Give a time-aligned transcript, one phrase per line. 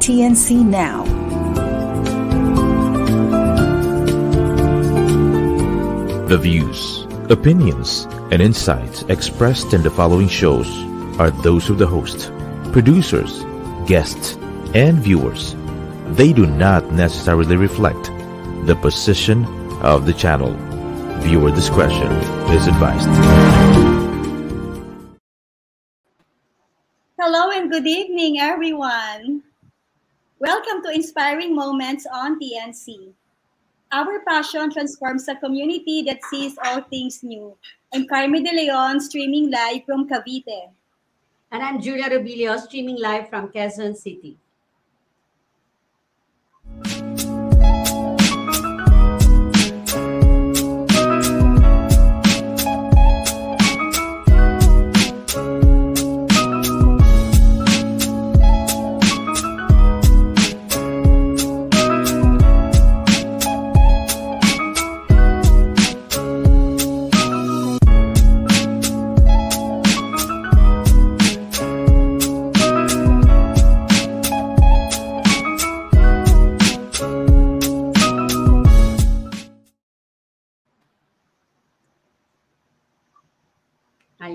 [0.00, 1.04] TNC Now.
[6.26, 10.66] The views, opinions, and insights expressed in the following shows
[11.20, 12.32] are those of the host,
[12.72, 13.44] producers,
[13.86, 14.36] guests,
[14.72, 15.54] and viewers.
[16.16, 18.04] They do not necessarily reflect
[18.64, 19.44] the position
[19.82, 20.56] of the channel.
[21.20, 22.10] Viewer discretion
[22.56, 23.10] is advised.
[27.18, 29.42] Hello and good evening, everyone.
[30.40, 33.12] Welcome to Inspiring Moments on TNC.
[33.92, 37.54] Our passion transforms a community that sees all things new.
[37.92, 40.70] I'm Carmen De Leon, streaming live from Cavite.
[41.52, 44.38] And I'm Julia Rubilio, streaming live from Quezon City.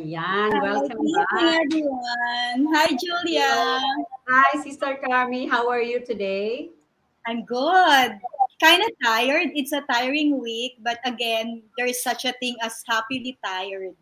[0.05, 1.25] Ayan, welcome back.
[1.33, 2.59] evening, everyone.
[2.77, 3.81] Hi, Julia.
[4.29, 5.49] Hi, Sister Carmi.
[5.49, 6.69] How are you today?
[7.25, 8.21] I'm good.
[8.61, 9.49] Kind of tired.
[9.57, 13.97] It's a tiring week, but again, there's such a thing as happily tired.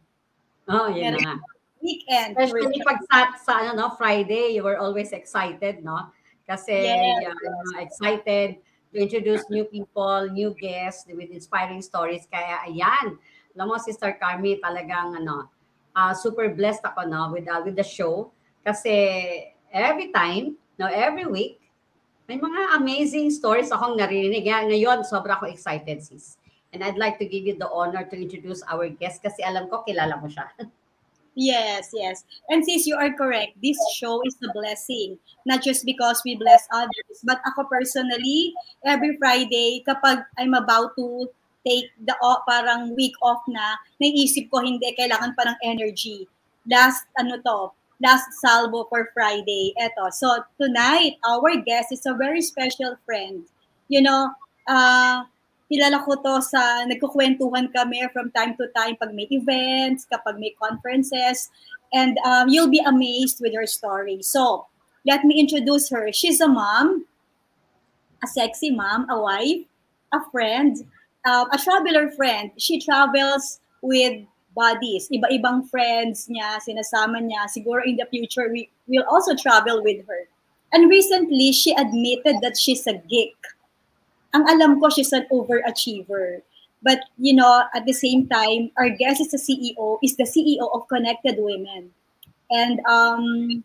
[0.68, 1.16] Oh, yeah.
[1.16, 1.40] Na.
[1.80, 2.36] Weekend.
[2.36, 6.12] Especially pag sa, sa ano, no, Friday, you were always excited, no?
[6.44, 7.32] Kasi Yes.
[7.32, 8.60] yeah, ano, excited
[8.92, 12.28] to introduce new people, new guests with inspiring stories.
[12.28, 13.16] Kaya ayan,
[13.56, 15.53] alam mo, Sister Carmi, talagang ano,
[15.96, 18.34] ah, super blessed ako no, with, uh, with the show.
[18.66, 18.94] Kasi
[19.72, 21.60] every time, no, every week,
[22.28, 24.48] may mga amazing stories akong naririnig.
[24.48, 26.38] Kaya ngayon, sobra ako excited, sis.
[26.74, 29.86] And I'd like to give you the honor to introduce our guest kasi alam ko,
[29.86, 30.50] kilala mo siya.
[31.34, 32.26] Yes, yes.
[32.50, 33.58] And sis, you are correct.
[33.58, 35.18] This show is a blessing.
[35.50, 38.54] Not just because we bless others, but ako personally,
[38.86, 41.26] every Friday, kapag I'm about to
[41.68, 46.28] take the o- parang week off na, naisip ko hindi, kailangan pa ng energy.
[46.68, 47.72] Last, ano to,
[48.04, 49.74] last salvo for Friday.
[49.80, 50.12] Eto.
[50.12, 53.48] So, tonight, our guest is a very special friend.
[53.88, 54.32] You know,
[54.68, 55.24] uh,
[55.72, 60.52] kilala ko to sa nagkukwentuhan kami from time to time pag may events, kapag may
[60.60, 61.50] conferences,
[61.96, 64.20] and um, you'll be amazed with her story.
[64.22, 64.68] So,
[65.08, 66.12] let me introduce her.
[66.12, 67.06] She's a mom,
[68.24, 69.68] a sexy mom, a wife,
[70.12, 70.78] a friend,
[71.26, 72.52] um, a traveler friend.
[72.58, 74.26] She travels with
[74.56, 77.50] buddies, iba-ibang friends niya, sinasama niya.
[77.50, 80.28] Siguro in the future, we will also travel with her.
[80.72, 83.36] And recently, she admitted that she's a geek
[84.34, 86.42] ang alam ko she's an overachiever.
[86.82, 90.68] But you know, at the same time, our guest is the CEO, is the CEO
[90.74, 91.94] of Connected Women.
[92.52, 93.64] And um,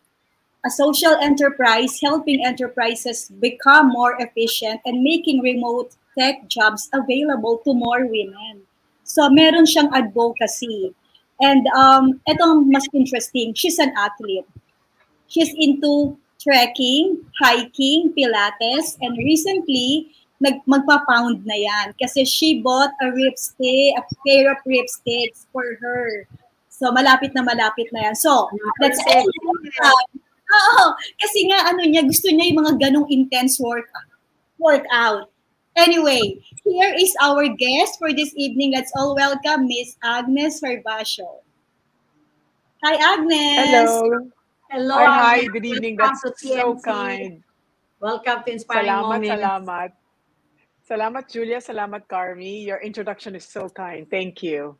[0.64, 7.72] a social enterprise helping enterprises become more efficient and making remote tech jobs available to
[7.72, 8.66] more women.
[9.06, 10.92] So meron siyang advocacy.
[11.38, 14.50] And um, etong mas interesting, she's an athlete.
[15.30, 23.10] She's into trekking, hiking, pilates, and recently, nag magpa-pound na yan kasi she bought a
[23.10, 26.26] ripstick, a pair of ripsticks for her.
[26.70, 28.14] So malapit na malapit na yan.
[28.14, 28.46] So,
[28.78, 29.26] that's it.
[30.48, 30.84] Oo,
[31.20, 33.90] kasi nga ano niya, gusto niya yung mga ganong intense work
[34.56, 35.28] workout.
[35.78, 38.74] Anyway, here is our guest for this evening.
[38.74, 41.38] Let's all welcome Miss Agnes Herbacio.
[42.82, 43.70] Hi, Agnes.
[43.70, 44.26] Hello.
[44.74, 44.98] Hello.
[44.98, 45.46] Hi, hi.
[45.46, 45.94] Good evening.
[45.94, 47.46] Welcome That's to so kind.
[48.02, 49.30] Welcome to Inspiring Salamat, Moments.
[49.30, 49.90] salamat.
[50.82, 51.62] Salamat, Julia.
[51.62, 52.66] Salamat, Carmi.
[52.66, 54.10] Your introduction is so kind.
[54.10, 54.74] Thank you.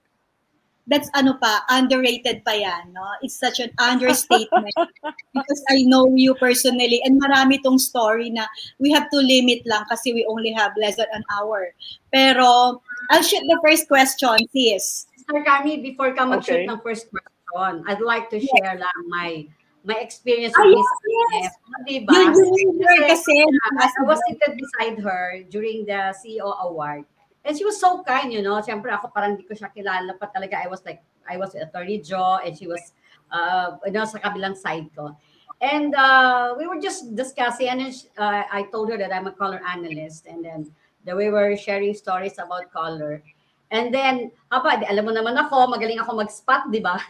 [0.88, 3.04] That's ano pa, underrated pa yan, no?
[3.20, 4.72] It's such an understatement
[5.36, 8.48] because I know you personally and marami tong story na
[8.80, 11.76] we have to limit lang kasi we only have less than an hour.
[12.12, 12.80] Pero,
[13.12, 15.06] I'll shoot the first question, sis.
[15.14, 16.68] Sister Carmi, before ka mag-shoot Okay.
[16.72, 19.44] ng first question, I'd like to share lang my
[19.84, 21.24] my experience with yes, Miss yes.
[21.32, 21.54] Agnes.
[21.88, 22.12] Diba?
[22.12, 23.36] You knew her kasi.
[23.80, 27.08] I I was seated beside her during the CEO award.
[27.48, 28.60] And she was so kind, you know.
[28.60, 30.60] Siyempre ako parang hindi ko siya kilala pa talaga.
[30.60, 32.92] I was like, I was Attorney Joe and she was,
[33.32, 35.16] uh, you know, sa kabilang side ko.
[35.64, 39.32] And uh, we were just discussing and then uh, I told her that I'm a
[39.32, 40.68] color analyst and then
[41.08, 43.24] that we were sharing stories about color.
[43.72, 47.00] And then, apa, di, alam mo naman ako, magaling ako mag-spot, di ba?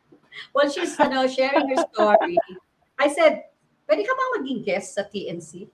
[0.52, 2.36] While she's you know, sharing her story,
[3.00, 3.48] I said,
[3.88, 5.68] pwede ka bang maging guest sa TNC?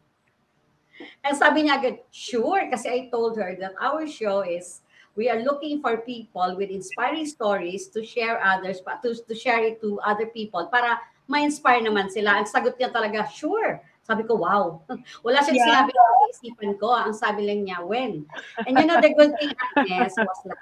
[1.24, 4.82] And sabi niya agad, sure, kasi I told her that our show is,
[5.16, 9.80] we are looking for people with inspiring stories to share others, to, to share it
[9.84, 12.40] to other people para ma-inspire naman sila.
[12.40, 13.80] Ang sagot niya talaga, sure.
[14.02, 14.82] Sabi ko, wow.
[15.24, 15.68] Wala siyang Yeah.
[15.68, 16.04] sinabi sa
[16.34, 16.90] isipan ko.
[16.90, 18.26] Ang sabi lang niya, when?
[18.66, 20.58] And you know, the good thing, Agnes, was like,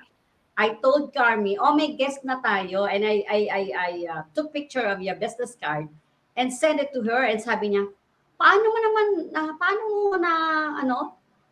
[0.61, 2.85] I told Carmi, oh, may guest na tayo.
[2.85, 5.89] And I, I, I, I uh, took picture of your business card
[6.37, 7.25] and send it to her.
[7.25, 7.89] And sabi niya,
[8.41, 10.33] paano mo naman, na, paano mo na,
[10.81, 10.97] ano,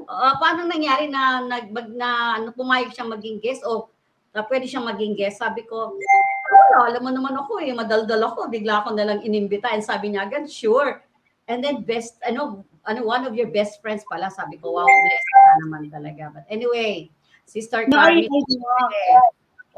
[0.01, 3.93] uh, paano nangyari na, nag, mag- na ano, pumayag siyang maging guest o
[4.33, 5.45] na pwede siyang maging guest?
[5.45, 5.93] Sabi ko,
[6.49, 9.69] wala, alam mo naman ako eh, madaldal ako, bigla ako nalang inimbita.
[9.69, 11.05] And sabi niya agad, sure.
[11.45, 15.29] And then best, ano, ano, one of your best friends pala, sabi ko, wow, blessed
[15.29, 16.33] ka naman talaga.
[16.33, 17.13] But anyway,
[17.45, 18.89] Sister No, Carmi, I- I know.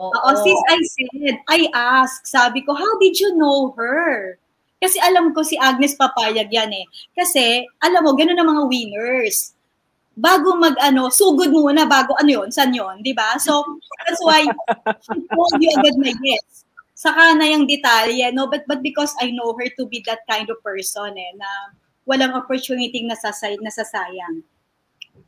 [0.00, 0.14] Oo.
[0.16, 4.38] Oo, since I said, I asked, sabi ko, how did you know her?
[4.80, 6.88] Kasi alam ko si Agnes papayag yan eh.
[7.12, 9.52] Kasi, alam mo, ganun ang mga winners.
[10.16, 13.36] Bago mag, ano, sugod muna, bago ano yun, san yun, di ba?
[13.36, 13.60] So,
[14.08, 14.48] that's why
[15.04, 16.64] she told you agad na yes.
[16.96, 18.48] Saka na yung detalye, no?
[18.48, 21.76] But, but because I know her to be that kind of person eh, na
[22.08, 24.44] walang opportunity nasasay, nasasayang.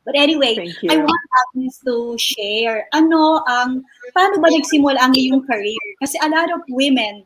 [0.05, 0.57] But anyway.
[0.89, 3.85] I want Agnes to share, ano ang,
[4.17, 5.85] paano ba nagsimula ang iyong career?
[6.01, 7.21] Kasi a lot of women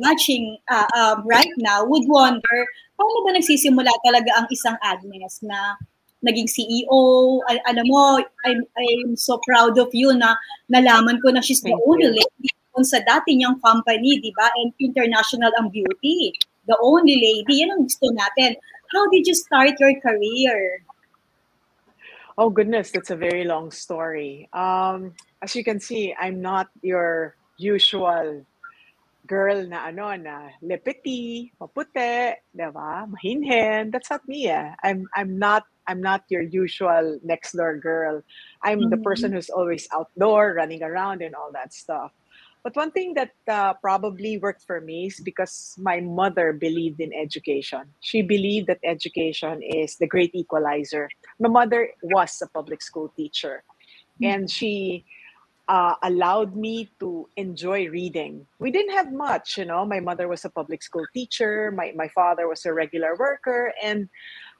[0.00, 2.58] watching uh, um, right now would wonder,
[2.98, 5.78] paano ba nagsisimula talaga ang isang Agnes na
[6.24, 7.40] naging CEO?
[7.46, 10.34] Al- alam mo, I'm, I'm so proud of you na
[10.72, 12.50] nalaman ko na she's the only lady
[12.82, 14.50] sa dati niyang company, di ba?
[14.58, 16.34] And international ang beauty.
[16.66, 17.62] The only lady.
[17.62, 18.58] Yan ang gusto natin.
[18.90, 20.82] How did you start your career?
[22.34, 24.50] Oh goodness, that's a very long story.
[24.50, 28.42] Um, as you can see, I'm not your usual
[29.26, 33.08] girl na ano na lepeti, maputi, 'di ba?
[33.08, 33.90] Mahinhin.
[33.92, 34.48] That's not me.
[34.48, 34.72] Eh.
[34.84, 38.22] I'm I'm not I'm not your usual next door girl.
[38.62, 39.02] I'm the Mhm.
[39.02, 42.12] person who's always outdoor, running around and all that stuff.
[42.64, 47.12] But one thing that uh, probably worked for me is because my mother believed in
[47.12, 47.92] education.
[48.00, 51.08] She believed that education is the great equalizer.
[51.38, 53.64] My mother was a public school teacher,
[54.22, 55.04] and she
[55.68, 58.46] uh, allowed me to enjoy reading.
[58.58, 59.84] We didn't have much, you know.
[59.84, 61.72] My mother was a public school teacher.
[61.72, 64.08] My my father was a regular worker, and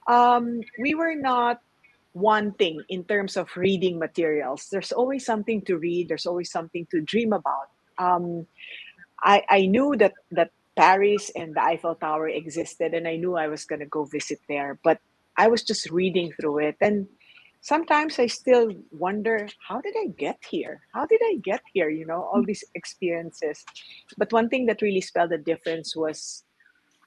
[0.08, 1.60] um, we were not
[2.14, 4.68] wanting in terms of reading materials.
[4.70, 6.08] There's always something to read.
[6.08, 7.68] There's always something to dream about.
[7.98, 8.46] Um,
[9.22, 13.48] I I knew that that Paris and the Eiffel Tower existed, and I knew I
[13.48, 14.78] was gonna go visit there.
[14.82, 15.00] But
[15.36, 17.08] I was just reading through it, and
[17.64, 20.82] sometimes I still wonder, how did I get here?
[20.92, 21.88] How did I get here?
[21.88, 23.64] You know, all these experiences.
[24.18, 26.44] But one thing that really spelled the difference was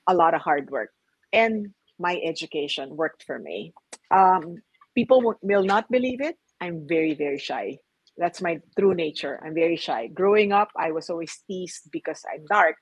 [0.07, 0.89] a lot of hard work,
[1.31, 3.73] and my education worked for me.
[4.09, 4.57] Um,
[4.95, 6.37] people will will not believe it.
[6.59, 7.77] I'm very very shy.
[8.17, 9.39] That's my true nature.
[9.45, 10.07] I'm very shy.
[10.07, 12.81] Growing up, I was always teased because I'm dark,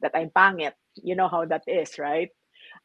[0.00, 0.78] that I'm pangit.
[0.94, 2.30] You know how that is, right?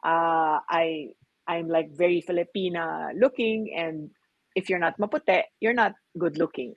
[0.02, 1.14] Uh, I
[1.46, 4.10] I'm like very Filipina looking, and
[4.54, 6.74] if you're not maputi, you're not good looking.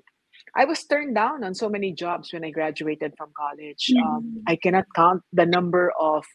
[0.55, 3.89] I was turned down on so many jobs when I graduated from college.
[4.05, 6.25] Um, I cannot count the number of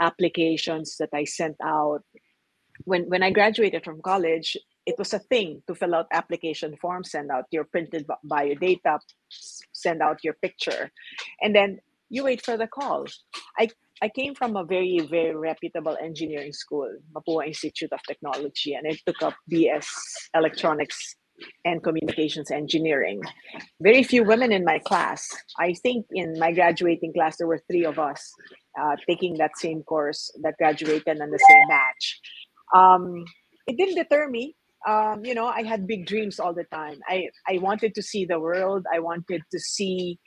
[0.00, 2.02] applications that I sent out.
[2.84, 7.12] When when I graduated from college, it was a thing to fill out application forms,
[7.12, 8.98] send out your printed bi- biodata,
[9.30, 10.90] s- send out your picture,
[11.40, 11.78] and then
[12.10, 13.06] you wait for the call.
[13.58, 13.68] I
[14.02, 18.96] I came from a very very reputable engineering school, Mapua Institute of Technology, and I
[19.06, 19.86] took up BS
[20.34, 21.16] Electronics
[21.64, 23.20] and Communications Engineering.
[23.80, 25.28] Very few women in my class.
[25.58, 28.32] I think in my graduating class there were three of us
[28.80, 32.20] uh, taking that same course that graduated on the same batch.
[32.74, 33.24] Um,
[33.66, 36.98] it didn't deter me um, you know, I had big dreams all the time.
[37.08, 38.84] I, I wanted to see the world.
[38.92, 40.18] I wanted to see,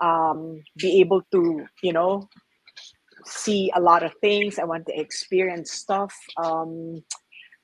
[0.00, 2.28] um, be able to, you know,
[3.26, 4.58] see a lot of things.
[4.58, 6.14] I want to experience stuff.
[6.42, 7.02] Um,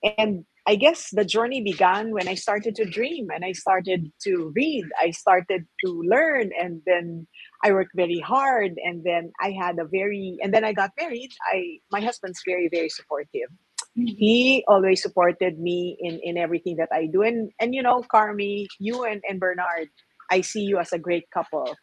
[0.03, 4.53] and I guess the journey began when I started to dream and I started to
[4.55, 4.85] read.
[5.01, 7.27] I started to learn, and then
[7.65, 11.31] I worked very hard, and then I had a very, and then I got married.
[11.53, 13.51] I my husband's very very supportive.
[13.95, 18.67] He always supported me in in everything that I do, and and you know, Carmi,
[18.79, 19.89] you and and Bernard,
[20.31, 21.75] I see you as a great couple.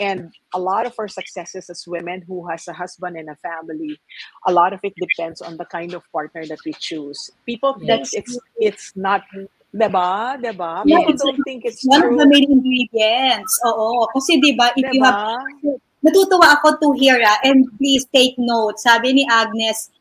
[0.00, 4.00] And a lot of our successes as women who has a husband and a family,
[4.48, 7.30] a lot of it depends on the kind of partner that we choose.
[7.44, 9.22] People think That's it's it's not
[9.70, 10.34] Diba?
[10.42, 10.82] Diba?
[10.84, 12.18] Yeah, People it's don't like think it's One of true.
[12.18, 13.52] the main ingredients.
[13.70, 14.10] Oo.
[14.18, 15.14] Kasi di ba, if you have
[15.62, 15.78] Diba?
[16.02, 18.80] natutuwa ako to hear ah, and please take note.
[18.82, 19.92] Sabi ni Agnes,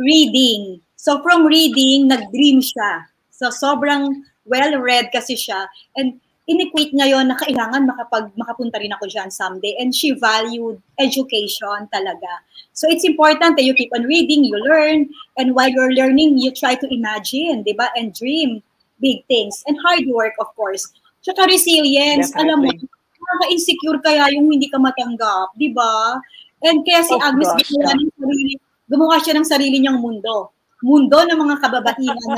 [0.00, 0.80] reading.
[0.96, 3.04] So from reading, nag-dream siya.
[3.28, 5.68] So sobrang well-read kasi siya.
[6.00, 6.16] And
[6.50, 9.78] in-equate niya yun na kailangan makapag, makapunta rin ako dyan someday.
[9.78, 12.42] And she valued education talaga.
[12.74, 15.06] So it's important that you keep on reading, you learn,
[15.38, 17.94] and while you're learning, you try to imagine, di ba?
[17.94, 18.66] And dream
[19.00, 19.62] big things.
[19.66, 20.84] And hard work, of course.
[21.24, 22.32] Tsaka resilience.
[22.36, 22.88] Alam mo, Definitely.
[23.20, 26.20] nakaka-insecure kaya yung hindi ka matanggap, di ba?
[26.60, 28.52] And kaya si Oh, Agnes gosh, gumawa ng sarili,
[28.88, 30.52] gumawa siya ng sarili niyang mundo.
[30.80, 32.36] Mundo ng mga kababaihan.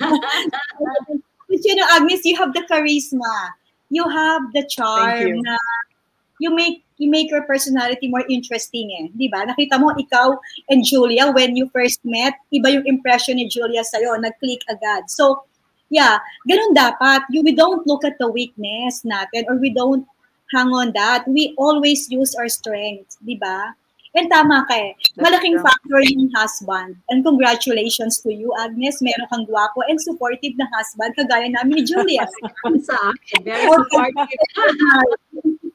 [1.64, 3.50] You know, Agnes, you have the charisma.
[3.90, 5.42] You have the charm Thank you.
[5.42, 5.56] na
[6.40, 9.06] you make you make your personality more interesting eh.
[9.14, 9.46] Di ba?
[9.46, 10.38] Nakita mo, ikaw
[10.70, 14.14] and Julia, when you first met, iba yung impression ni Julia sa'yo.
[14.14, 15.10] Nag-click agad.
[15.10, 15.42] So,
[15.90, 17.26] yeah, ganun dapat.
[17.34, 20.06] You, we don't look at the weakness natin or we don't
[20.54, 21.26] hang on that.
[21.26, 23.74] We always use our strength, di ba?
[24.14, 24.94] And tama ka eh.
[25.18, 27.02] Malaking factor yung husband.
[27.10, 29.02] And congratulations to you, Agnes.
[29.02, 32.22] Meron kang gwapo and supportive na husband, kagaya namin ni Julia.
[32.86, 34.38] Sa akin, very supportive.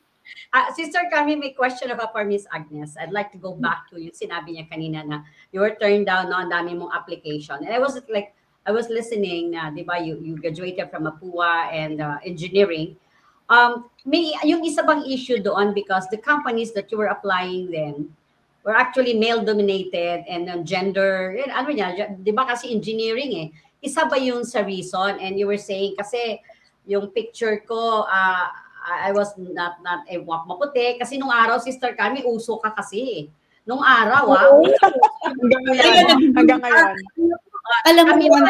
[0.49, 2.97] Ah, Sister Carmi, may question ako for Miss Agnes.
[2.97, 5.21] I'd like to go back to yung sinabi niya kanina na
[5.53, 7.61] you were turned down no, ang dami mong application.
[7.61, 8.33] And I was like,
[8.65, 12.97] I was listening na, di ba, you, you graduated from Mapua and uh, engineering.
[13.45, 18.09] Um, may yung isa bang issue doon because the companies that you were applying then
[18.63, 23.47] were actually male dominated and uh, gender, eh, ano niya, di ba kasi engineering eh.
[23.79, 25.19] Isa ba yun sa reason?
[25.23, 26.43] And you were saying kasi
[26.83, 28.51] yung picture ko, ah,
[28.89, 33.29] I was not not a maputi kasi nung araw sister kami uso ka kasi.
[33.63, 34.43] Nung araw ah.
[34.49, 34.65] Oo.
[35.23, 36.33] Hanggang ngayon.
[36.33, 36.87] Hanggang ngayon.
[37.85, 38.49] Alam mo naman,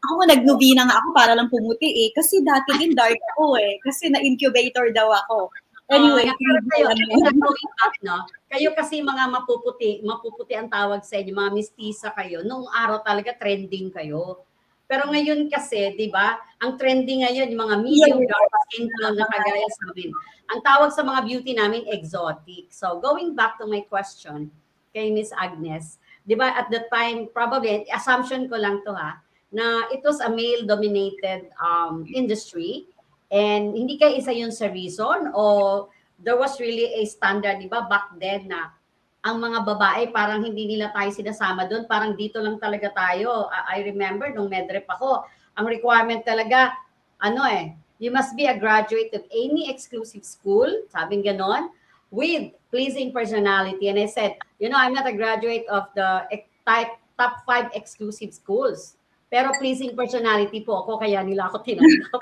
[0.00, 0.88] ako nagnubina.
[0.88, 2.08] Nga ako para lang pumuti eh.
[2.16, 3.76] Kasi dati din dark ako eh.
[3.84, 5.52] Kasi na-incubator daw ako.
[5.90, 7.50] Anyway, Oh, pero kayo, na
[7.82, 8.18] up, no?
[8.50, 12.42] Kayo kasi mga mapuputi, mapuputi ang tawag sa inyo, mga mistisa kayo.
[12.42, 14.42] Nung araw talaga trending kayo.
[14.90, 19.30] Pero ngayon kasi, di ba, ang trending ngayon, yung mga medium dark skin tone na
[19.30, 20.10] kagaya sa amin.
[20.50, 22.74] Ang tawag sa mga beauty namin, exotic.
[22.74, 24.50] So, going back to my question
[24.90, 29.22] kay Miss Agnes, di ba, at the time, probably, assumption ko lang to ha,
[29.54, 32.90] na it was a male-dominated um, industry
[33.30, 35.86] and hindi kaya isa yun sa reason o
[36.22, 38.72] there was really a standard, di ba, back then na
[39.20, 43.52] ang mga babae parang hindi nila tayo sinasama doon, parang dito lang talaga tayo.
[43.52, 45.28] I remember nung medrep ako,
[45.60, 46.72] ang requirement talaga,
[47.20, 51.68] ano eh, you must be a graduate of any exclusive school, sabing ganon,
[52.08, 53.92] with pleasing personality.
[53.92, 56.24] And I said, you know, I'm not a graduate of the
[56.64, 58.96] type top five exclusive schools.
[59.28, 62.18] Pero pleasing personality po ako, kaya nila ako tinanggap.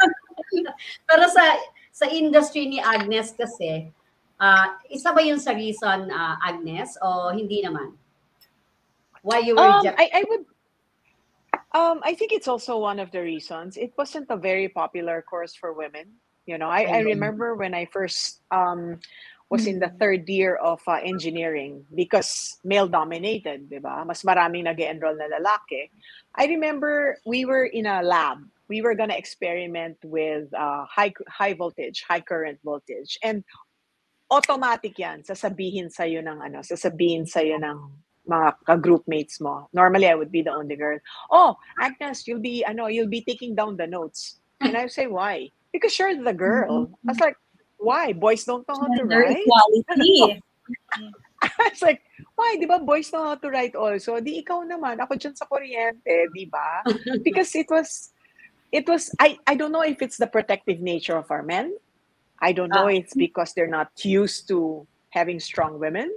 [1.08, 1.44] Pero sa
[1.98, 3.90] sa industry ni Agnes kasi,
[4.38, 7.90] ah, isa ba yun sa reason, ah, Agnes, o hindi naman?
[9.26, 9.98] Why you were Um, rejected?
[9.98, 10.44] I, I would.
[11.74, 13.76] Um, I think it's also one of the reasons.
[13.76, 16.16] It wasn't a very popular course for women.
[16.46, 19.02] You know, I, I remember when I first um,
[19.50, 24.00] was in the third year of uh, engineering because male dominated, di ba?
[24.06, 25.92] Mas maraming nag-enroll na lalaki.
[26.32, 28.48] I remember we were in a lab.
[28.68, 33.44] We were gonna experiment with uh, high high voltage, high current voltage, and
[34.30, 35.24] automatic yan.
[35.24, 37.78] Sasabihin sa'yo ng ano, sasabihin sa'yo ng
[38.28, 39.72] mga ka-groupmates mo.
[39.72, 41.00] Normally, I would be the only girl.
[41.32, 44.36] Oh, Agnes, you'll be, ano, you'll be taking down the notes.
[44.60, 45.48] And I say, why?
[45.72, 46.92] Because you're the girl.
[47.08, 47.40] I was like,
[47.78, 48.12] why?
[48.12, 49.40] Boys don't know how to write?
[49.40, 50.42] equality.
[51.42, 52.02] I was like,
[52.34, 52.56] why?
[52.58, 54.18] Di ba boys know how to write also?
[54.20, 54.98] Di ikaw naman.
[54.98, 56.82] Ako dyan sa kuryente, di ba?
[57.26, 58.10] Because it was,
[58.72, 61.76] it was, I, I don't know if it's the protective nature of our men.
[62.40, 62.94] I don't know Ah.
[62.94, 66.12] it's because they're not used to having strong women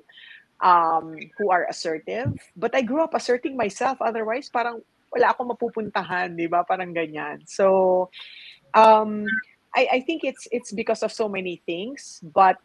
[0.62, 2.34] um, who are assertive.
[2.56, 3.98] But I grew up asserting myself.
[4.02, 4.82] Otherwise, parang
[5.12, 6.64] wala akong mapupuntahan, di ba?
[6.64, 7.42] Parang ganyan.
[7.50, 8.10] So,
[8.74, 9.26] um,
[9.76, 12.58] I, I think it's it's because of so many things, but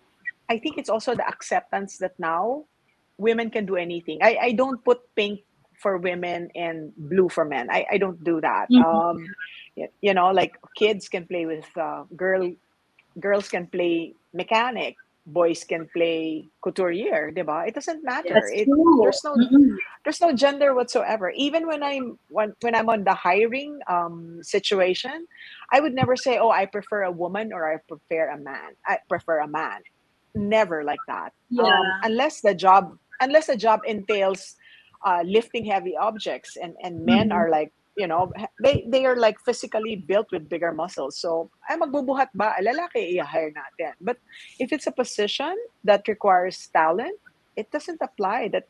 [0.50, 2.66] I think it's also the acceptance that now
[3.19, 4.19] women can do anything.
[4.23, 5.40] I, I don't put pink
[5.83, 7.68] for women and blue for men.
[7.71, 8.68] I, I don't do that.
[8.71, 8.85] Mhm.
[8.85, 9.26] Um,
[10.00, 12.52] you know, like kids can play with uh, girl,
[13.21, 17.66] girls can play mechanic, boys can play couturier, diba?
[17.68, 18.49] It doesn't matter.
[18.49, 18.68] It,
[19.02, 19.76] there's no Mm-mm.
[20.04, 21.30] there's no gender whatsoever.
[21.30, 25.26] Even when I'm when, when I'm on the hiring um, situation,
[25.73, 28.99] I would never say, "Oh, I prefer a woman" or "I prefer a man." I
[29.09, 29.80] prefer a man.
[30.35, 31.33] Never like that.
[31.50, 31.64] Yeah.
[31.64, 34.54] Um, unless the job unless the job entails
[35.06, 37.36] uh, lifting heavy objects, and and men Mhm.
[37.38, 41.16] are like you know they they are like physically built with bigger muscles.
[41.22, 43.94] So ay magbubuhat ba lalaki i-hire natin.
[44.02, 44.18] But
[44.58, 45.54] if it's a position
[45.86, 47.16] that requires talent,
[47.54, 48.66] it doesn't apply that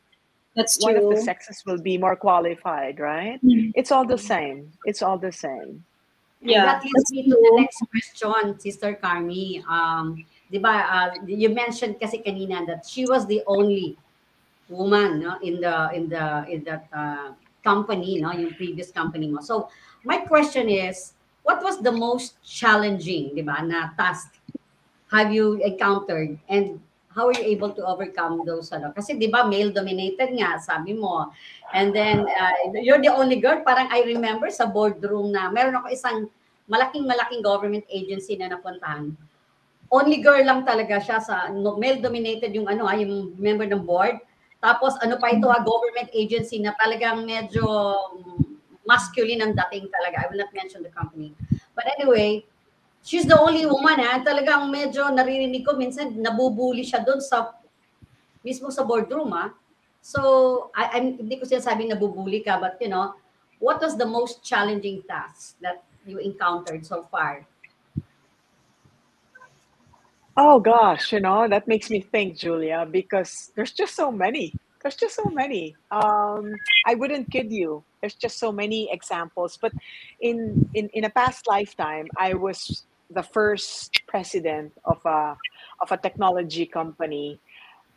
[0.57, 3.37] That's one of the sexes will be more qualified, right?
[3.45, 3.77] Mhm.
[3.77, 4.73] It's all the same.
[4.89, 5.85] It's all the same.
[6.41, 9.61] And Yeah, that leads me to the next question, Sister Carmi.
[9.69, 14.01] Um, di ba, uh, you mentioned kasi kanina that she was the only
[14.69, 17.31] woman no, in the in the in that uh,
[17.63, 19.41] company, no, yung previous company mo.
[19.41, 19.69] So,
[20.03, 24.35] my question is, what was the most challenging, di ba, na task
[25.11, 26.79] have you encountered and
[27.17, 28.93] how were you able to overcome those ano?
[28.93, 31.33] Kasi 'di ba male dominated nga sabi mo.
[31.73, 35.89] And then uh, you're the only girl parang I remember sa boardroom na meron ako
[35.89, 36.17] isang
[36.69, 39.17] malaking malaking government agency na napuntahan.
[39.89, 44.21] Only girl lang talaga siya sa male dominated yung ano ah, yung member ng board.
[44.57, 47.65] Tapos ano pa ito ah, government agency na talagang medyo
[48.87, 50.23] masculine ang dating talaga.
[50.23, 51.35] I will not mention the company.
[51.75, 52.47] But anyway,
[53.03, 54.23] she's the only woman ha.
[54.23, 57.53] Talagang medyo naririnig ko minsan nabubuli siya doon sa
[58.41, 59.51] mismo sa boardroom ha.
[59.99, 63.19] So, I, I'm, hindi ko sinasabing nabubuli ka, but you know,
[63.59, 67.43] what was the most challenging task that you encountered so far?
[70.37, 74.53] Oh gosh, you know, that makes me think, Julia, because there's just so many.
[74.81, 75.75] There's just so many.
[75.89, 76.53] Um,
[76.85, 77.83] I wouldn't kid you.
[78.01, 79.57] There's just so many examples.
[79.59, 79.73] But
[80.21, 85.35] in, in in a past lifetime, I was the first president of a
[85.81, 87.39] of a technology company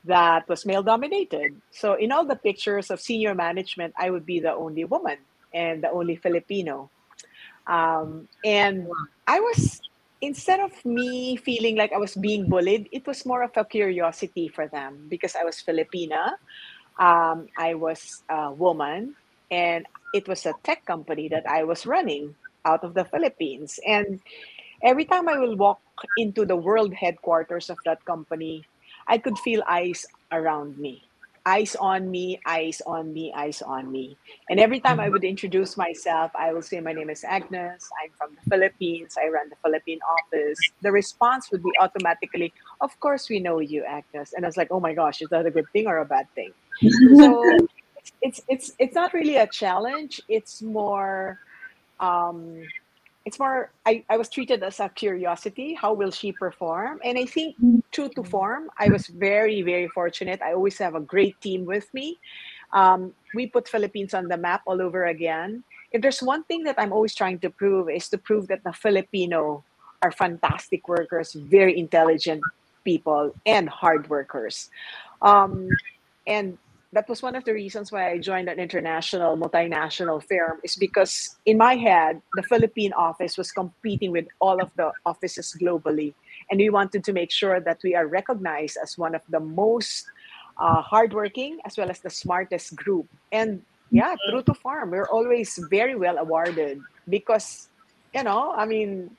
[0.04, 1.60] that was male dominated.
[1.70, 5.18] So in all the pictures of senior management, I would be the only woman
[5.52, 6.88] and the only Filipino.
[7.66, 8.88] Um, and
[9.28, 9.80] I was
[10.22, 14.48] instead of me feeling like I was being bullied, it was more of a curiosity
[14.48, 16.32] for them because I was Filipina.
[16.98, 19.16] Um, I was a woman,
[19.50, 23.78] and it was a tech company that I was running out of the Philippines.
[23.86, 24.20] And
[24.82, 25.80] every time I will walk
[26.16, 28.68] into the world headquarters of that company,
[29.08, 31.09] I could feel eyes around me.
[31.46, 34.18] Eyes on me, eyes on me, eyes on me.
[34.48, 37.92] And every time I would introduce myself, I will say, My name is Agnes.
[38.02, 39.14] I'm from the Philippines.
[39.18, 40.72] I run the Philippine office.
[40.82, 44.32] The response would be automatically, Of course, we know you, Agnes.
[44.34, 46.26] And I was like, Oh my gosh, is that a good thing or a bad
[46.34, 46.52] thing?
[47.12, 50.20] so it's, it's it's it's not really a challenge.
[50.28, 51.38] It's more
[52.00, 52.70] um
[53.24, 57.00] it's more I, I was treated as a curiosity how will she perform?
[57.04, 57.56] And i think
[57.92, 60.40] true to form i was very very fortunate.
[60.42, 62.18] I always have a great team with me.
[62.72, 65.64] Um, we put philippines on the map all over again.
[65.92, 68.72] If there's one thing that i'm always trying to prove is to prove that the
[68.72, 69.64] filipino
[70.02, 72.42] are fantastic workers very intelligent
[72.84, 74.70] people and hard workers.
[75.22, 75.68] Um,
[76.26, 76.58] and
[76.92, 81.36] that was one of the reasons why I joined an international multinational firm is because
[81.46, 86.14] in my head the Philippine office was competing with all of the offices globally.
[86.50, 90.06] And we wanted to make sure that we are recognized as one of the most
[90.58, 93.06] uh, hardworking as well as the smartest group.
[93.30, 97.66] And yeah true to farm we're always very well awarded because
[98.14, 99.10] you know I mean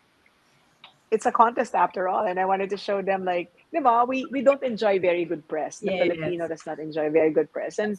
[1.12, 2.26] it's a contest after all.
[2.26, 5.80] And I wanted to show them like we we don't enjoy very good press.
[5.80, 6.02] The Yes.
[6.04, 7.80] Filipino does not enjoy very good press.
[7.80, 7.96] And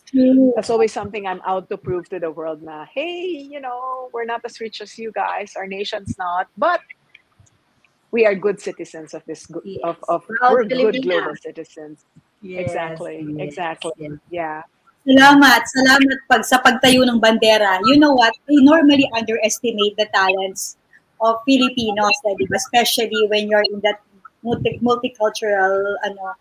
[0.54, 4.28] that's always something I'm out to prove to the world na, hey, you know, we're
[4.28, 5.54] not as rich as you guys.
[5.56, 6.48] Our nation's not.
[6.58, 6.80] But
[8.12, 12.04] we are good citizens of this, go- of, of Proud we're good global citizens.
[12.42, 13.92] Yes, Exactly, exactly.
[13.96, 14.12] yes.
[14.28, 14.62] Yeah.
[15.02, 17.80] Salamat, salamat pag sa pagtayo ng bandera.
[17.88, 18.36] You know what?
[18.46, 20.76] We normally underestimate the talents
[21.18, 22.54] of Filipinos, eh, di ba?
[22.60, 23.98] especially when you're in that
[24.42, 26.36] multi- multicultural ano.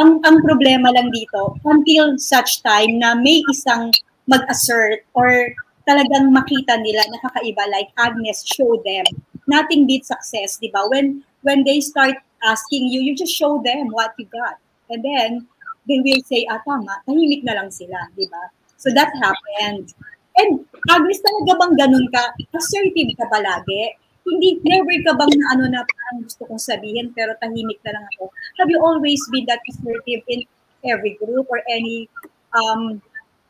[0.00, 3.90] Ang ang problema lang dito, until such time na may isang
[4.28, 5.52] mag-assert or
[5.86, 9.06] talagang makita nila na kakaiba like Agnes show them.
[9.46, 10.84] Nothing beats success, di ba?
[10.90, 14.58] When when they start asking you, you just show them what you got.
[14.90, 15.46] And then
[15.86, 18.50] they will say, ah, tama, tahimik na lang sila, di ba?
[18.76, 19.94] So that happened.
[20.36, 22.34] And Agnes, talaga bang ganun ka?
[22.52, 23.94] Assertive ka ba lagi?
[24.26, 28.04] Hindi, never ka bang na ano na parang gusto kong sabihin pero tahimik na lang
[28.16, 28.30] ako?
[28.58, 30.42] Have you always been that assertive in
[30.82, 32.10] every group or any
[32.54, 33.00] um,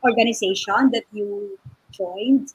[0.05, 1.57] organization that you
[1.91, 2.53] joined?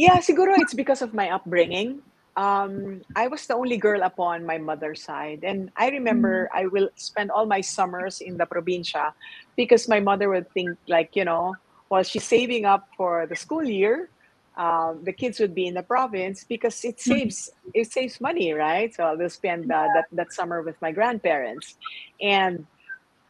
[0.00, 2.00] Yeah, siguro it's because of my upbringing.
[2.36, 5.40] um, I was the only girl upon my mother's side.
[5.42, 9.12] And I remember I will spend all my summers in the probinsya
[9.56, 11.56] because my mother would think, like, you know,
[11.88, 14.10] while she's saving up for the school year,
[14.56, 18.94] um, the kids would be in the province because it saves it saves money, right?
[18.94, 21.76] So I'll spend uh, that that summer with my grandparents,
[22.22, 22.66] and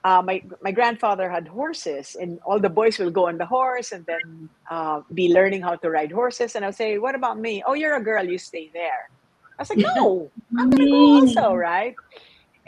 [0.04, 3.90] uh, my my grandfather had horses, and all the boys will go on the horse
[3.90, 6.54] and then uh, be learning how to ride horses.
[6.54, 7.62] And I'll say, "What about me?
[7.66, 9.10] Oh, you're a girl, you stay there."
[9.58, 11.96] I was like, "No, I'm gonna go also, right?"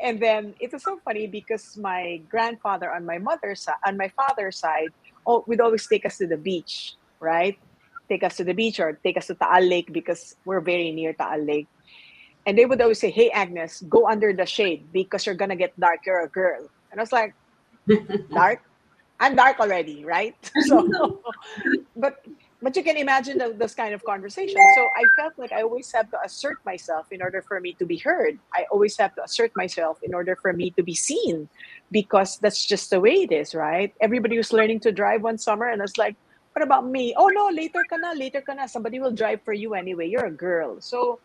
[0.03, 4.09] And then it was so funny because my grandfather on my mother's side, on my
[4.09, 4.91] father's side,
[5.27, 7.59] oh, would always take us to the beach, right?
[8.09, 11.13] Take us to the beach or take us to Taal Lake because we're very near
[11.13, 11.69] Taal Lake.
[12.47, 15.79] And they would always say, "Hey, Agnes, go under the shade because you're gonna get
[15.79, 16.07] dark.
[16.07, 17.35] You're a girl." And I was like,
[18.31, 18.63] dark?
[19.21, 20.35] I'm dark already, right?
[20.67, 20.89] So,
[21.97, 22.25] but
[22.61, 24.59] but you can imagine those kind of conversations.
[24.75, 27.87] So I felt like I always have to assert myself in order for me to
[27.87, 28.39] be heard.
[28.53, 31.49] I always have to assert myself in order for me to be seen,
[31.93, 33.95] because that's just the way it is, right?
[34.01, 36.17] Everybody was learning to drive one summer, and I was like,
[36.59, 37.15] "What about me?
[37.15, 38.67] Oh no, later kana, later kana.
[38.67, 40.11] Somebody will drive for you anyway.
[40.11, 41.23] You're a girl." So,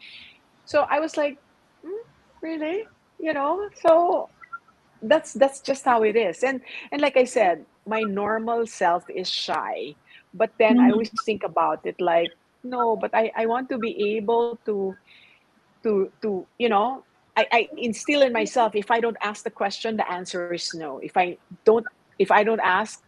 [0.66, 1.42] so I was like,
[1.82, 2.06] "Hmm,
[2.46, 2.86] really,
[3.18, 3.70] you know.
[3.82, 4.30] So
[5.04, 9.30] that's that's just how it is and and like i said my normal self is
[9.30, 9.96] shy
[10.34, 12.32] but then i always think about it like
[12.64, 14.96] no but i i want to be able to
[15.84, 17.04] to to you know
[17.36, 21.00] I, I instill in myself if i don't ask the question the answer is no
[21.00, 21.86] if i don't
[22.20, 23.04] if i don't ask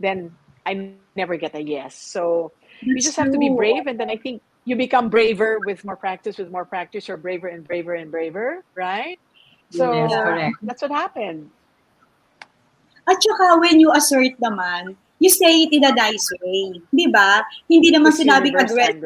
[0.00, 0.36] then
[0.68, 2.52] i never get a yes so
[2.84, 5.96] you just have to be brave and then i think you become braver with more
[5.96, 9.16] practice with more practice you're braver and braver and braver right
[9.70, 10.56] so Yes, correct.
[10.62, 11.50] that's what happened.
[13.08, 16.80] At saka when you assert naman, you say it in a nice way.
[16.92, 17.44] Di ba?
[17.68, 19.00] Hindi naman It's sinabing aggressive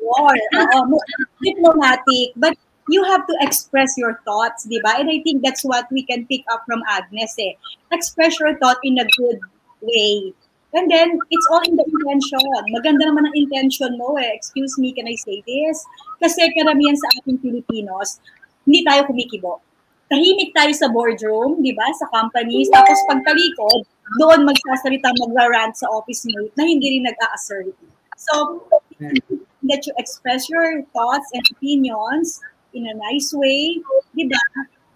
[0.00, 0.32] or
[1.44, 2.56] diplomatic, but
[2.88, 4.96] you have to express your thoughts, di ba?
[5.00, 7.56] And I think that's what we can pick up from Agnes eh.
[7.92, 9.40] Express your thought in a good
[9.80, 10.32] way.
[10.70, 12.46] And then, it's all in the intention.
[12.70, 14.30] Maganda naman ang intention mo eh.
[14.38, 15.82] Excuse me, can I say this?
[16.22, 18.22] Kasi karamihan sa ating Pilipinos,
[18.62, 19.58] hindi tayo kumikibo.
[20.06, 21.90] Tahimik tayo sa boardroom, di ba?
[21.98, 22.70] Sa companies.
[22.70, 23.82] Tapos pagtalikod,
[24.22, 27.74] doon magsasalita, magra-rant sa office mate na hindi rin nag-a-assert.
[28.18, 28.62] So,
[29.00, 32.38] that you express your thoughts and opinions
[32.74, 33.78] in a nice way,
[34.14, 34.42] di ba?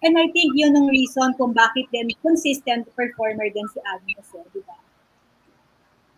[0.05, 4.45] And I think yun ang reason kung bakit din consistent performer din si Agnes, eh,
[4.53, 4.77] di ba?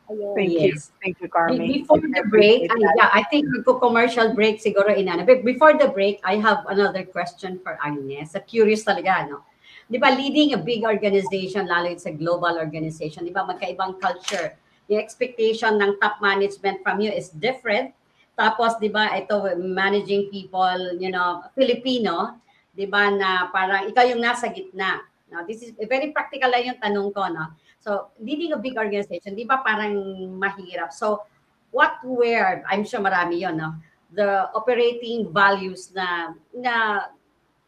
[0.07, 0.35] Ayun.
[0.35, 0.59] Thank you.
[0.71, 0.91] Yes.
[1.03, 1.67] Thank you, Carmen.
[1.67, 2.95] Before I the break, that.
[2.95, 5.27] yeah, I think magko-commercial break siguro inana.
[5.27, 8.31] But before the break, I have another question for Agnes.
[8.31, 9.43] Sa curious talaga, no?
[9.87, 14.55] Di ba, leading a big organization, lalo it's a global organization, di ba, magkaibang culture.
[14.87, 17.91] Yung expectation ng top management from you is different.
[18.35, 22.39] Tapos, di ba, ito, managing people, you know, Filipino,
[22.71, 25.03] di ba, na parang ikaw yung nasa gitna.
[25.27, 27.51] Now, this is very practical lang yung tanong ko, no?
[27.87, 29.95] So, leading a big organization, di ba parang
[30.35, 30.91] mahirap?
[30.91, 31.23] So,
[31.71, 33.79] what were, I'm sure marami yon no?
[34.11, 37.07] The operating values na, na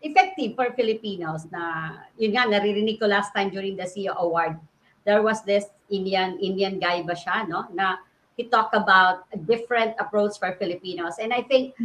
[0.03, 4.59] effective for Filipinos na, yun nga, naririnig ko last time during the CEO Award,
[5.07, 7.71] there was this Indian, Indian guy ba siya, no?
[7.71, 8.03] Na
[8.35, 11.15] he talked about a different approach for Filipinos.
[11.15, 11.79] And I think,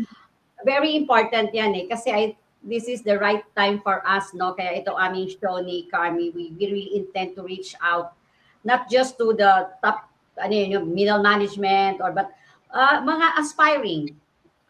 [0.67, 2.35] very important yan eh, kasi I,
[2.67, 4.59] this is the right time for us, no?
[4.59, 8.19] Kaya ito aming show ni Carmi, we, we really intend to reach out
[8.65, 10.09] not just to the top,
[10.41, 12.33] ano yun, middle management or but
[12.73, 14.05] uh, mga aspiring,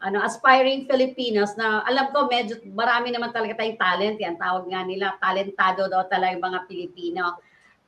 [0.03, 4.37] ano, aspiring Filipinos na alam ko medyo marami naman talaga tayong talent yan.
[4.37, 7.39] Tawag nga nila, talentado daw talaga yung mga Pilipino.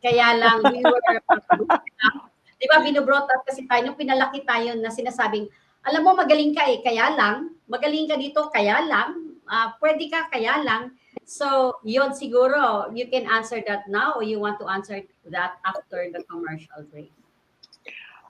[0.01, 1.01] Kaya lang, we were,
[2.61, 5.45] di ba, binubrought up kasi tayo, pinalaki tayo na sinasabing,
[5.85, 10.29] alam mo, magaling ka eh, kaya lang, magaling ka dito, kaya lang, ah, pwede ka,
[10.29, 10.93] kaya lang.
[11.27, 16.07] So, yon siguro, you can answer that now or you want to answer that after
[16.07, 17.11] the commercial break.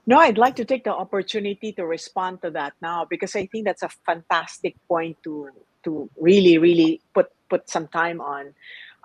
[0.08, 3.66] No, I'd like to take the opportunity to respond to that now because I think
[3.66, 5.50] that's a fantastic point to
[5.84, 8.56] to really, really put put some time on.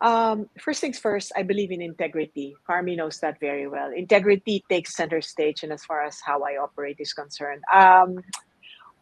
[0.00, 2.57] Um, first things first, I believe in integrity.
[2.66, 3.92] Carmi knows that very well.
[3.92, 8.24] Integrity takes center stage, and as far as how I operate is concerned, um,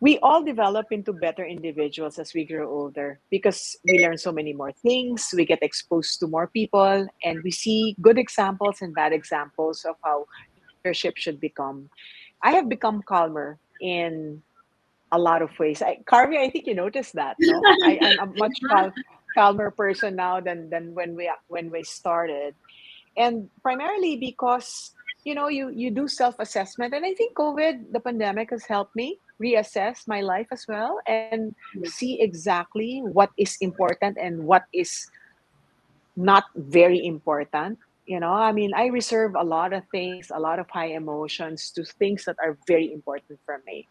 [0.00, 4.54] we all develop into better individuals as we grow older because we learn so many
[4.54, 9.12] more things, we get exposed to more people, and we see good examples and bad
[9.12, 10.24] examples of how
[10.82, 11.90] leadership should become.
[12.42, 14.42] I have become calmer in
[15.12, 15.82] a lot of ways.
[15.82, 17.36] I, Carmi, I think you noticed that.
[17.38, 17.60] No?
[17.84, 18.94] I, I'm a much cal-
[19.34, 22.54] calmer person now than than when we when we started,
[23.18, 24.92] and primarily because
[25.24, 28.96] you know you you do self assessment, and I think COVID, the pandemic, has helped
[28.96, 35.08] me reassess my life as well and see exactly what is important and what is
[36.16, 38.32] not very important you know?
[38.32, 42.24] I mean i reserve a lot of things a lot of high emotions to things
[42.24, 43.86] that are very important for me.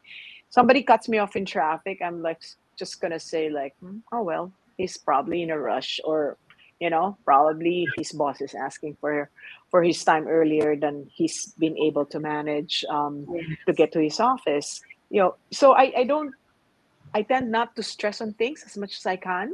[0.50, 2.42] Somebody cuts me off in traffic i'm like
[2.78, 6.38] just gonna say like "Hmm, oh well he's probably in a rush or
[6.80, 9.30] you know probably his boss is asking for
[9.70, 13.28] for his time earlier than he's been able to manage um,
[13.68, 16.34] to get to his office you know so I, I don't
[17.14, 19.54] i tend not to stress on things as much as i can.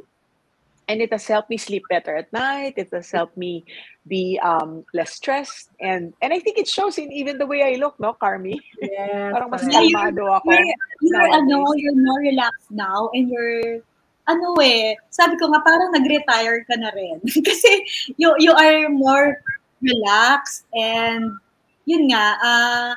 [0.86, 2.78] And it has helped me sleep better at night.
[2.78, 3.66] It has helped me
[4.06, 5.74] be um, less stressed.
[5.82, 8.62] And and i think it shows in even the way i look no carmi?
[8.78, 9.82] Yes, parang mas correct.
[9.82, 13.82] kalmado ako You're, you're, ano, you're more relaxed now and you're,
[14.30, 17.18] ano eh, sabi ko nga, parang nag-retire ka na rin.
[17.50, 17.82] Kasi
[18.22, 19.42] you, you are more
[19.82, 21.34] relaxed and
[21.90, 22.94] yun nga, ah,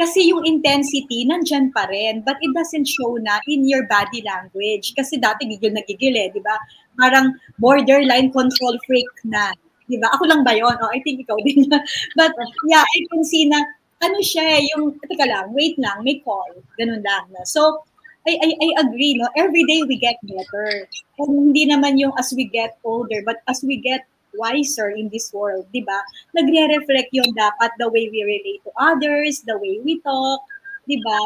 [0.00, 4.96] kasi yung intensity nandyan pa rin, but it doesn't show na in your body language.
[4.96, 6.56] Kasi dati gigil na gigil eh, di ba?
[6.96, 9.52] Parang borderline control freak na.
[9.86, 10.08] Di ba?
[10.16, 10.74] Ako lang ba yun?
[10.80, 11.68] Oh, I think ikaw din.
[12.18, 12.32] but
[12.66, 13.60] yeah, I can see na
[14.02, 16.50] ano siya eh, yung, teka lang, wait lang, may call.
[16.74, 17.30] Ganun lang.
[17.30, 17.46] No?
[17.46, 17.86] So,
[18.26, 19.30] I, I, I agree, no?
[19.38, 20.86] Every day we get better.
[21.18, 25.32] And hindi naman yung as we get older, but as we get wiser in this
[25.32, 26.00] world, di ba?
[26.36, 30.40] Nagre-reflect yung dapat the way we relate to others, the way we talk,
[30.88, 31.22] di ba?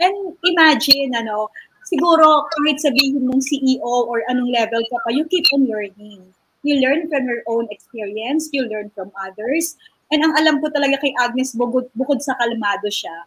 [0.00, 1.48] And imagine, ano,
[1.88, 6.20] siguro kahit sabihin mong CEO or anong level ka pa, you keep on learning.
[6.66, 9.78] You learn from your own experience, you learn from others.
[10.10, 13.26] And ang alam ko talaga kay Agnes, bukod, bukod sa kalmado siya,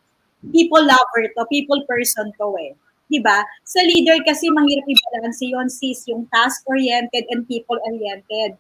[0.52, 2.76] people lover to, people person to eh.
[3.10, 3.42] 'Di ba?
[3.66, 8.54] Sa leader kasi mahirap i-balance yun, sis, yung task-oriented and people-oriented.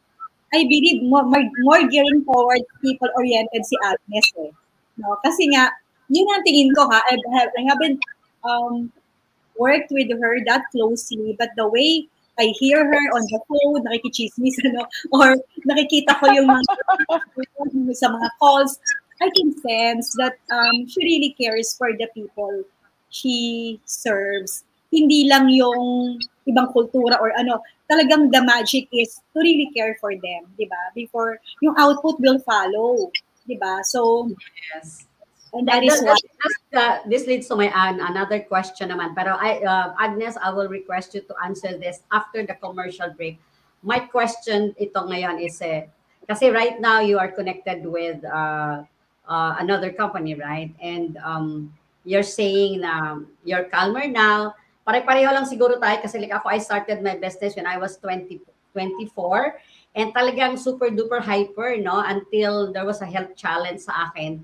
[0.53, 4.51] I believe more, more, more gearing forward people-oriented si Agnes eh.
[4.97, 5.17] No?
[5.23, 5.69] Kasi nga,
[6.09, 8.01] yun ang tingin ko ha, I, have, I haven't
[8.43, 8.91] um,
[9.57, 12.07] worked with her that closely, but the way
[12.39, 16.63] I hear her on the phone, nakikichismis, ano, or nakikita ko yung mga
[18.01, 18.79] sa mga calls,
[19.21, 22.63] I can sense that um, she really cares for the people
[23.11, 24.63] she serves.
[24.89, 26.17] Hindi lang yung
[26.49, 30.89] ibang kultura or ano, talagang the magic is to really care for them, di ba?
[30.97, 33.13] Before, yung output will follow,
[33.45, 33.85] di ba?
[33.85, 34.33] So,
[34.73, 35.05] Yes.
[35.53, 36.17] and that is why,
[36.73, 39.13] the- this leads to my an, another question naman.
[39.13, 43.37] Pero I, uh, Agnes, I will request you to answer this after the commercial break.
[43.85, 45.87] My question ito ngayon is, eh,
[46.29, 48.85] kasi right now you are connected with uh,
[49.25, 50.69] uh, another company, right?
[50.77, 51.73] And um,
[52.05, 54.53] you're saying na you're calmer now.
[54.89, 58.41] Pare-pareho lang siguro tayo kasi like ako, I started my business when I was 20,
[58.73, 59.61] 24
[59.93, 62.01] and talagang super duper hyper, no?
[62.01, 64.41] Until there was a health challenge sa akin.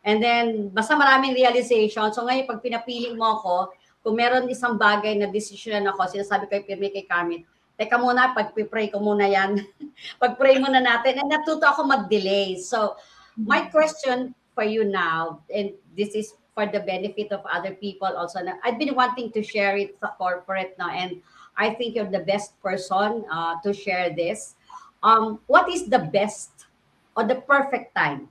[0.00, 2.08] And then, basta maraming realization.
[2.16, 6.56] So ngayon, pag pinapili mo ako, kung meron isang bagay na decision ako, sinasabi ko
[6.64, 7.44] kay kay Carmen,
[7.76, 9.60] teka muna, pag-pray ko muna yan.
[10.22, 11.20] pag-pray muna natin.
[11.20, 12.56] And natuto ako mag-delay.
[12.64, 12.96] So,
[13.36, 18.40] my question for you now, and this is for the benefit of other people also,
[18.64, 21.20] I've been wanting to share it sa corporate now, and
[21.56, 24.54] I think you're the best person uh, to share this.
[25.02, 26.68] Um, what is the best
[27.16, 28.28] or the perfect time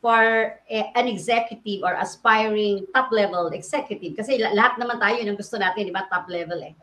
[0.00, 4.16] for a- an executive or aspiring top level executive?
[4.16, 6.06] Kasi la- lahat naman tayo yun gusto natin di ba?
[6.08, 6.74] Top level eh.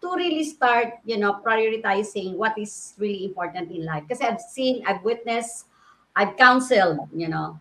[0.00, 4.06] To really start you know prioritizing what is really important in life.
[4.06, 5.66] Kasi I've seen I've witnessed
[6.16, 7.58] I've counseled you know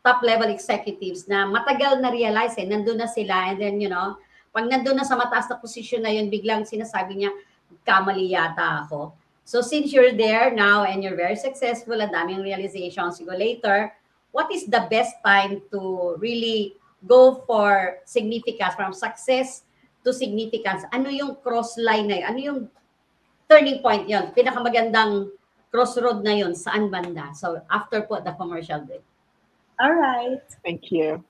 [0.00, 4.16] top level executives na matagal na realize eh nandun na sila and then you know
[4.50, 7.30] pag nandun na sa mataas na posisyon na yun biglang sinasabi niya
[7.84, 9.12] kamali yata ako
[9.44, 13.92] so since you're there now and you're very successful ang daming realizations you go later
[14.30, 16.74] what is the best time to really
[17.06, 19.64] go for significance from success
[20.04, 20.84] to significance?
[20.92, 22.26] Ano yung cross line na yun?
[22.28, 22.60] Ano yung
[23.48, 24.32] turning point yun?
[24.32, 25.32] Pinakamagandang
[25.70, 27.30] crossroad na yun, saan banda?
[27.36, 29.04] So, after po the commercial break.
[29.80, 30.40] All right.
[30.64, 31.24] thank you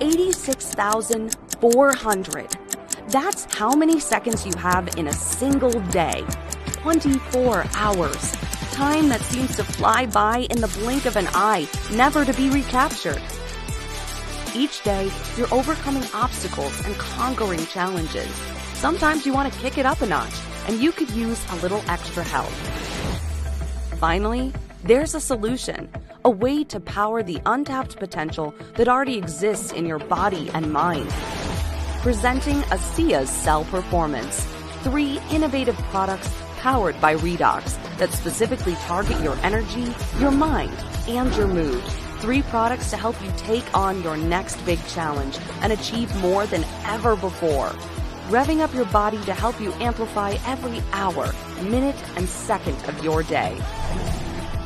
[0.00, 2.48] Eighty-six thousand four hundred.
[3.08, 6.24] That's how many seconds you have in a single day.
[6.82, 8.32] 24 hours.
[8.72, 12.50] Time that seems to fly by in the blink of an eye, never to be
[12.50, 13.22] recaptured.
[14.56, 18.26] Each day, you're overcoming obstacles and conquering challenges.
[18.72, 20.32] Sometimes you want to kick it up a notch,
[20.66, 22.48] and you could use a little extra help.
[24.00, 25.90] Finally, there's a solution.
[26.24, 31.12] A way to power the untapped potential that already exists in your body and mind.
[32.06, 34.44] presenting ASEA's Cell Performance.
[34.84, 40.76] Three innovative products powered by Redox that specifically target your energy, your mind,
[41.08, 41.82] and your mood.
[42.26, 46.64] Three products to help you take on your next big challenge and achieve more than
[46.84, 47.68] ever before.
[48.30, 53.22] Revving up your body to help you amplify every hour, minute, and second of your
[53.22, 53.56] day.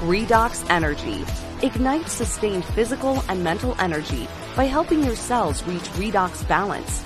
[0.00, 1.22] Redox Energy
[1.60, 7.04] ignites sustained physical and mental energy by helping your cells reach redox balance.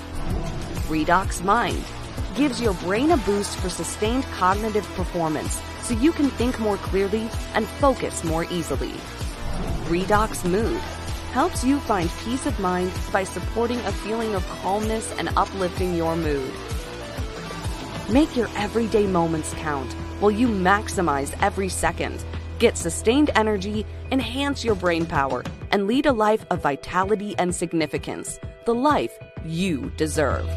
[0.87, 1.83] Redox Mind
[2.37, 7.29] gives your brain a boost for sustained cognitive performance so you can think more clearly
[7.55, 8.93] and focus more easily.
[9.85, 10.81] Redox Mood
[11.31, 16.15] helps you find peace of mind by supporting a feeling of calmness and uplifting your
[16.15, 16.51] mood.
[18.09, 22.25] Make your everyday moments count while you maximize every second.
[22.57, 28.39] Get sustained energy, enhance your brain power, and lead a life of vitality and significance.
[28.65, 30.47] The life you deserve.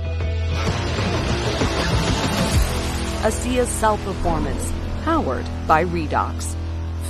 [3.20, 4.72] ASEA's Cell Performance,
[5.04, 6.54] powered by Redox.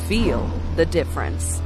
[0.09, 1.63] Feel the difference.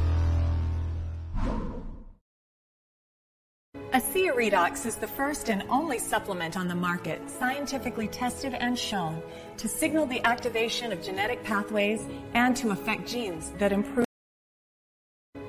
[3.93, 9.23] ASEA Redox is the first and only supplement on the market scientifically tested and shown
[9.59, 14.07] to signal the activation of genetic pathways and to affect genes that improve.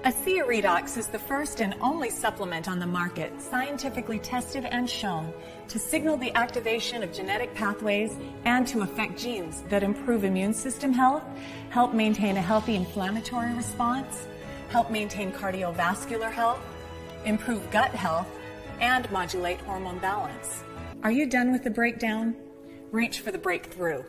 [0.03, 5.32] ASEA Redox is the first and only supplement on the market scientifically tested and shown
[5.69, 10.91] to signal the activation of genetic pathways and to affect genes that improve immune system
[10.91, 11.23] health,
[11.69, 14.27] help maintain a healthy inflammatory response,
[14.67, 16.60] help maintain cardiovascular health,
[17.25, 18.27] improve gut health,
[18.79, 20.63] and modulate hormone balance.
[21.03, 22.36] Are you done with the breakdown?
[22.91, 24.03] Reach for the breakthrough.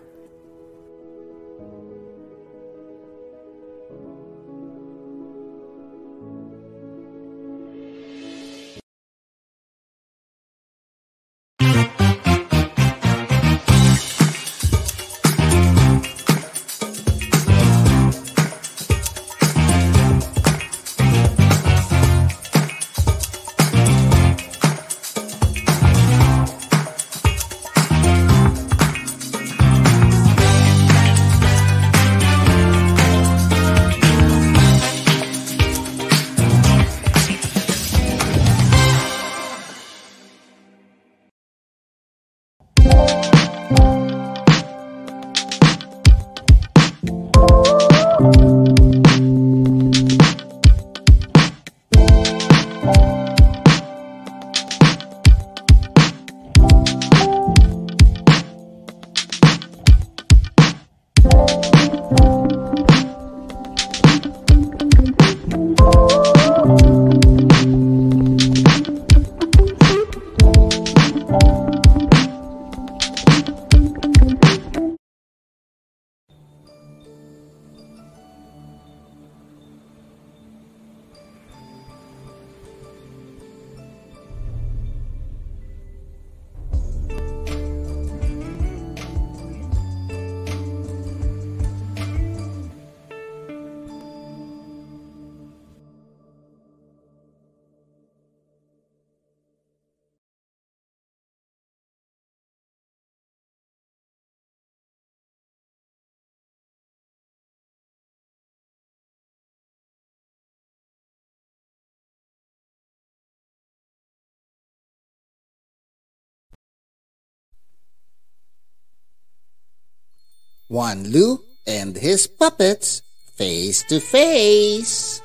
[120.74, 121.38] Juan Lu
[121.70, 123.06] and his puppets
[123.38, 125.22] face to face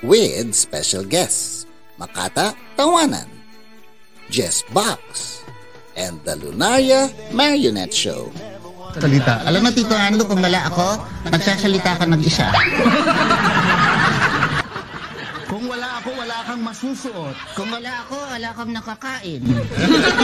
[0.00, 1.68] with special guests
[2.00, 3.28] Makata Tawanan,
[4.32, 5.44] Jess Box,
[6.00, 8.32] and the Lunaria Marionette Show.
[8.96, 9.44] Salita.
[9.44, 10.96] Alam mo, Tito Ando, kung wala ako,
[11.28, 12.48] nagsasalita ka nag-isa.
[15.52, 17.36] kung wala ako, wala kang masusuot.
[17.52, 19.44] Kung wala ako, wala kang nakakain.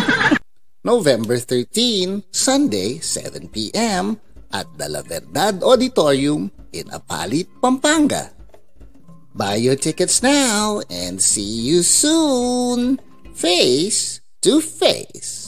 [0.97, 4.17] November 13, Sunday, 7 p.m.
[4.53, 8.31] at the La Verdad Auditorium in Apalit, Pampanga.
[9.37, 12.99] Buy your tickets now and see you soon,
[13.35, 15.46] face to face.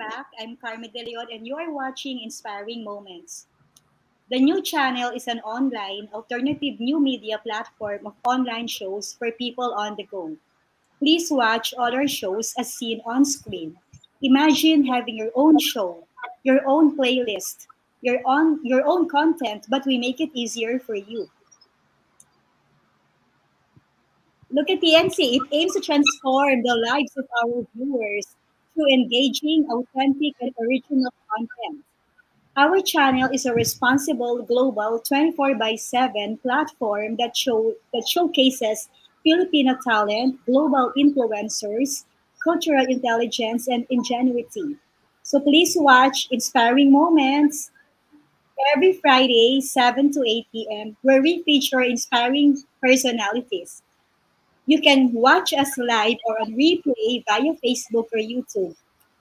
[0.00, 0.32] Back.
[0.40, 3.44] I'm Carmen De Leon, and you are watching Inspiring Moments.
[4.30, 9.74] The new channel is an online, alternative new media platform of online shows for people
[9.76, 10.34] on the go.
[11.00, 13.76] Please watch other shows as seen on screen.
[14.22, 16.02] Imagine having your own show,
[16.44, 17.66] your own playlist,
[18.00, 21.28] your own your own content, but we make it easier for you.
[24.50, 25.36] Look at TNC.
[25.36, 28.39] It aims to transform the lives of our viewers
[28.86, 31.84] engaging, authentic, and original content.
[32.56, 38.88] Our channel is a responsible global 24 by 7 platform that show that showcases
[39.24, 42.04] Filipino talent, global influencers,
[42.44, 44.76] cultural intelligence, and ingenuity.
[45.22, 47.70] So please watch Inspiring Moments
[48.74, 53.82] every Friday, 7 to 8 p.m., where we feature inspiring personalities.
[54.70, 58.76] You can watch us live or on replay via Facebook or YouTube.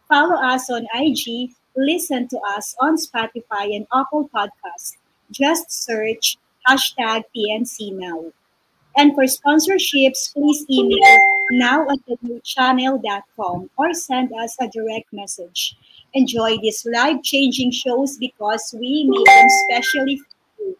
[0.07, 4.97] Follow us on IG, listen to us on Spotify and Apple Podcasts.
[5.31, 6.37] Just search
[6.67, 8.25] hashtag PNC Now.
[8.95, 11.17] And for sponsorships, please email
[11.49, 15.75] now at thechannel.com or send us a direct message.
[16.13, 20.77] Enjoy these life-changing shows because we make them specially for you.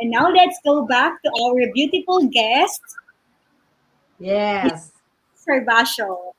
[0.00, 2.80] And now let's go back to our beautiful guest,
[4.18, 4.92] Yes.
[5.34, 6.32] Sir Basho.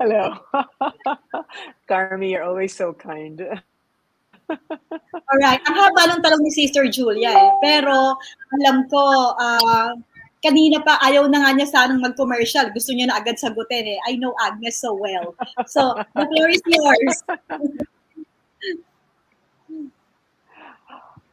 [0.00, 0.38] Hello.
[1.88, 3.42] Carmi, you're always so kind.
[5.28, 7.50] Alright, ang haba ng talong ni Sister Julia eh.
[7.60, 8.16] Pero
[8.62, 9.92] alam ko, ah,
[10.40, 12.70] kanina pa ayaw na nga niya sanang mag-commercial.
[12.72, 13.98] Gusto niya na agad sagutin eh.
[14.08, 15.34] I know Agnes so well.
[15.66, 17.16] So, the floor is yours.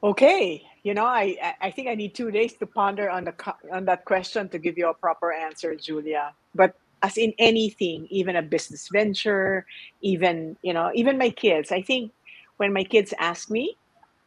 [0.05, 3.33] Okay, you know, I I- think I need two days to ponder on the
[3.73, 6.33] on that question to give you a proper answer, Julia.
[6.53, 9.65] But as in anything, even a business venture,
[10.01, 12.13] even you know, even my kids, I think
[12.57, 13.77] when my kids ask me,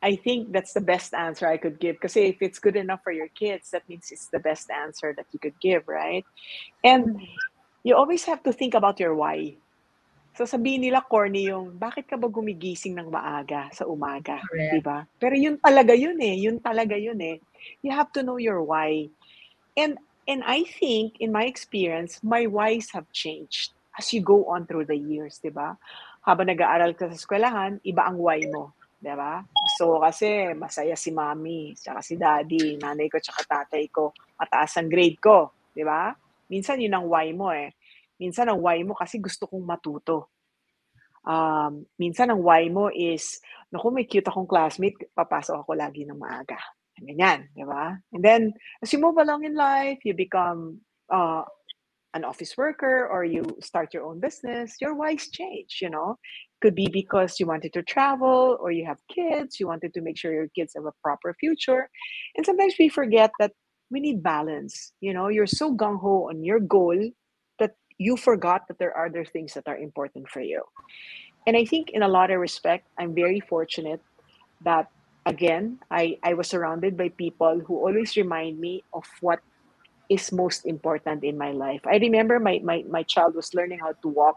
[0.02, 1.96] I think that's the best answer I could give.
[1.96, 5.26] Because if it's good enough for your kids, that means it's the best answer that
[5.32, 6.26] you could give, right?
[6.82, 7.24] And mm-hmm.
[7.84, 9.58] you always have to think about your why.
[10.38, 14.38] So sabihin nila corny yung, bakit ka ba gumigising ng maaga sa umaga?
[14.46, 14.70] Correct.
[14.70, 15.02] Di ba?
[15.18, 16.38] Pero yun talaga yun eh.
[16.38, 17.42] Yun talaga yun eh.
[17.82, 19.10] You have to know your why.
[19.74, 19.98] And
[20.30, 24.86] and I think, in my experience, my whys have changed as you go on through
[24.86, 25.74] the years, di ba?
[26.22, 28.70] Habang nag-aaral ka sa eskwelahan, iba ang why mo.
[29.02, 29.42] Di ba?
[29.74, 34.86] So, kasi masaya si mami, tsaka si daddy, nanay ko, tsaka tatay ko, mataas ang
[34.86, 35.50] grade ko.
[35.74, 36.14] Di ba?
[36.46, 37.74] Minsan yun ang why mo eh.
[38.18, 40.34] Minsan ang why mo kasi gusto kong matuto.
[41.22, 43.38] Um, minsan ang why mo is,
[43.70, 46.58] naku, may cute akong classmate, papasok ako lagi ng maaga.
[46.98, 47.94] Ganyan, di ba?
[48.10, 48.42] And then,
[48.82, 51.46] as you move along in life, you become uh,
[52.14, 56.18] an office worker or you start your own business, your whys change, you know?
[56.60, 60.18] Could be because you wanted to travel or you have kids, you wanted to make
[60.18, 61.88] sure your kids have a proper future.
[62.34, 63.52] And sometimes we forget that
[63.90, 64.92] we need balance.
[65.00, 66.98] You know, you're so gung ho on your goal
[67.98, 70.62] you forgot that there are other things that are important for you.
[71.46, 74.00] And I think, in a lot of respect, I'm very fortunate
[74.62, 74.86] that,
[75.26, 79.40] again, I, I was surrounded by people who always remind me of what
[80.10, 81.80] is most important in my life.
[81.86, 84.36] I remember my, my, my child was learning how to walk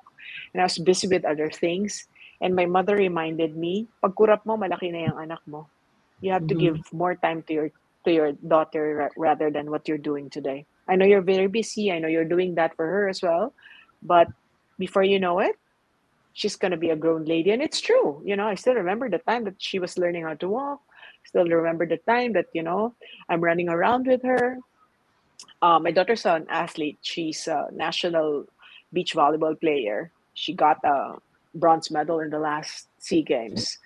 [0.53, 2.07] and I was busy with other things.
[2.41, 5.69] And my mother reminded me, pag kurap mo, malaki na yung anak mo.
[6.21, 6.55] You have to Mhm.
[6.55, 7.69] give more time to your
[8.05, 10.65] to your daughter rather than what you're doing today.
[10.87, 11.91] I know you're very busy.
[11.91, 13.53] I know you're doing that for her as well.
[14.01, 14.27] But
[14.77, 15.55] before you know it,
[16.33, 17.51] she's going to be a grown lady.
[17.51, 18.21] And it's true.
[18.25, 20.81] You know, I still remember the time that she was learning how to walk.
[21.25, 22.95] Still remember the time that, you know,
[23.29, 24.57] I'm running around with her.
[25.61, 26.97] Uh, my daughter's an athlete.
[27.01, 28.45] She's a national
[28.91, 30.11] beach volleyball player.
[30.33, 31.15] She got a
[31.53, 33.77] bronze medal in the last SEA Games.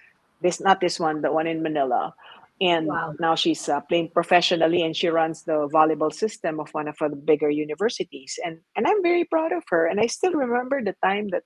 [0.42, 2.14] This, not this one, the one in Manila.
[2.62, 3.14] And Wow.
[3.20, 7.10] now she's uh, playing professionally and she runs the volleyball system of one of the
[7.16, 8.40] bigger universities.
[8.44, 9.88] And, and I'm very proud of her.
[9.88, 11.44] And I still remember the time that,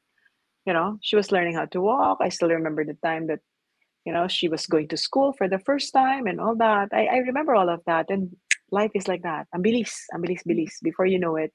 [0.65, 2.19] you know, she was learning how to walk.
[2.21, 3.39] I still remember the time that,
[4.05, 6.89] you know, she was going to school for the first time and all that.
[6.93, 8.09] I, I remember all of that.
[8.09, 8.35] And
[8.71, 9.47] life is like that.
[9.53, 10.73] Ang bilis, ang bilis, bilis.
[10.83, 11.51] Before you know it,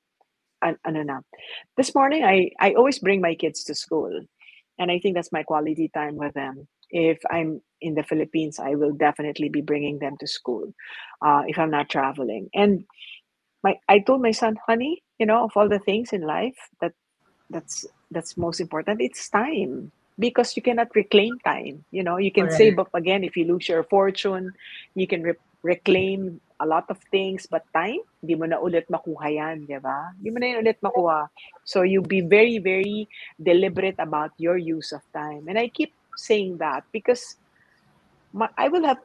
[0.63, 1.21] an- ano na.
[1.77, 4.11] This morning, I, I always bring my kids to school.
[4.79, 6.67] And I think that's my quality time with them.
[6.91, 10.75] If I'm in the Philippines, I will definitely be bringing them to school
[11.25, 12.51] uh, if I'm not traveling.
[12.55, 12.87] And
[13.65, 16.93] my, I told my son, honey, you know, of all the things in life that
[17.51, 21.85] that's that's most important, it's time because you cannot reclaim time.
[21.91, 22.51] You know, you can Correct.
[22.51, 24.53] save up again if you lose your fortune.
[24.95, 29.29] You can re- reclaim a lot of things, but time, hindi mo na ulit makuha
[29.29, 30.11] yan, di ba?
[30.17, 31.29] Hindi mo na yun ulit makuha.
[31.65, 33.09] So you be very, very
[33.43, 35.47] deliberate about your use of time.
[35.49, 37.37] And I keep saying that because
[38.35, 38.99] my, I will have,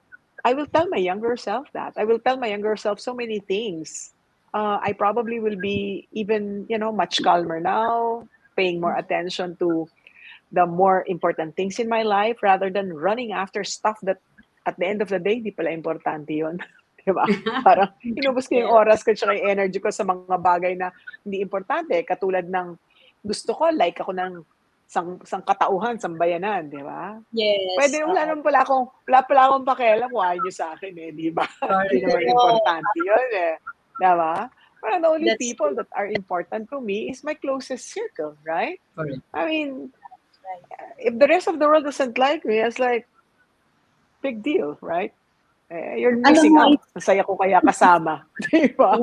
[0.43, 1.93] I will tell my younger self that.
[1.95, 4.11] I will tell my younger self so many things.
[4.53, 8.27] Uh, I probably will be even, you know, much calmer now,
[8.57, 9.87] paying more attention to
[10.51, 14.17] the more important things in my life rather than running after stuff that
[14.65, 16.57] at the end of the day, di pala importante yun.
[16.97, 17.29] di ba?
[17.67, 20.89] Parang inubos ko yung oras ko tsaka yung energy ko sa mga bagay na
[21.21, 21.93] hindi importante.
[22.01, 22.73] Katulad ng
[23.21, 24.33] gusto ko, like ako ng
[24.89, 27.13] sang, sang katauhan, sambayanan, di ba?
[27.29, 27.77] Yes.
[27.77, 31.13] Pwede, wala naman pala akong, wala pala akong pakialam kung ayaw nyo sa akin eh,
[31.13, 31.45] di ba?
[31.61, 33.55] Hindi naman importante yun eh.
[34.01, 34.49] Di ba?
[34.81, 38.81] Parang the only That's people that are important to me is my closest circle, right?
[38.97, 39.21] Correct.
[39.29, 39.93] I mean,
[40.97, 43.05] if the rest of the world doesn't like me, it's like,
[44.25, 45.13] big deal, right?
[45.69, 46.81] Eh, you're Alam missing mo, out.
[46.97, 48.25] Masaya ko kaya kasama.
[48.49, 48.97] Di ba?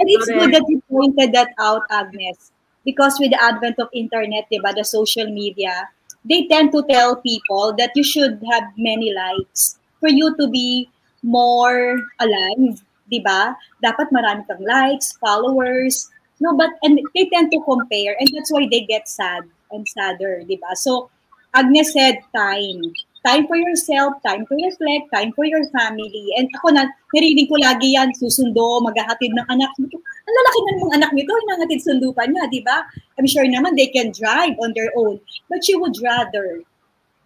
[0.00, 2.55] And it's good that you pointed that out, Agnes.
[2.86, 5.90] Because with the advent of internet, diba, the social media,
[6.24, 10.88] they tend to tell people that you should have many likes for you to be
[11.22, 12.78] more alive,
[13.10, 13.58] diba?
[13.82, 16.06] Dapat marami kang likes, followers,
[16.38, 20.42] no, but, and they tend to compare, and that's why they get sad and sadder,
[20.46, 20.76] diba?
[20.76, 21.10] So,
[21.54, 22.92] Agnes said time.
[23.24, 26.30] Time for yourself, time to reflect, time for your family.
[26.38, 29.70] And ako na, narinig ko lagi yan, susundo, maghahatid ng anak.
[29.80, 32.86] Ang lalaki na ng anak nito, hinangatid sundo pa niya, di ba?
[33.18, 35.18] I'm sure naman they can drive on their own.
[35.50, 36.62] But she would rather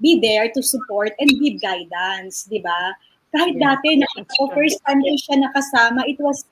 [0.01, 2.97] be there to support and give guidance, di ba?
[3.36, 4.51] Kahit Yeah, dati, na true.
[4.57, 6.49] first time ko siya nakasama, it was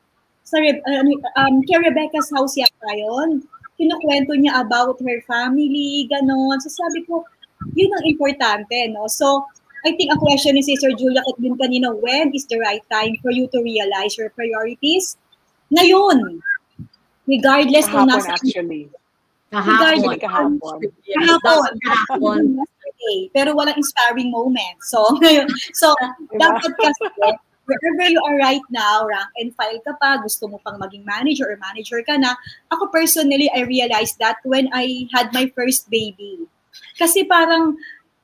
[0.49, 3.45] sa Re- ano, um, kay Rebecca's house yata yun.
[3.77, 6.57] Kinukwento niya about her family, ganon.
[6.65, 7.25] So sabi ko,
[7.75, 9.07] yun ang importante, no?
[9.11, 9.47] So,
[9.87, 13.15] I think ang question ni Sister Julia at din kanina, when is the right time
[13.23, 15.17] for you to realize your priorities?
[15.71, 16.43] Ngayon.
[17.29, 18.89] Regardless kung Kahapon nasa actually.
[19.53, 20.17] Kahapon.
[20.17, 20.79] Kahapon.
[21.85, 22.41] Kahapon.
[22.99, 24.77] yesterday, pero walang inspiring moment.
[24.83, 25.47] So, ngayon,
[25.81, 25.95] so
[26.33, 26.39] Diba?
[26.41, 27.05] dapat kasi,
[27.69, 31.49] wherever you are right now, rank and file ka pa, gusto mo pang maging manager
[31.49, 32.35] or manager ka na,
[32.73, 36.49] ako personally, I realized that when I had my first baby.
[36.99, 37.79] Kasi parang,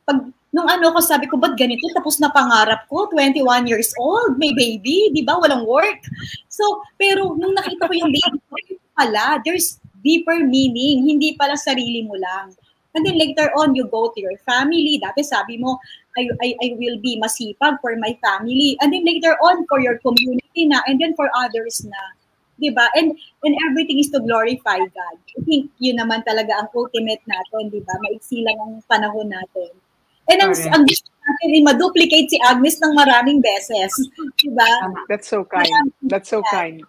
[0.04, 0.20] pag,
[0.54, 1.82] nung ano ko, sabi ko, ba't ganito?
[1.94, 5.34] Tapos na pangarap ko, 21 years old, may baby, di ba?
[5.38, 6.02] Walang work.
[6.46, 6.62] So,
[6.94, 8.54] pero nung nakita ko yung baby ko,
[8.94, 12.54] pala, there's deeper meaning, hindi pala sarili mo lang.
[12.94, 15.02] And then later on, you go to your family.
[15.02, 15.82] Dati sabi mo,
[16.14, 18.78] I, I, I will be masipag for my family.
[18.80, 20.78] And then later on, for your community na.
[20.86, 21.98] And then for others na.
[22.54, 22.86] Diba?
[22.94, 25.16] And, and everything is to glorify God.
[25.34, 27.94] I think yun naman talaga ang ultimate natin, diba?
[28.06, 29.74] Maiksi lang ang panahon natin.
[30.30, 30.72] And ang, Correct.
[30.72, 33.92] ang gusto natin ay maduplicate si Agnes ng maraming beses.
[34.40, 34.70] Diba?
[35.10, 35.92] That's so kind.
[36.06, 36.80] That's so kind.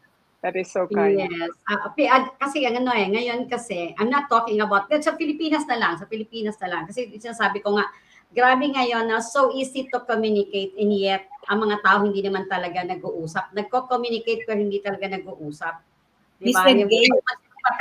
[0.46, 1.26] That is so kind.
[1.26, 1.50] Yes.
[1.66, 5.18] Ah, okay, ah, kasi ang ano eh, ngayon kasi, I'm not talking about, that sa
[5.18, 6.82] Pilipinas na lang, sa Pilipinas na lang.
[6.86, 7.90] Kasi sinasabi ko nga,
[8.32, 12.82] grabe ngayon na so easy to communicate and yet, ang mga tao hindi naman talaga
[12.82, 13.54] nag-uusap.
[13.54, 15.76] Nagko-communicate pero hindi talaga nag-uusap.
[16.42, 16.66] Di ba?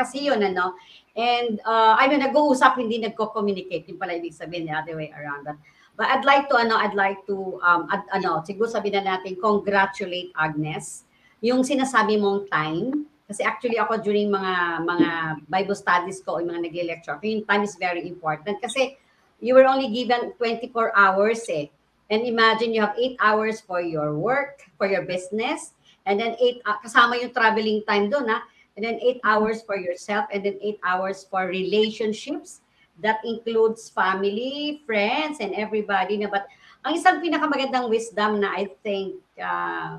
[0.01, 0.77] Kasi yun, ano.
[1.13, 3.89] And, uh, I mean, nag-uusap, hindi nagko-communicate.
[3.93, 5.45] Yung pala ibig sabihin, the other way around.
[5.45, 5.61] But,
[5.97, 9.37] but I'd like to, ano, I'd like to, um, ad, ano, siguro sabihin na natin,
[9.37, 11.05] congratulate Agnes
[11.45, 15.09] yung sinasabi mong time, kasi actually ako during mga mga
[15.45, 18.97] Bible studies ko, yung mga nagle-lecture, ako, yung time is very important kasi
[19.41, 21.69] you were only given 24 hours eh.
[22.11, 25.73] And imagine you have 8 hours for your work, for your business,
[26.05, 28.45] and then 8, uh, kasama yung traveling time doon ha,
[28.77, 32.61] and then 8 hours for yourself, and then 8 hours for relationships.
[33.03, 36.31] That includes family, friends, and everybody na.
[36.31, 36.47] But
[36.87, 39.99] ang isang pinakamagandang wisdom na I think uh,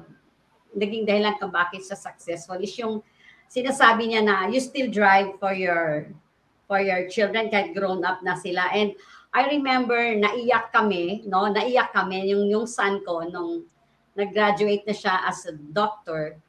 [0.72, 3.02] naging dahilan kung bakit siya successful is yung
[3.50, 6.12] sinasabi niya na you still drive for your
[6.68, 8.94] for your children kahit grown up na sila and
[9.36, 11.52] I remember naiyak kami no?
[11.52, 13.68] Naiyak kami yung yung son ko nung
[14.16, 16.40] nag-graduate na siya as a doctor.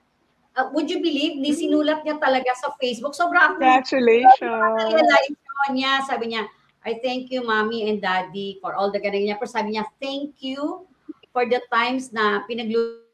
[0.55, 1.35] Uh, would you believe?
[1.35, 3.13] Ni sinulat niya talaga sa Facebook.
[3.19, 4.87] Sobra ako Congratulations.
[4.87, 5.35] realize
[5.75, 6.07] niya.
[6.07, 6.47] Sabi niya
[6.87, 9.37] I thank you mommy and daddy for all the ganun niya.
[9.43, 10.87] Pero sabi niya thank you
[11.35, 13.06] for the times na pinaglu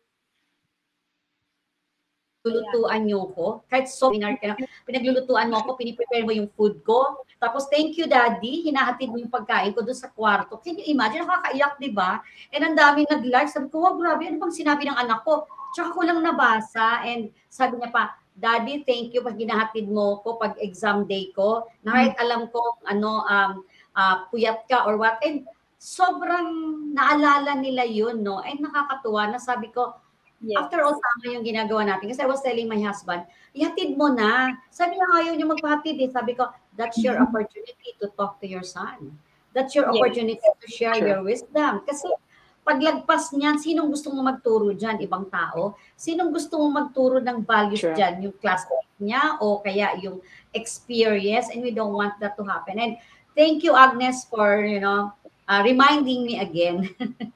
[2.43, 3.63] pinaglulutuan niyo ko.
[3.71, 7.23] Kahit so inar ka na, pinaglulutuan mo ako, piniprepare mo yung food ko.
[7.39, 8.67] Tapos, thank you, daddy.
[8.67, 10.59] Hinahatid mo yung pagkain ko doon sa kwarto.
[10.59, 11.23] Can you imagine?
[11.23, 12.19] Nakakaiyak, di ba?
[12.51, 13.51] And ang dami nag-like.
[13.51, 14.27] Sabi ko, wow, grabe.
[14.27, 15.47] Ano bang sinabi ng anak ko?
[15.71, 17.07] Tsaka ko lang nabasa.
[17.07, 21.69] And sabi niya pa, Daddy, thank you pag ginahatid mo ko pag exam day ko.
[21.85, 23.53] Na kahit alam ko ano um
[23.93, 25.21] ah, puyat ka or what.
[25.21, 25.45] And
[25.77, 26.49] sobrang
[26.97, 28.41] naalala nila yun, no?
[28.41, 29.93] And nakakatuwa na sabi ko,
[30.43, 30.59] Yes.
[30.59, 32.11] After all, tama yung ginagawa natin.
[32.11, 33.23] Kasi I was telling my husband,
[33.55, 34.59] ihatid mo na.
[34.75, 36.11] Sabi niya, ayaw niya magpahatid eh.
[36.11, 39.15] Sabi ko, that's your opportunity to talk to your son.
[39.55, 40.03] That's your Yes.
[40.03, 41.07] opportunity to share Sure.
[41.07, 41.87] your wisdom.
[41.87, 42.11] Kasi
[42.67, 44.99] paglagpas niyan, sinong gusto mo magturo dyan?
[44.99, 45.79] Ibang tao?
[45.95, 47.95] Sinong gusto mo magturo ng values Sure.
[47.95, 48.27] dyan?
[48.27, 50.19] Yung classmate niya o kaya yung
[50.57, 51.55] experience?
[51.55, 52.83] And we don't want that to happen.
[52.83, 52.99] And
[53.39, 55.15] thank you, Agnes, for, you know,
[55.47, 56.91] uh, reminding me again.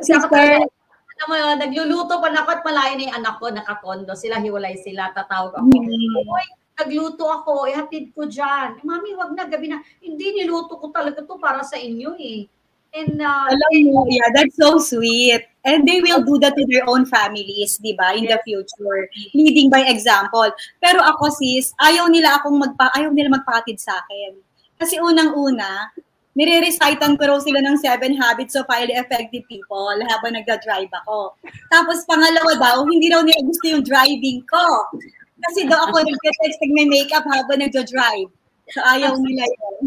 [0.00, 0.66] Sister,
[1.16, 4.12] alam mo yun, nagluluto pa na ako at malayo na yung anak ko, nakakondo.
[4.12, 5.72] Sila, hiwalay sila, tatawag ako.
[5.72, 6.28] Mm.
[6.28, 6.46] Uy,
[6.76, 8.84] nagluto ako, ihatid ko dyan.
[8.84, 9.80] Mami, wag na, gabi na.
[10.04, 12.44] Hindi, niluto ko talaga to para sa inyo eh.
[12.92, 15.40] And, uh, Alam mo, yeah, that's so sweet.
[15.64, 19.72] And they will do that to their own families, di ba, in the future, leading
[19.72, 20.52] by example.
[20.84, 24.36] Pero ako sis, ayaw nila akong magpa ayaw nila magpatid sa akin.
[24.76, 25.92] Kasi unang-una,
[26.36, 31.32] nire-recitean ko raw sila ng seven habits of highly effective people habang nagda-drive ako.
[31.72, 34.64] Tapos pangalawa daw, hindi raw nila gusto yung driving ko.
[35.48, 38.28] Kasi daw ako nagte-text may makeup habang nagda-drive.
[38.70, 39.82] So ayaw nila yun.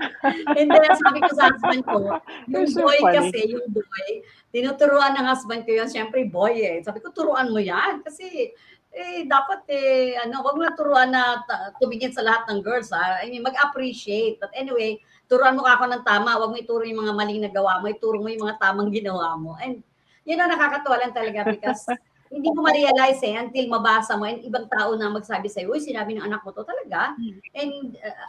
[0.56, 2.16] And then, sabi ko sa husband ko,
[2.48, 3.16] yung so boy funny.
[3.20, 4.06] kasi, yung boy,
[4.48, 6.80] tinuturuan ng husband ko yun, syempre boy eh.
[6.80, 8.00] Sabi ko, turuan mo yan.
[8.00, 8.56] Kasi,
[8.90, 11.46] eh, dapat eh, ano, wag mo na turuan na
[11.78, 13.22] tumingin sa lahat ng girls, ha?
[13.22, 14.42] I mean, mag-appreciate.
[14.42, 14.98] But anyway,
[15.30, 18.26] turuan mo ako ng tama, wag mo ituro yung mga maling nagawa mo, ituro mo
[18.26, 19.54] yung mga tamang ginawa mo.
[19.62, 19.82] And,
[20.26, 21.86] yun ang nakakatuwa lang talaga because
[22.34, 26.14] hindi mo ma-realize eh until mabasa mo and ibang tao na magsabi sa'yo, uy, sinabi
[26.14, 27.18] ng anak mo to talaga.
[27.58, 28.28] And uh,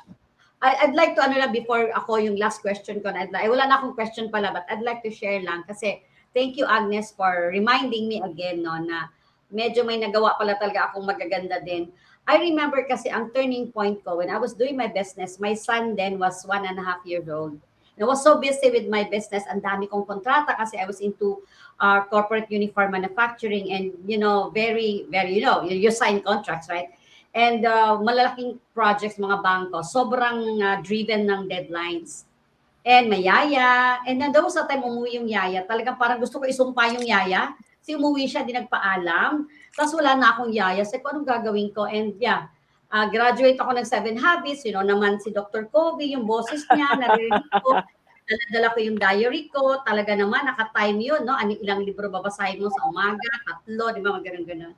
[0.62, 3.50] I, I'd like to, ano lang, before ako yung last question ko, na, I'd like,
[3.50, 6.02] wala na akong question pala, but I'd like to share lang kasi
[6.34, 9.14] thank you, Agnes, for reminding me again, no, na
[9.52, 11.92] medyo may nagawa pala talaga akong magaganda din.
[12.26, 16.00] I remember kasi ang turning point ko when I was doing my business, my son
[16.00, 17.60] then was one and a half years old.
[17.98, 21.04] And I was so busy with my business, ang dami kong kontrata kasi I was
[21.04, 21.44] into
[21.82, 26.70] uh, corporate uniform manufacturing and, you know, very, very, you know, you, you sign contracts,
[26.70, 26.88] right?
[27.36, 32.26] And uh, malalaking projects, mga bangko, sobrang uh, driven ng deadlines.
[32.82, 34.02] And may yaya.
[34.08, 37.54] And then daw sa time umuwi yung yaya, talagang parang gusto ko isumpa yung yaya.
[37.96, 39.48] Umuwi siya, di nagpaalam.
[39.76, 40.84] Tapos wala na akong yaya.
[40.84, 41.88] Sabi ko, anong gagawin ko?
[41.88, 42.52] And yeah,
[42.92, 44.68] uh, graduate ako ng Seven Habits.
[44.68, 45.72] You know, naman si Dr.
[45.72, 47.80] Kobe, yung boses niya, naririnig ko.
[48.28, 49.82] Dala-dala ko yung diary ko.
[49.84, 51.36] Talaga naman, naka-time yun, no?
[51.36, 54.16] Ano, ilang libro babasahin mo sa umaga, tatlo, di ba?
[54.16, 54.74] Mga ganun-ganun.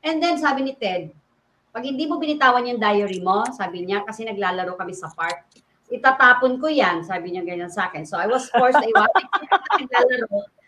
[0.00, 1.12] And then sabi ni Ted,
[1.70, 5.46] pag hindi mo binitawan yung diary mo, sabi niya, kasi naglalaro kami sa park,
[5.90, 8.06] itatapon ko yan, sabi niya ganyan sa akin.
[8.06, 9.02] So I was forced ko
[9.82, 10.59] naglalaro.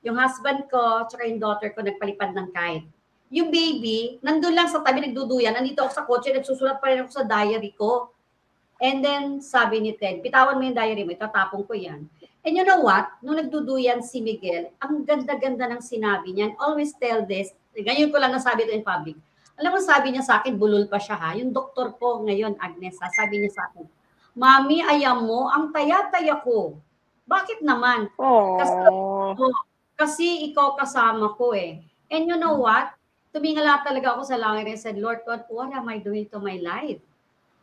[0.00, 2.88] Yung husband ko, tsaka yung daughter ko, nagpalipad ng kite.
[3.30, 5.54] Yung baby, nandun lang sa tabi, nagduduyan.
[5.54, 8.10] Nandito ako sa kotse, nagsusulat pa rin ako sa diary ko.
[8.80, 12.08] And then, sabi ni Ted, bitawan mo yung diary mo, itatapon ko yan.
[12.40, 13.12] And you know what?
[13.20, 16.50] Nung nagduduyan si Miguel, ang ganda-ganda ng sinabi niya.
[16.50, 19.20] And always tell this, ganyan ko lang nasabi ito in public.
[19.60, 21.36] Alam mo, sabi niya sa akin, bulol pa siya ha.
[21.36, 23.84] Yung doktor ko ngayon, Agnes, ha, sabi niya sa akin,
[24.32, 26.80] Mami, ayam mo, ang taya-taya ko.
[27.28, 28.08] Bakit naman?
[28.56, 29.36] Kasi, Oh.
[30.00, 31.84] Kasi ikaw kasama ko eh.
[32.08, 32.96] And you know what?
[33.36, 36.56] Tumingala talaga ako sa langit and said, Lord God, what am I doing to my
[36.56, 37.04] life?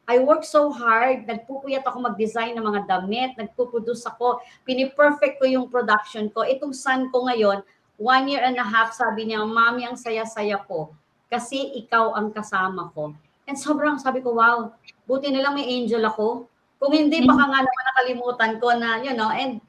[0.07, 5.67] I work so hard, nagpupuyat ako mag-design ng mga damit, nagpuproduce ako, piniperfect ko yung
[5.67, 6.47] production ko.
[6.47, 7.59] Itong son ko ngayon,
[7.99, 10.95] one year and a half, sabi niya, Mami, ang saya-saya ko
[11.27, 13.11] kasi ikaw ang kasama ko.
[13.51, 14.71] And sobrang sabi ko, wow,
[15.03, 16.47] buti na lang may angel ako.
[16.79, 19.59] Kung hindi, baka nga naman nakalimutan ko na, you know, and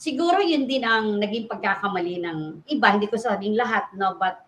[0.00, 2.38] siguro yun din ang naging pagkakamali ng
[2.72, 4.40] iba, hindi ko sabing lahat, no, but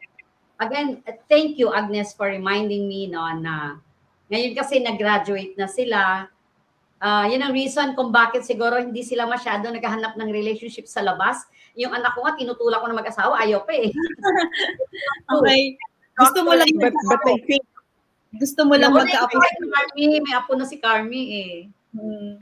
[0.57, 3.77] again, thank you, Agnes, for reminding me, no, na
[4.33, 6.33] ngayon kasi nag-graduate na sila,
[7.03, 11.43] Ah, yun ang reason kung bakit siguro hindi sila masyado naghahanap ng relationship sa labas.
[11.75, 13.91] Yung anak ko nga, tinutulak ko na mag-asawa, ayaw pa eh.
[15.35, 15.75] Okay.
[16.15, 17.67] Gusto mo lang But, but I think,
[18.39, 19.35] gusto mo lang magka-apo.
[19.99, 21.55] may apo na si Carmi eh.
[21.91, 22.39] Hmm.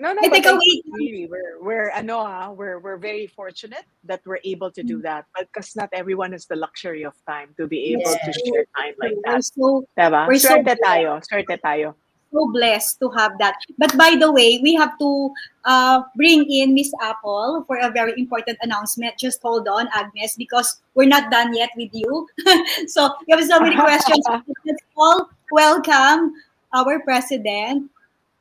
[0.00, 0.82] No, no, but teka, I wait.
[0.82, 5.02] think really, we're, we're, ano ah, we're, we're very fortunate that we're able to do
[5.02, 5.26] that.
[5.38, 9.14] Because not everyone has the luxury of time to be able to share time like
[9.24, 9.34] that.
[9.34, 10.26] We're so Diba?
[10.26, 11.20] we're so Swerte tayo.
[11.20, 11.94] Swerte tayo.
[12.32, 13.56] so blessed to have that.
[13.78, 15.32] But by the way, we have to
[15.64, 19.18] uh, bring in Miss Apple for a very important announcement.
[19.18, 22.26] Just hold on, Agnes, because we're not done yet with you.
[22.86, 24.24] so you have so many questions.
[24.64, 26.34] Let's all welcome
[26.72, 27.90] our president,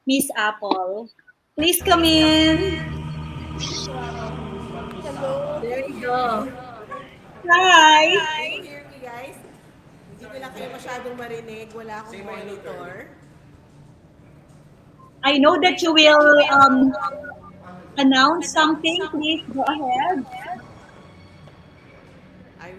[0.06, 1.10] Miss Apple.
[1.60, 2.80] Please come in.
[5.60, 6.48] There you go.
[7.52, 8.08] Hi.
[8.08, 9.36] Can you hear me guys?
[10.08, 11.68] Hindi ko lang kayo masyadong marinig.
[11.76, 13.12] Wala akong monitor.
[15.28, 16.96] I know that you will um,
[18.00, 19.04] announce something.
[19.12, 20.24] Please go ahead.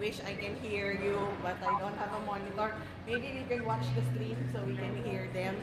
[0.01, 1.13] wish I can hear you,
[1.45, 2.73] but I don't have a monitor.
[3.05, 5.55] Maybe we can watch the stream so we can hear them.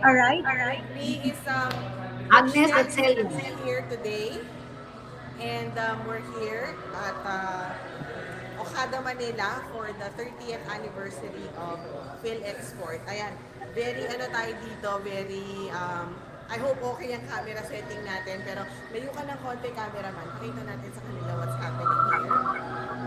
[0.00, 0.82] All right, all right.
[0.96, 1.68] Me is um
[2.32, 3.28] Agnes Etzelio.
[3.28, 4.40] is here today.
[5.36, 11.76] And um, we're here at uh, Okada, Manila for the 30th anniversary of
[12.22, 13.02] Phil Export.
[13.10, 13.34] Ayan,
[13.74, 16.14] very ano tayo dito, very um,
[16.46, 18.62] I hope okay ang camera setting natin, pero
[18.94, 20.26] layo ka ng konti cameraman.
[20.38, 23.01] Pakita natin sa kanila what's happening here.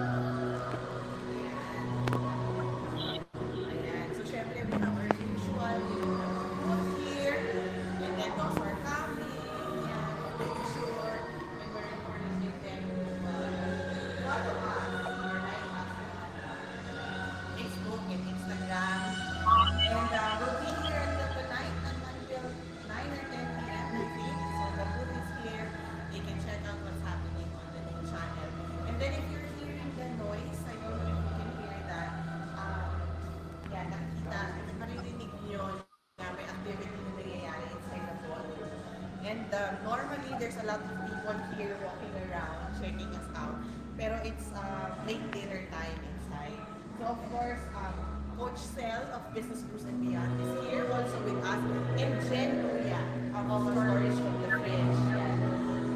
[48.55, 51.59] Coach Sel of Business Cruise and Beyond is here also with us.
[51.99, 53.03] And Jen Luya
[53.35, 54.95] of our Stories from the Fridge.
[55.11, 55.35] Yan.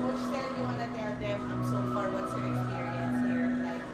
[0.04, 3.48] Coach Sel, you wanna tell them um, so far what's your experience here?
[3.64, 3.86] Like,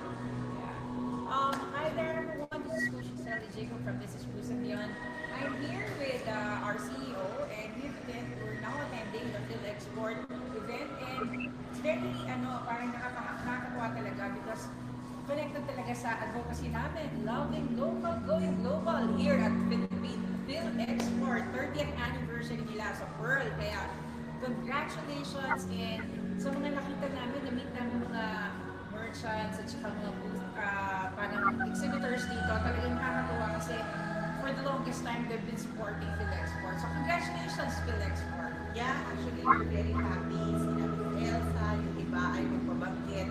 [1.29, 2.61] Um, hi there, everyone.
[2.65, 4.91] This is Coach Sally Jacob from Business Cruise and Beyond.
[5.37, 7.21] I'm here with uh, our CEO,
[7.53, 7.69] and
[8.41, 14.23] we're now attending the Phil Export event, and it's very, ano, parang nakaka- nakakatuwa talaga
[14.41, 14.65] because
[15.25, 21.93] connected talaga sa advocacy namin, loving local, going global here at Philippine Phil Export 30th
[21.97, 23.49] anniversary nila sa Pearl.
[23.57, 23.89] Kaya
[24.45, 26.05] congratulations and
[26.37, 28.25] sa mga nakita namin, na-meet namin mga
[28.93, 33.75] merchants at saka mga booth, ah, parang exhibitors dito, talagang nakakatuwa kasi
[34.45, 36.77] for the longest time they've been supporting Phil Export.
[36.77, 38.53] So congratulations Phil Export.
[38.77, 40.45] Yeah, actually, we're very happy.
[40.53, 43.29] Sinabi ko Elsa, yung iba ay magpabanggit.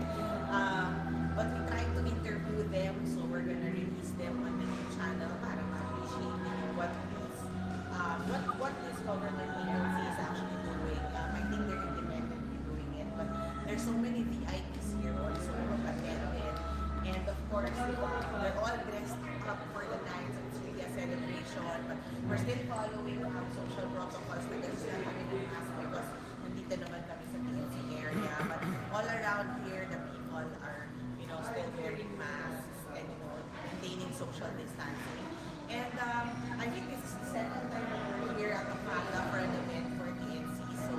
[26.64, 28.32] Nandito naman kami sa PNC area.
[28.48, 28.60] But
[28.96, 30.88] all around here, the people are,
[31.20, 33.36] you know, still wearing masks and, you know,
[33.68, 35.28] maintaining social distancing.
[35.68, 39.44] And um, I think this is the second time that we're here at Okada for
[39.44, 40.56] an event for PNC.
[40.88, 40.92] So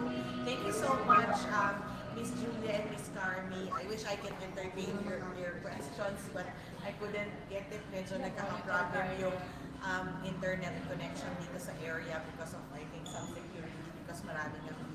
[0.45, 1.82] thank you so much, um,
[2.13, 3.66] Miss Julia and Miss Carmi.
[3.74, 6.45] I wish I could entertain your, your questions, but
[6.86, 7.82] I couldn't get it.
[7.89, 9.38] Medyo nagkaka-problem yung
[9.82, 14.95] um, internet connection dito sa area because of, I think, some security because marami VIPs.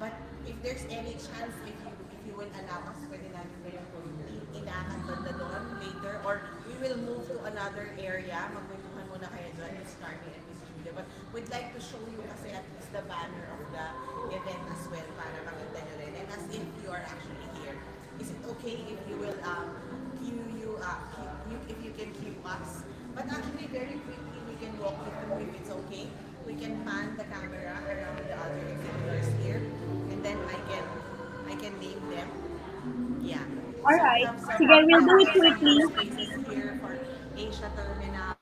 [0.00, 0.16] But
[0.48, 3.84] if there's any chance, if you if you will allow us, pwede namin kayo
[4.56, 8.48] inaakan banda doon later or we will move to another area.
[8.56, 10.92] Magkwentuhan muna kayo doon, Miss Carmi and Miss Julia.
[10.96, 13.86] But we'd like to show you kasi at least the banner of the
[14.32, 16.12] event as well para makita nyo rin.
[16.16, 17.76] And as if you are actually here.
[18.20, 19.68] Is it okay if you will um,
[20.20, 21.00] cue you, uh,
[21.68, 22.84] if you can cue us?
[23.16, 26.04] But actually very quickly we can walk you through if it's okay.
[26.44, 29.28] We can pan the camera around the other exhibitors
[30.50, 30.84] I can
[31.46, 32.28] I can name them.
[33.22, 33.38] Yeah.
[33.84, 34.26] All right.
[34.26, 35.76] have some, Sige, we'll do it quickly.
[36.54, 36.98] Here for
[37.36, 38.36] Asia Terminal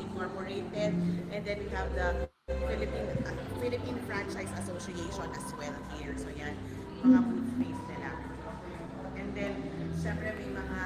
[0.00, 0.94] Incorporated,
[1.32, 6.14] and then we have the Philippine uh, Philippine Franchise Association as well here.
[6.18, 6.56] So yan,
[7.04, 8.12] mga booth space nila.
[9.20, 9.54] And then,
[10.00, 10.82] syempre may mga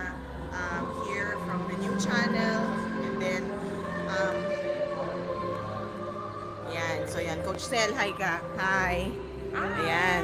[0.52, 2.58] um, here from the new channel,
[3.06, 3.42] and then
[4.12, 4.36] um,
[6.74, 7.08] yan.
[7.08, 8.42] So yan, Coach Sel, hi ka.
[8.60, 9.23] Hi.
[9.54, 10.22] Ayan.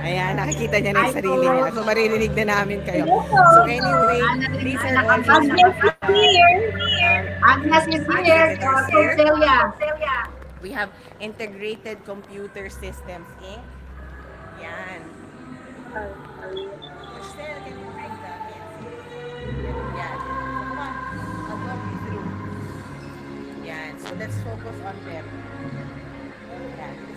[0.00, 1.70] Ayan, nakikita niya na yung sarili niya.
[1.76, 3.04] So, maririnig na namin kayo.
[3.28, 4.22] So, anyway,
[4.64, 5.76] these are all Agnes is
[6.08, 7.36] here.
[7.44, 8.56] Agnes is here.
[8.62, 9.58] Uh, Coach Celia.
[10.64, 10.88] We have
[11.20, 13.64] Integrated Computer Systems, Inc.
[14.60, 15.00] Yan.
[15.90, 18.32] Michelle, can you bring the
[20.00, 20.16] Yan.
[20.16, 20.32] So,
[20.64, 20.92] come on.
[21.48, 22.26] I'll walk you through.
[23.68, 23.92] Yan.
[24.00, 25.49] So, let's focus on them.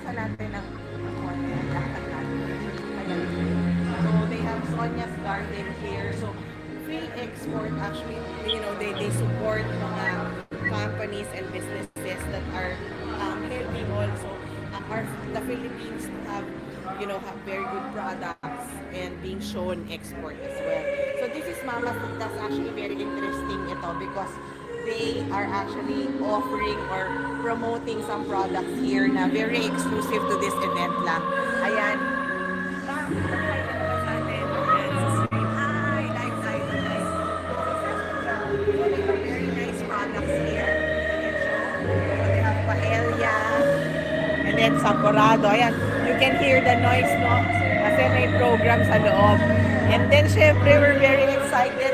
[0.03, 0.67] Isa natin ang
[1.23, 2.59] konti ang lakad natin.
[4.03, 6.11] So, they have Sonia's Garden here.
[6.19, 6.35] So,
[6.83, 12.75] Phil Export actually, you know, they, they support mga companies and businesses that are
[13.23, 14.27] um, helping also
[14.75, 16.51] uh, our, the Philippines have,
[16.99, 20.83] you know, have very good products and being shown export as well.
[21.23, 24.35] So this is Mama's that's actually very interesting ito because
[24.85, 27.07] they are actually offering or
[27.41, 31.23] promoting some products here na very exclusive to this event lang.
[31.63, 31.97] Ayan.
[32.83, 33.07] Hi,
[36.11, 37.11] nice, nice, nice.
[39.23, 40.75] Very nice products here.
[41.83, 43.39] They have paella,
[44.43, 45.47] and then saporado.
[45.47, 45.73] Ayan,
[46.07, 47.39] you can hear the noise, no?
[47.83, 49.39] Kasi may program sa loob.
[49.93, 51.92] And then, syempre, we're very excited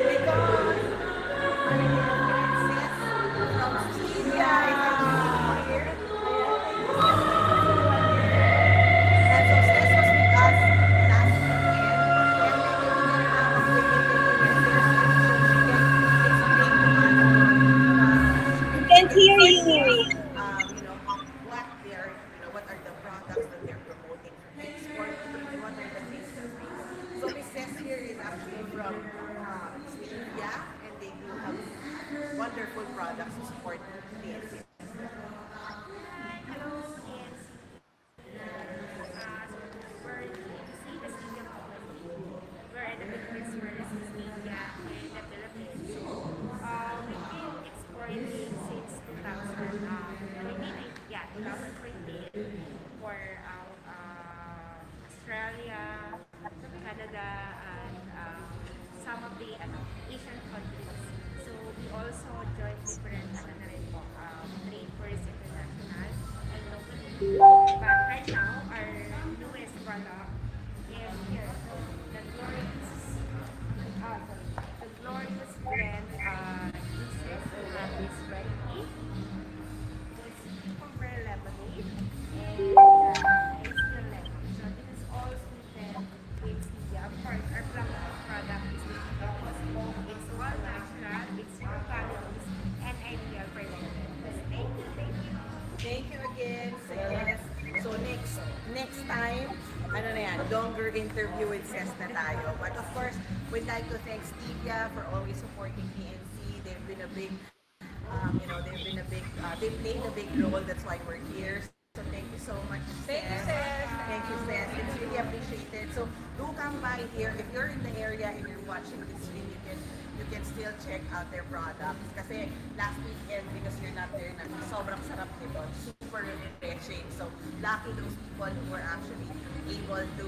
[128.69, 129.29] were actually
[129.69, 130.27] able to,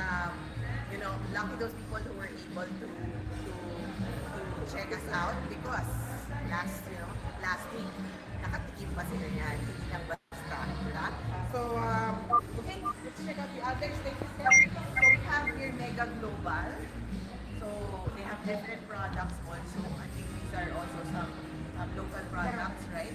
[0.00, 0.32] um,
[0.92, 5.88] you know, lucky those people who were able to, to, to check us out because
[6.48, 7.12] last, you know,
[7.44, 7.94] last week,
[8.40, 9.56] nakatikim pa sila yan.
[9.60, 10.58] Hindi lang basta.
[10.86, 11.06] Diba?
[11.52, 12.14] So, um,
[12.60, 13.96] okay, let's check out the others.
[14.00, 14.56] Thank you, Steph.
[14.96, 16.68] So, we have here Mega Global.
[17.60, 17.68] So
[18.14, 19.80] they have different products also.
[19.98, 21.30] I think these are also some
[21.82, 23.10] um, local products, right?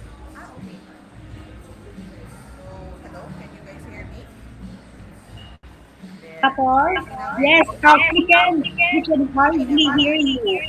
[6.42, 6.94] Apple?
[7.38, 8.62] Yes, uh, we can,
[8.92, 10.60] we can hardly hear you.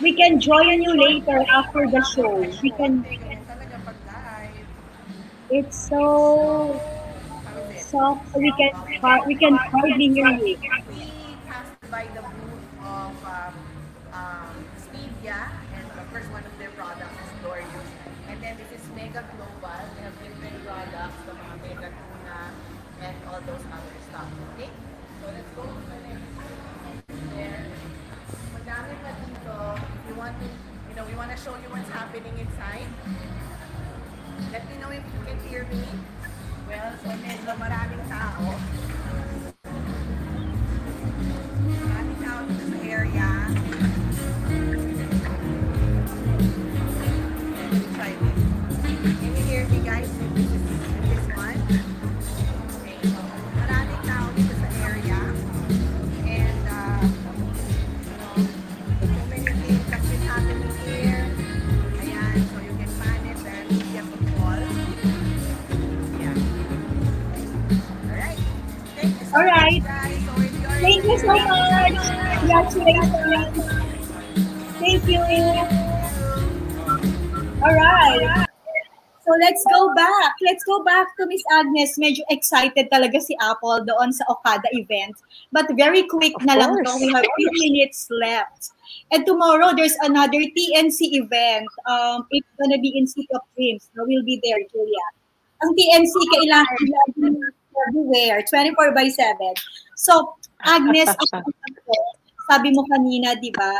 [0.00, 2.54] We can join you later after the show.
[2.62, 3.06] We can,
[5.50, 6.80] it's so
[7.76, 8.72] soft, so we can,
[9.26, 10.58] we can hardly hear you.
[35.68, 38.87] Well, so medyo maraming tao.
[71.28, 71.98] So much.
[72.40, 73.56] Congratulations.
[74.78, 75.20] Thank you.
[77.62, 78.46] All right.
[79.28, 80.32] So let's go back.
[80.40, 81.98] Let's go back to Miss Agnes.
[82.00, 85.20] Medyo excited talaga si Apple doon sa Okada event.
[85.52, 86.88] But very quick na lang to.
[86.88, 86.96] course.
[86.96, 88.72] We have few minutes left.
[89.12, 91.68] And tomorrow, there's another TNC event.
[91.84, 93.92] Um, it's gonna be in City of Dreams.
[93.92, 95.06] So we'll be there, Julia.
[95.60, 97.36] Ang TNC, kailangan
[97.88, 99.36] everywhere, 24 by 7.
[99.96, 101.10] So, Agnes,
[102.50, 103.72] sabi mo kanina, di ba,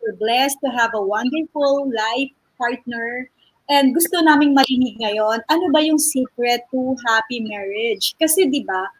[0.00, 3.28] we're blessed to have a wonderful life partner.
[3.70, 8.14] And gusto naming marinig ngayon, ano ba yung secret to happy marriage?
[8.18, 8.90] Kasi di ba,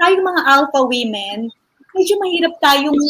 [0.00, 1.52] tayong mga alpha women,
[1.96, 3.00] medyo mahirap tayong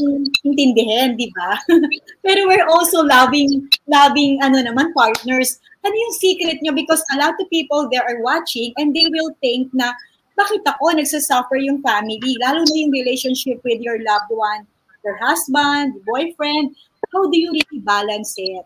[0.46, 1.58] intindihin, di ba?
[2.24, 5.58] Pero we're also loving, loving, ano naman, partners.
[5.82, 6.74] Ano yung secret nyo?
[6.74, 9.94] Because a lot of people there are watching and they will think na,
[10.36, 12.36] bakit ako nagsasuffer yung family?
[12.38, 14.68] Lalo na yung relationship with your loved one,
[15.02, 16.76] your husband, boyfriend.
[17.10, 18.64] How do you really balance it?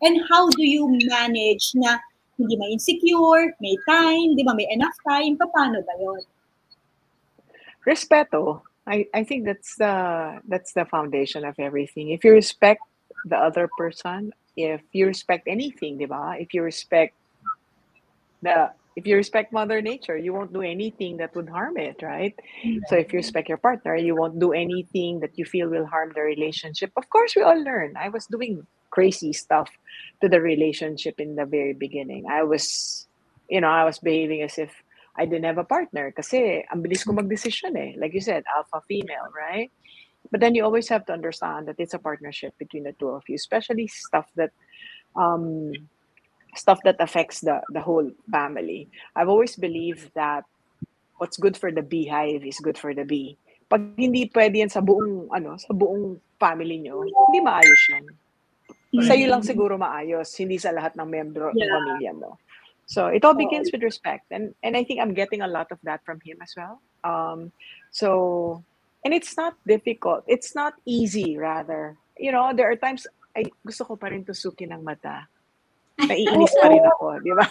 [0.00, 1.98] And how do you manage na
[2.38, 6.24] hindi ma-insecure, may time, di ba, may enough time, paano ba yun?
[7.84, 8.62] Respeto.
[8.86, 12.10] I, I think that's the that's the foundation of everything.
[12.10, 12.80] If you respect
[13.28, 16.36] the other person, if you respect anything, di ba?
[16.40, 17.12] If you respect
[18.40, 22.34] the if you respect mother nature you won't do anything that would harm it right?
[22.88, 26.12] So if you respect your partner you won't do anything that you feel will harm
[26.14, 26.92] the relationship.
[26.96, 27.96] Of course we all learn.
[27.96, 29.70] I was doing crazy stuff
[30.20, 32.26] to the relationship in the very beginning.
[32.28, 33.06] I was
[33.50, 34.70] you know i was behaving as if
[35.18, 37.90] i didn't have a partner kasi ang bilis ko magdesisyon eh.
[37.98, 39.70] Like you said alpha female right?
[40.30, 43.26] But then you always have to understand that it's a partnership between the two of
[43.26, 44.54] you especially stuff that
[45.18, 45.74] um
[46.56, 48.88] stuff that affects the the whole family.
[49.14, 50.44] I've always believed that
[51.20, 53.36] what's good for the beehive is good for the bee.
[53.70, 58.04] Pag hindi pwede yan sa buong ano, sa buong family nyo, hindi maayos yan.
[59.06, 61.70] Sa iyo lang siguro maayos, hindi sa lahat ng membro ng Yeah.
[61.70, 62.40] pamilya mo.
[62.90, 65.78] So it all begins with respect and and I think I'm getting a lot of
[65.86, 66.82] that from him as well.
[67.06, 67.54] Um
[67.94, 68.66] so
[69.06, 70.26] and it's not difficult.
[70.26, 71.94] It's not easy rather.
[72.18, 73.06] You know, there are times
[73.38, 75.30] ay gusto ko pa rin tusukin ng mata.
[76.08, 77.46] Naiinis pa rin ako, di ba?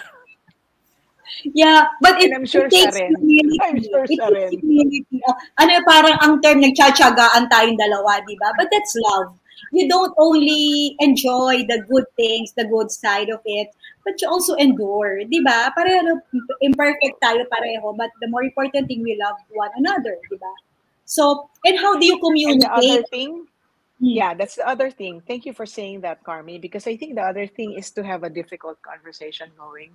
[1.53, 3.13] Yeah, but it, And I'm sure it takes rin.
[3.15, 3.59] humility.
[3.61, 4.49] I'm sure it takes rin.
[4.59, 5.21] humility.
[5.29, 8.49] Uh, ano, parang ang term, nagtsatsagaan tayong dalawa, di ba?
[8.57, 9.37] But that's love.
[9.71, 13.69] You don't only enjoy the good things, the good side of it,
[14.03, 15.69] but you also endure, di ba?
[15.77, 16.17] Pareho,
[16.65, 20.51] imperfect tayo pareho, but the more important thing, we love one another, di ba?
[21.05, 23.09] So, and how do you And the other communicate?
[23.13, 23.45] thing,
[23.99, 25.21] yeah, that's the other thing.
[25.27, 28.23] Thank you for saying that, Carmi, because I think the other thing is to have
[28.23, 29.91] a difficult conversation going.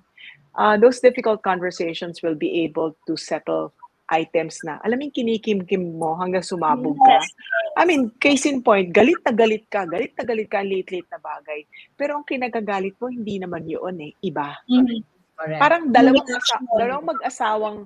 [0.54, 3.72] Uh, those difficult conversations will be able to settle
[4.12, 7.16] items na, alam mo kinikim-kim mo hanggang sumabog ka.
[7.16, 7.32] Yes.
[7.74, 11.18] I mean, case in point, galit na galit ka, galit na galit ka, late-late na
[11.18, 11.64] bagay.
[11.96, 14.60] Pero ang kinagagalit mo, hindi naman yun eh, iba.
[14.68, 15.00] Mhm.
[15.34, 15.58] Correct.
[15.58, 17.78] Parang dalawang, asa- dalawang mag-asawang,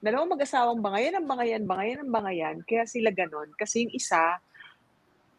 [0.00, 2.56] dalawang mag-asawang bangayan ang bangayan, bangayan ang bangayan.
[2.64, 3.52] Kaya sila ganon.
[3.58, 4.40] Kasi yung isa,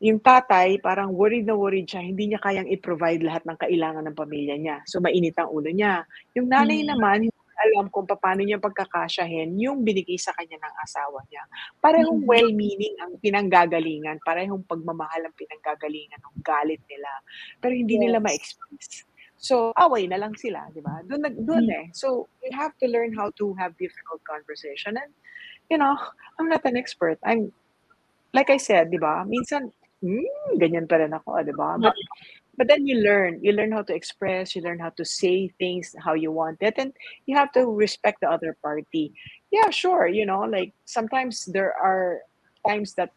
[0.04, 2.04] yung tatay, parang worried na worried siya.
[2.04, 4.78] Hindi niya kayang i-provide lahat ng kailangan ng pamilya niya.
[4.88, 6.04] So, mainit ang ulo niya.
[6.36, 6.90] Yung nanay Mm.
[6.92, 7.20] naman,
[7.56, 11.40] alam kung paano niya pagkakasyahin yung binigay sa kanya ng asawa niya.
[11.80, 12.28] Parehong Mm.
[12.28, 14.20] well-meaning ang pinanggagalingan.
[14.28, 17.08] Parehong pagmamahal ang pinanggagalingan ng galit nila.
[17.64, 18.26] Pero hindi nila Yes.
[18.28, 19.08] ma-express.
[19.40, 21.00] So, away na lang sila, di ba?
[21.08, 21.80] Doon, doon Mm.
[21.80, 21.86] eh.
[21.96, 25.00] So, you have to learn how to have difficult conversation.
[25.00, 25.12] And,
[25.72, 25.96] you know,
[26.40, 27.20] I'm not an expert.
[27.24, 27.56] I'm,
[28.36, 29.24] like I said, di ba?
[29.24, 29.72] Minsan,
[30.02, 31.78] hmm, ganyan pa rin ako, di ba?
[31.80, 31.96] But,
[32.58, 33.40] but then you learn.
[33.44, 34.56] You learn how to express.
[34.56, 36.76] You learn how to say things how you want it.
[36.78, 36.94] And
[37.26, 39.14] you have to respect the other party.
[39.52, 40.08] Yeah, sure.
[40.08, 42.20] You know, like sometimes there are
[42.68, 43.12] times that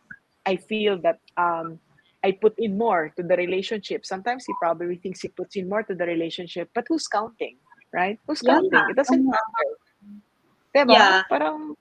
[0.46, 1.78] I feel that um,
[2.24, 4.04] I put in more to the relationship.
[4.04, 7.56] Sometimes he probably thinks he puts in more to the relationship, but who's counting,
[7.92, 8.18] right?
[8.26, 8.84] Who's Yeah, counting?
[8.90, 9.70] It doesn't matter.
[10.74, 10.92] Diba?
[10.92, 11.22] Yeah.
[11.28, 11.76] Parang,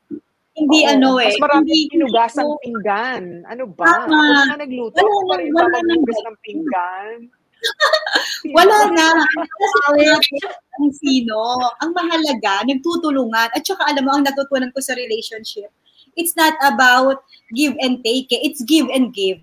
[0.57, 1.29] Hindi oo, ano eh.
[1.29, 3.23] mas marami Hindi, pinugasang hindi pinggan.
[3.45, 3.85] Ano ba?
[3.85, 4.09] Tama.
[4.09, 7.17] Ako na nagluto, Wala wala ba nang- maghugas ng pinggan?
[8.57, 9.07] Wala na.
[9.33, 10.37] Kasi
[10.77, 11.41] ang sino,
[11.81, 13.49] ang mahalaga, nagtutulungan.
[13.49, 15.73] At saka alam mo, ang natutunan ko sa relationship,
[16.13, 17.25] it's not about
[17.57, 18.29] give and take.
[18.29, 18.41] eh.
[18.45, 19.41] It's give and give.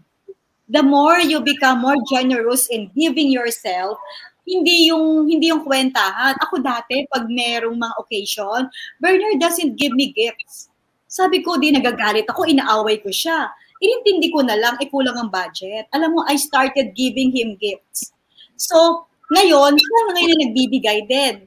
[0.70, 3.98] The more you become more generous in giving yourself,
[4.46, 6.38] hindi yung hindi yung kwentahan.
[6.38, 8.60] Ako dati, pag merong mga occasion,
[9.02, 10.70] Bernard doesn't give me gifts.
[11.14, 13.46] Sabi ko, di nagagalit ako, inaaway ko siya.
[13.78, 15.86] Inintindi ko na lang, eh kulang ang budget.
[15.94, 18.10] Alam mo, I started giving him gifts.
[18.58, 21.46] So, ngayon, siya na ngayon na nagbibigay din.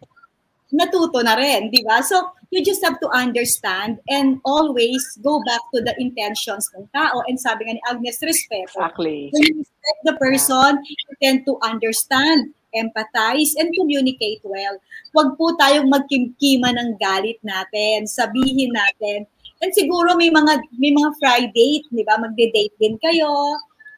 [0.72, 2.00] Natuto na rin, di ba?
[2.00, 7.20] So, you just have to understand and always go back to the intentions ng tao.
[7.28, 8.72] And sabi nga ni Agnes, respeto.
[8.72, 9.36] Exactly.
[9.36, 14.80] When you respect the person, you tend to understand, empathize, and communicate well.
[15.12, 19.28] Huwag po tayong magkimkima ng galit natin, sabihin natin.
[19.62, 22.22] And siguro may mga may mga Friday, di ba?
[22.22, 23.58] Magde-date din kayo.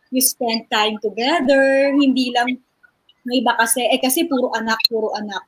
[0.10, 2.58] You spend time together, hindi lang
[3.28, 5.44] may iba kasi, eh kasi puro anak, puro anak.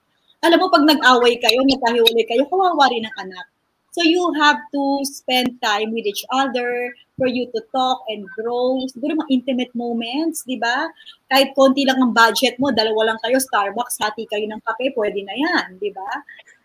[0.46, 3.46] Alam mo, pag nag-away kayo, nagkahiwalay kayo, kawawa rin ang anak.
[3.92, 8.82] So you have to spend time with each other, for you to talk and grow.
[8.90, 10.90] Siguro mga intimate moments, di ba?
[11.30, 15.22] Kahit konti lang ang budget mo, dalawa lang kayo, Starbucks, hati kayo ng kape, pwede
[15.22, 16.10] na yan, di ba?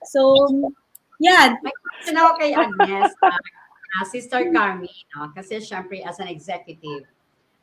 [0.08, 0.32] So,
[1.20, 1.56] yan.
[1.64, 3.40] May question ako kay Agnes, uh,
[3.98, 5.32] uh, Sister Carmi, no?
[5.32, 7.08] kasi syempre as an executive,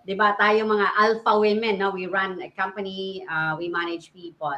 [0.03, 1.93] di ba tayo mga alpha women, no?
[1.93, 4.57] we run a company, uh, we manage people.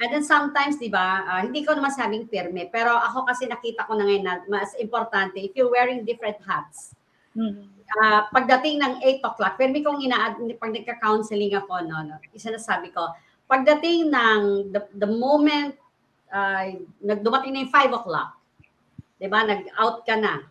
[0.00, 3.84] And then sometimes, di ba, uh, hindi ko naman sabing pirme, pero ako kasi nakita
[3.84, 6.96] ko na ngayon na mas importante, if you're wearing different hats,
[7.36, 12.60] uh, pagdating ng 8 o'clock, may kong ina pag nagka-counseling ako, no, no, isa na
[12.60, 13.12] sabi ko,
[13.50, 15.74] pagdating ng the, the moment
[16.32, 16.66] uh,
[17.02, 18.30] nagdumating na yung 5 o'clock,
[19.20, 20.46] di ba, nag-out ka na.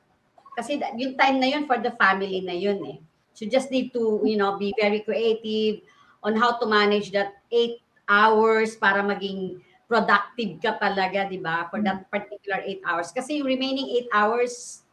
[0.54, 3.00] Kasi yung time na yun for the family na yun eh.
[3.34, 5.82] So just need to, you know, be very creative
[6.20, 7.80] on how to manage that 8
[8.12, 11.72] hours para maging productive ka talaga, di ba?
[11.72, 13.10] For that particular 8 hours.
[13.16, 14.84] Kasi yung remaining 8 hours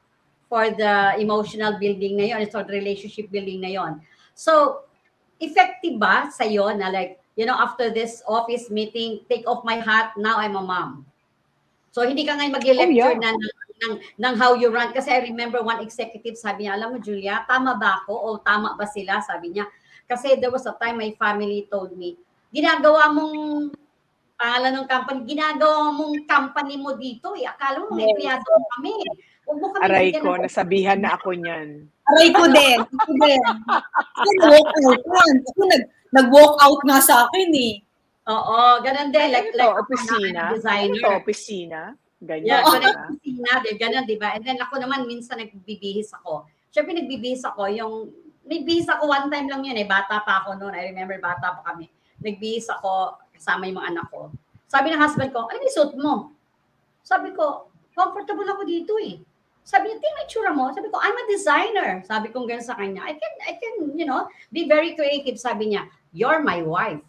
[0.46, 3.98] for the emotional building na yun, for the relationship building na yun.
[4.32, 4.86] So,
[5.42, 10.16] effective ba sa'yo na like, you know, after this office meeting, take off my hat,
[10.16, 11.04] now I'm a mom.
[11.92, 13.36] So, hindi ka ngayon mag-lecture Oh, na yeah.
[13.36, 13.38] ng,
[13.76, 14.92] ng, ng how you run.
[14.92, 18.76] Kasi I remember one executive sabi niya, alam mo, Julia, tama ba ako o tama
[18.76, 19.20] ba sila?
[19.20, 19.68] Sabi niya.
[20.08, 22.16] Kasi there was a time my family told me,
[22.52, 23.72] ginagawa mong
[24.36, 27.32] pangalan ng company, ginagawa mong company mo dito.
[27.36, 27.48] Eh.
[27.48, 28.12] Akala mo, may Yes.
[28.12, 28.92] empleyado kami.
[29.46, 31.68] Huwag mo kami Aray ko, ng- nasabihan na ako niyan.
[32.12, 32.78] Aray ko din.
[32.80, 33.40] Ako din.
[35.46, 35.82] Ako nag,
[36.16, 37.74] nag-walk out nga sa akin eh.
[38.26, 39.28] Oo, ganun din.
[39.30, 40.28] Like, Ito, like ako opisina.
[40.34, 40.98] na, designer.
[40.98, 41.80] Ito, opisina.
[42.16, 42.48] Ganyan.
[42.48, 42.80] Yeah, di so ba?
[42.82, 44.28] nag-opisina, di, ganun, di ba?
[44.34, 46.48] And then ako naman, minsan nagbibihis ako.
[46.72, 48.10] Siyempre, nagbibihis ako, yung,
[48.48, 50.74] nagbihis ako one time lang yun eh, bata pa ako noon.
[50.74, 51.86] I remember, bata pa kami.
[52.18, 54.32] Nagbihis ako, kasama yung mga anak ko.
[54.66, 56.34] Sabi ng husband ko, ano yung suit mo?
[57.06, 59.22] Sabi ko, comfortable ako dito eh.
[59.66, 60.70] Sabi niya, tingnan itsura mo.
[60.70, 61.90] Sabi ko, I'm a designer.
[62.06, 63.02] Sabi ko ganun sa kanya.
[63.02, 65.42] I can, I can, you know, be very creative.
[65.42, 67.02] Sabi niya, you're my wife.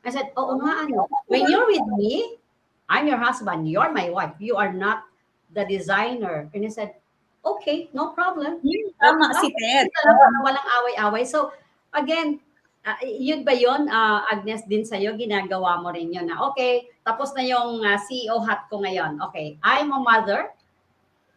[0.00, 1.04] I said, oo nga, ano.
[1.28, 2.40] When you're with me,
[2.88, 3.68] I'm your husband.
[3.68, 4.32] You're my wife.
[4.40, 5.04] You are not
[5.52, 6.48] the designer.
[6.56, 6.96] And he said,
[7.44, 8.64] okay, no problem.
[8.96, 9.92] Tama si Ted.
[10.40, 11.28] Walang away-away.
[11.28, 11.52] So,
[11.92, 12.40] again,
[12.88, 17.36] ah, yun ba yun, ah, Agnes, din sa'yo, ginagawa mo rin yun na, okay, tapos
[17.36, 19.20] na yung ah, CEO hat ko ngayon.
[19.28, 20.56] Okay, I'm a mother,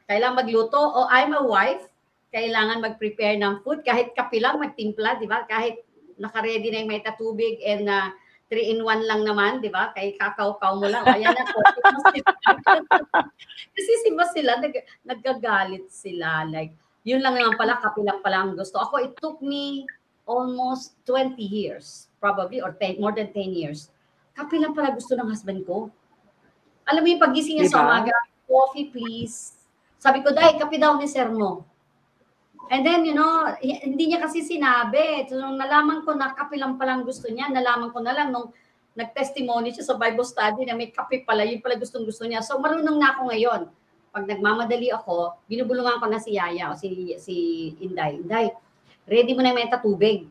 [0.08, 1.86] kailangan magluto, o I'm a wife,
[2.34, 5.46] kailangan mag-prepare ng food, kahit kape lang, magtimpla, di ba?
[5.46, 5.86] Kahit
[6.18, 8.10] naka-ready na yung may tatubig and uh,
[8.50, 9.94] 3-in-1 lang naman, di ba?
[9.94, 11.06] Kay kakao-kao mo lang.
[11.10, 11.62] Ayan na po.
[13.78, 14.74] Kasi si ba sila, nag,
[15.06, 16.46] nagagalit sila.
[16.46, 18.78] Like, yun lang naman pala, kape lang pala ang gusto.
[18.78, 19.90] Ako, it took me
[20.30, 23.90] almost 20 years, probably, or 10, more than 10 years.
[24.34, 25.90] Kape lang pala gusto ng husband ko.
[26.90, 27.90] Alam mo yung pagising niya sa Diba?
[27.90, 28.16] umaga,
[28.50, 29.63] coffee please.
[30.04, 31.64] Sabi ko, dahil kape daw ni sir mo.
[32.68, 35.24] And then, you know, hindi niya kasi sinabi.
[35.32, 38.52] So, nung nalaman ko na kape lang palang gusto niya, nalaman ko na lang nung
[39.00, 42.44] nag-testimony siya sa Bible study na may kape pala, yun pala gustong gusto niya.
[42.44, 43.62] So, marunong na ako ngayon.
[44.12, 47.36] Pag nagmamadali ako, binubulungan ko na si Yaya o si, si
[47.80, 48.20] Inday.
[48.20, 48.52] Inday,
[49.08, 50.28] ready mo na yung meta tubig.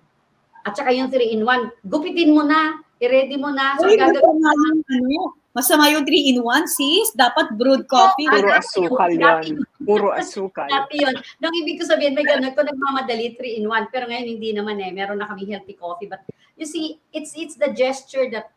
[0.62, 3.81] At saka yung 3-in-1, gupitin mo na, i-ready mo na.
[3.81, 7.12] So, ang gagawin masama yung ano, masama yung 3-in-1, sis.
[7.12, 8.28] Dapat brewed coffee.
[8.28, 9.60] Puro asukal yun.
[9.85, 10.68] Puro asukal.
[10.68, 11.16] Dati yun.
[11.40, 13.93] Nang ibig ko sabihin, may ganun ko nagmamadali 3 in 1.
[13.93, 14.90] Pero ngayon hindi naman eh.
[14.90, 16.09] Meron na kami healthy coffee.
[16.09, 16.24] But
[16.56, 18.51] you see, it's it's the gesture that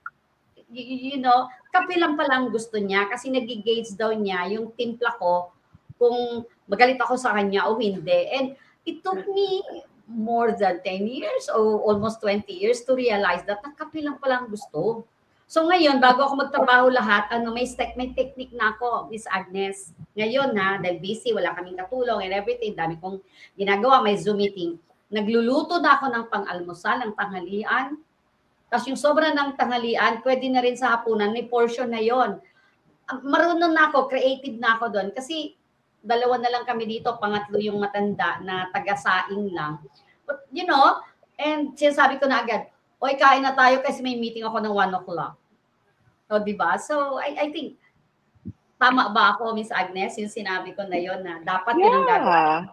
[0.72, 5.52] you, you know, kape lang palang gusto niya kasi nagigauge daw niya yung timpla ko
[6.00, 8.32] kung magalit ako sa kanya o hindi.
[8.32, 8.56] And
[8.88, 9.64] it took me
[10.06, 15.04] more than 10 years or almost 20 years to realize that nakape lang palang gusto.
[15.46, 19.94] So ngayon, bago ako magtrabaho lahat, ano, may, tech, may technique na ako, Miss Agnes.
[20.18, 23.22] Ngayon na, dahil busy, wala kaming katulong and everything, dami kong
[23.54, 24.82] ginagawa, may Zoom meeting.
[25.14, 27.94] Nagluluto na ako ng pang-almusal, ng tanghalian.
[28.74, 32.42] Tapos yung sobra ng tanghalian, pwede na rin sa hapunan, may portion na yon.
[33.22, 35.14] Marunong na ako, creative na ako doon.
[35.14, 35.54] Kasi
[36.02, 39.78] dalawa na lang kami dito, pangatlo yung matanda na taga-saing lang.
[40.26, 41.06] But, you know,
[41.38, 42.66] and sinasabi ko na agad,
[43.02, 45.36] oy, kain na tayo kasi may meeting ako ng 1 o'clock.
[46.30, 46.78] So, di ba?
[46.82, 47.78] So, I, I think,
[48.82, 52.34] tama ba ako, Miss Agnes, yung sinabi ko na yon na dapat yun ang gagawin.
[52.34, 52.64] Yeah.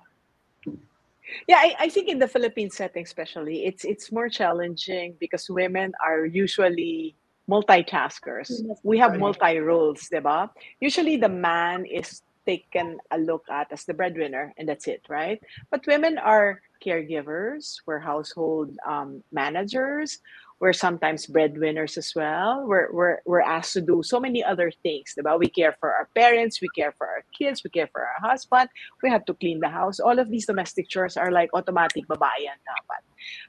[1.48, 5.94] Yeah, I, I think in the Philippine setting especially, it's it's more challenging because women
[6.04, 7.16] are usually
[7.48, 8.52] multitaskers.
[8.82, 10.50] We have multi roles, diba?
[10.80, 15.40] Usually the man is taken a look at as the breadwinner and that's it, right?
[15.70, 20.18] But women are caregivers, we're household um, managers,
[20.62, 22.62] we're sometimes breadwinners as well.
[22.64, 25.12] We're, we're, we're asked to do so many other things.
[25.18, 25.36] Diba?
[25.36, 28.68] We care for our parents, we care for our kids, we care for our husband,
[29.02, 29.98] we have to clean the house.
[29.98, 33.02] All of these domestic chores are like automatic babayan dapat.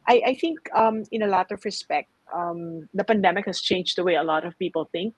[0.07, 4.03] I, I think um, in a lot of respect, um, the pandemic has changed the
[4.03, 5.13] way a lot of people think.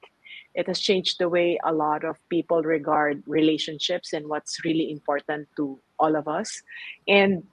[0.56, 5.48] It has changed the way a lot of people regard relationships and what's really important
[5.58, 6.64] to all of us.
[7.08, 7.44] And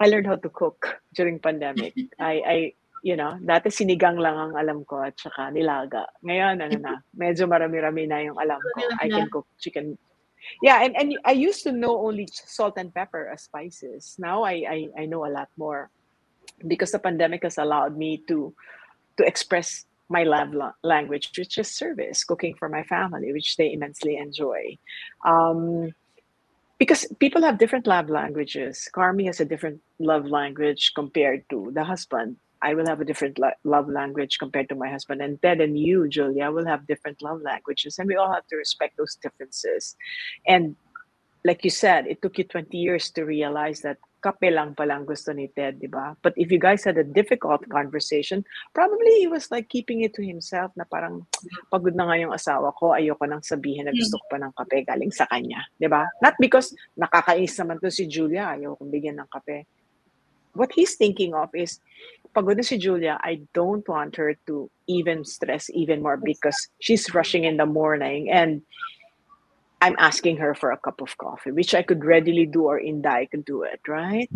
[0.00, 1.94] I learned how to cook during pandemic.
[2.18, 2.56] I, I
[3.06, 6.10] you know, dati sinigang lang ang alam ko at saka nilaga.
[6.24, 8.82] Ngayon, ano na, medyo marami-rami na yung alam ko.
[8.98, 9.94] I can cook chicken.
[10.62, 14.16] Yeah, and, and I used to know only salt and pepper as spices.
[14.18, 15.90] Now I, I, I know a lot more
[16.66, 18.54] because the pandemic has allowed me to
[19.18, 24.16] to express my love language, which is service, cooking for my family, which they immensely
[24.16, 24.78] enjoy.
[25.24, 25.92] Um,
[26.78, 28.88] because people have different love languages.
[28.94, 32.36] Carmi has a different love language compared to the husband.
[32.62, 35.22] I will have a different lo- love language compared to my husband.
[35.22, 37.98] And Ted and you, Julia, will have different love languages.
[37.98, 39.96] And we all have to respect those differences.
[40.46, 40.76] And
[41.44, 45.30] like you said, it took you 20 years to realize that kape lang palang gusto
[45.30, 46.18] ni Ted, di ba?
[46.18, 48.42] But if you guys had a difficult conversation,
[48.74, 51.22] probably he was like keeping it to himself na parang
[51.70, 54.82] pagod na nga yung asawa ko, ayoko nang sabihin na gusto ko pa ng kape
[54.82, 56.10] galing sa kanya, di ba?
[56.18, 59.70] Not because nakakainis naman to si Julia, ayoko bigyan ng kape.
[60.56, 61.78] What he's thinking of is,
[62.34, 67.12] pagod na si Julia, I don't want her to even stress even more because she's
[67.14, 68.64] rushing in the morning and
[69.86, 73.30] I'm asking her for a cup of coffee, which I could readily do, or Inday
[73.30, 74.26] could do it, right?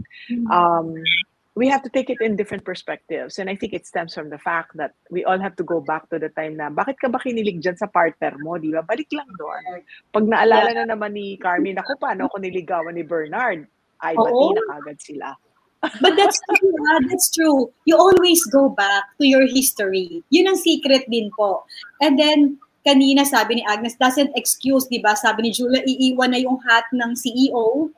[0.47, 0.95] Um,
[1.59, 3.43] we have to take it in different perspectives.
[3.43, 6.07] And I think it stems from the fact that we all have to go back
[6.15, 8.87] to the time na, bakit ka ba kinilig dyan sa partner mo, di ba?
[8.87, 9.83] Balik lang doon.
[10.15, 13.67] Pag naalala na naman ni Carmen, ako, paano ako niligawan ni Bernard?
[13.99, 14.55] Ay, bati Oo.
[14.55, 15.29] na kagad sila.
[15.81, 17.73] But that's true, ah, that's true.
[17.89, 20.23] You always go back to your history.
[20.31, 21.65] Yun ang secret din po.
[22.05, 25.13] And then, kanina sabi ni Agnes, doesn't excuse, di ba?
[25.17, 27.93] Sabi ni Julia, iiwan na yung hat ng CEO,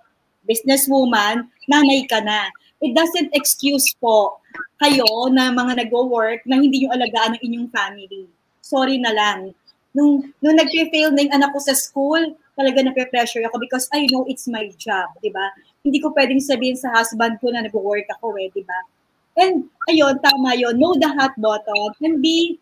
[0.46, 2.50] businesswoman, nanay ka na.
[2.82, 4.42] It doesn't excuse po
[4.82, 8.26] kayo na mga nag-work na hindi yung alagaan ng inyong family.
[8.58, 9.54] Sorry na lang.
[9.94, 14.26] Nung, nung nag-fail na yung anak ko sa school, talaga na-pressure ako because I know
[14.26, 15.54] it's my job, di ba?
[15.86, 18.78] Hindi ko pwedeng sabihin sa husband ko na nag-work ako eh, di ba?
[19.38, 20.76] And ayun, tama yun.
[20.76, 22.60] Know the hot button and be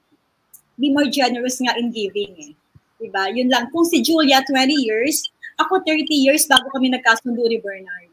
[0.80, 2.52] be more generous nga in giving eh.
[3.00, 3.32] Diba?
[3.32, 3.72] Yun lang.
[3.72, 8.12] Kung si Julia, 20 years, ako 30 years bago kami nagkasundo ni Bernard.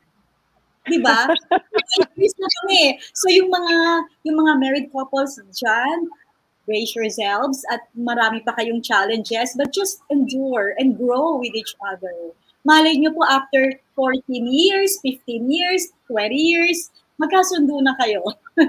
[0.87, 1.31] Diba?
[2.15, 2.83] 20 years na kami.
[3.11, 3.75] So yung mga
[4.27, 6.07] yung mga married couples dyan,
[6.67, 12.35] brace yourselves at marami pa kayong challenges but just endure and grow with each other.
[12.67, 18.23] Malay nyo po after 14 years, 15 years, 20 years, magkasundo na kayo.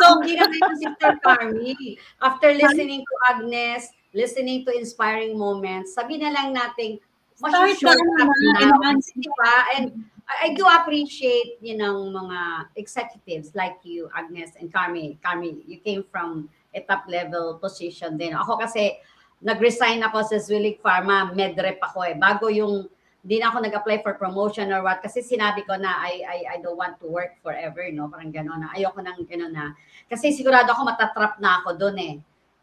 [0.00, 2.00] So, hindi na kayo Sister Carmi.
[2.24, 6.96] After listening to Agnes, listening to inspiring moments, sabi na lang natin,
[7.36, 8.60] Start short na na.
[8.64, 9.76] enhance Di ba?
[9.76, 9.92] And
[10.24, 15.20] I, I do appreciate, you know, mga executives like you, Agnes and Carmi.
[15.20, 18.32] Carmi, you came from a top level position din.
[18.32, 18.96] Ako kasi,
[19.44, 22.16] nag-resign ako sa Zwilig Pharma, medrep ako eh.
[22.16, 22.88] Bago yung
[23.26, 26.56] di na ako nag-apply for promotion or what kasi sinabi ko na I I I
[26.62, 28.06] don't want to work forever no?
[28.06, 29.74] Parang gano'n na ayoko nang gano'n na.
[30.06, 32.14] Kasi sigurado ako matatrap na ako doon eh.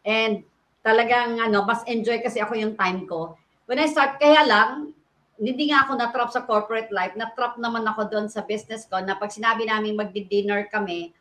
[0.08, 0.40] And
[0.80, 3.36] talagang ano mas enjoy kasi ako yung time ko.
[3.68, 4.96] When I start kaya lang
[5.36, 9.18] hindi nga ako na-trap sa corporate life na-trap naman ako doon sa business ko na
[9.18, 11.12] pag sinabi namin magdi-dinner kami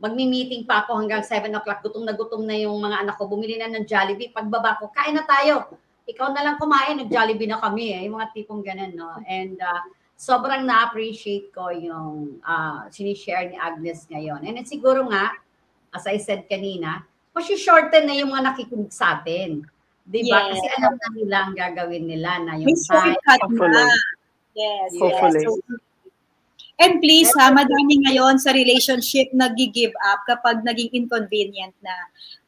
[0.00, 3.60] magmi-meeting pa ako hanggang 7 o'clock gutom na gutom na yung mga anak ko bumili
[3.60, 5.68] na ng Jollibee pagbaba ko kain na tayo
[6.08, 8.08] ikaw na lang kumain, nag-Jollibee na kami eh.
[8.08, 9.12] Yung mga tipong ganun, no?
[9.28, 9.84] And uh,
[10.16, 14.40] sobrang na-appreciate ko yung uh, sinishare ni Agnes ngayon.
[14.48, 15.36] And it's siguro nga,
[15.92, 17.04] as I said kanina,
[17.38, 19.62] shorten na yung mga nakikinig sa atin.
[20.08, 20.48] Di ba?
[20.48, 20.56] Yes.
[20.56, 23.76] Kasi alam na nila ang gagawin nila na yung May shortcut Hopefully.
[23.76, 23.86] na.
[24.56, 25.44] Yes, Hopefully.
[25.44, 25.54] yes.
[25.54, 25.87] So,
[26.78, 31.96] and please, ha, madami ngayon sa relationship nag-give up kapag naging inconvenient na.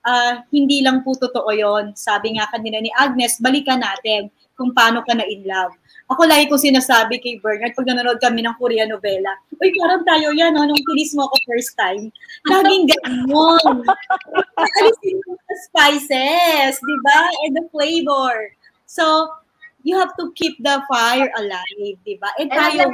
[0.00, 1.92] Ah, hindi lang po totoo yon.
[1.92, 5.72] Sabi nga kanina ni Agnes, balikan natin kung paano ka na in love.
[6.12, 10.34] Ako lagi ko sinasabi kay Bernard pag nanonood kami ng Korean novela, Uy, parang tayo
[10.34, 10.66] yan, no?
[10.66, 12.10] nung kinis mo ako first time.
[12.50, 13.86] Laging ganon.
[14.60, 17.20] Alisin mo the spices, di ba?
[17.46, 18.52] And the flavor.
[18.90, 19.32] So,
[19.86, 22.28] you have to keep the fire alive, di ba?
[22.36, 22.84] And And tayo,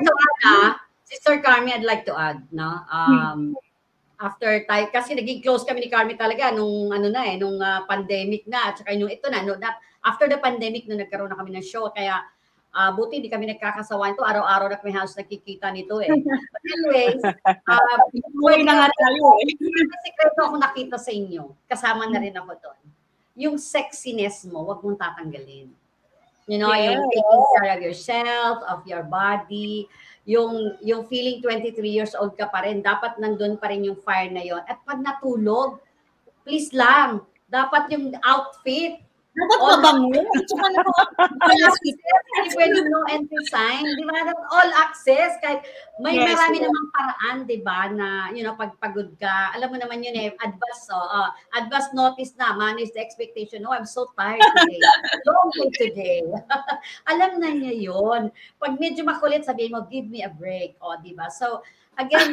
[1.07, 2.83] to Sister Carmi, I'd like to add, no?
[2.91, 3.55] Um,
[4.19, 7.87] after tayo, kasi naging close kami ni Carmi talaga nung ano na eh, nung ah,
[7.87, 11.39] pandemic na, at saka yung ito na, no, that, after the pandemic na nagkaroon na
[11.39, 12.27] kami ng show, kaya
[12.77, 14.21] Ah, buti hindi kami nagkakasawa nito.
[14.21, 16.13] Araw-araw na kami halos nakikita nito eh.
[16.13, 17.97] But anyways, uh,
[18.37, 19.57] Buhay na nga tayo eh.
[19.57, 21.57] May sekreto ako nakita sa inyo.
[21.65, 22.81] Kasama na rin ako doon.
[23.33, 25.73] Yung sexiness mo, wag mong tatanggalin.
[26.45, 27.09] You know, yung Yes.
[27.17, 29.89] taking care of yourself, of your body,
[30.27, 34.29] yung yung feeling 23 years old ka pa rin, dapat nandun pa rin yung fire
[34.29, 34.61] na yon.
[34.67, 35.79] At pag natulog,
[36.43, 39.06] please lang, dapat yung outfit,
[39.37, 40.21] Dapat all mabango.
[40.49, 40.67] Tsaka
[41.45, 41.99] all access,
[42.33, 44.25] hindi pwedeng no entry sign, di ba?
[44.25, 45.61] Dapat All access, kahit
[46.01, 46.65] may Yes, marami yes.
[46.65, 50.33] namang paraan, di ba, na, you know, pag pagod ka, alam mo naman yun eh,
[50.41, 54.81] advance, oh, uh, advance notice na, manage the expectation, no, I'm so tired today,
[55.29, 56.21] long day today.
[57.13, 58.33] alam na niya yun.
[58.57, 61.29] Pag medyo makulit, sabihin mo, give me a break, oh, di ba?
[61.29, 61.61] So,
[62.01, 62.33] again,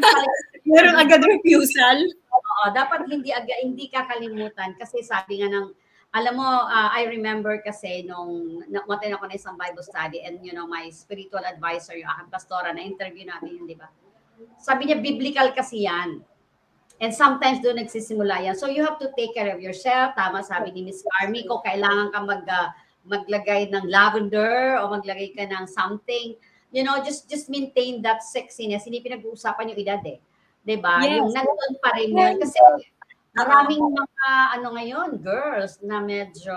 [0.64, 2.08] Meron agad refusal.
[2.32, 5.83] Oo, dapat hindi aga, hindi kakalimutan kasi sabi nga ng
[6.14, 10.54] alam mo, ah, I remember kasi nung nakutin ako na isang Bible study and you
[10.54, 13.90] know, my spiritual advisor, yung aking pastora, na-interview namin yun, di ba?
[14.62, 16.22] Sabi niya, biblical kasi yan.
[17.02, 18.56] And sometimes doon nagsisimula yan.
[18.56, 20.14] So you have to take care of yourself.
[20.14, 22.70] Tama sabi ni Miss Carmi, kung kailangan ka mag, ah,
[23.04, 26.38] maglagay ng lavender o maglagay ka ng something,
[26.72, 28.88] you know, just just maintain that sexiness.
[28.88, 30.24] Hindi pinag-uusapan yung edad eh.
[30.64, 31.04] 'Di ba?
[31.04, 31.20] Yes.
[31.20, 32.40] Yung nandun pa rin yun.
[32.40, 32.58] Kasi
[33.34, 34.28] maraming mga
[34.58, 36.56] ano ngayon, girls na medyo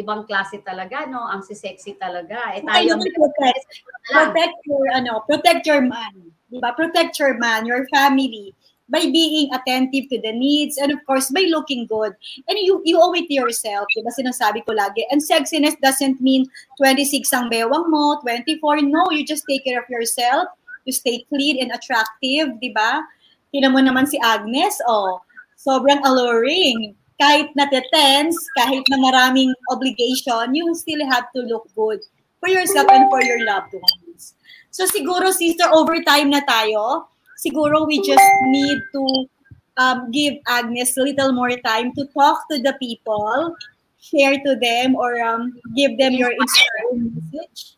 [0.00, 1.20] ibang klase talaga, no?
[1.28, 2.56] Ang si sexy talaga.
[2.56, 3.64] Eh tayo ang protect,
[4.08, 6.32] protect your ano, protect your man.
[6.50, 6.72] 'Di ba?
[6.74, 8.56] Protect your man, your family
[8.90, 12.10] by being attentive to the needs and of course by looking good.
[12.50, 14.10] And you you owe it to yourself, 'di ba?
[14.10, 15.06] Sinasabi ko lagi.
[15.14, 16.50] And sexiness doesn't mean
[16.80, 18.82] 26 ang bewang mo, 24.
[18.82, 20.50] No, you just take care of yourself.
[20.88, 23.06] You stay clean and attractive, 'di ba?
[23.54, 25.22] Tingnan mo naman si Agnes, oh,
[25.60, 26.96] sobrang alluring.
[27.20, 32.00] Kahit na-tense, kahit na maraming obligation, you still have to look good
[32.40, 34.32] for yourself and for your loved ones.
[34.72, 37.12] So siguro, sister, overtime na tayo.
[37.36, 39.04] Siguro we just need to
[39.76, 43.52] um, give Agnes a little more time to talk to the people,
[44.00, 47.76] share to them, or um, give them your inspiring message.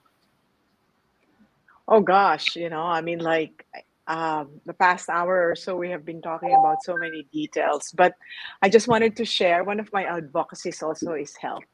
[1.89, 3.67] Oh gosh, you know, I mean, like
[4.13, 7.89] um, the past hour or so, we have been talking about so many details.
[7.97, 8.13] But
[8.61, 11.65] I just wanted to share one of my advocacies also is health.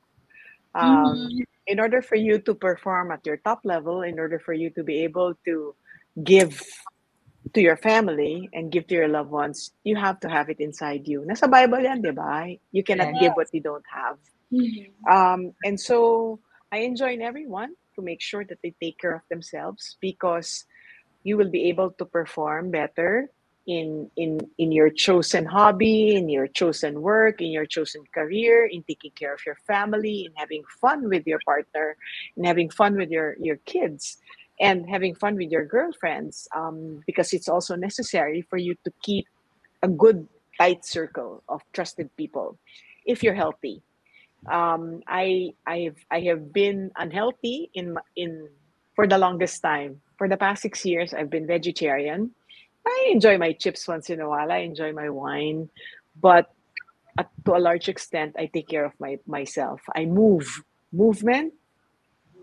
[0.74, 1.44] Um, Mhm.
[1.68, 4.80] In order for you to perform at your top level, in order for you to
[4.86, 5.74] be able to
[6.24, 6.56] give
[7.52, 11.04] to your family and give to your loved ones, you have to have it inside
[11.04, 11.28] you.
[11.28, 12.48] Nasa Bible yan, di ba?
[12.72, 14.16] You cannot give what you don't have.
[15.04, 16.40] Um, and so
[16.72, 20.64] I enjoin everyone to make sure that they take care of themselves because
[21.24, 23.28] you will be able to perform better
[23.66, 28.82] in in in your chosen hobby, in your chosen work, in your chosen career, in
[28.84, 31.96] taking care of your family, in having fun with your partner,
[32.36, 34.18] in having fun with your your kids,
[34.60, 36.48] and having fun with your girlfriends.
[36.56, 39.26] Um, because it's also necessary for you to keep
[39.82, 40.28] a good
[40.58, 42.58] tight circle of trusted people
[43.06, 43.82] if you're healthy
[44.50, 48.48] um, I I have I have been unhealthy in in
[48.94, 50.00] for the longest time.
[50.18, 52.32] For the past six years, I've been vegetarian.
[52.84, 54.50] I enjoy my chips once in a while.
[54.50, 55.70] I enjoy my wine,
[56.20, 56.50] but
[57.16, 59.80] at, to a large extent, I take care of my myself.
[59.94, 60.62] I move.
[60.92, 61.54] Movement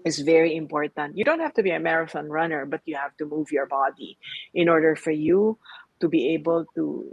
[0.05, 1.17] is very important.
[1.17, 4.17] You don't have to be a marathon runner, but you have to move your body
[4.53, 5.57] in order for you
[5.99, 7.11] to be able to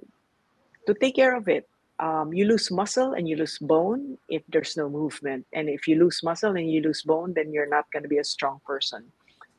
[0.87, 1.69] to take care of it.
[1.99, 5.47] Um, you lose muscle and you lose bone if there's no movement.
[5.53, 8.19] And if you lose muscle and you lose bone, then you're not going to be
[8.19, 9.07] a strong person.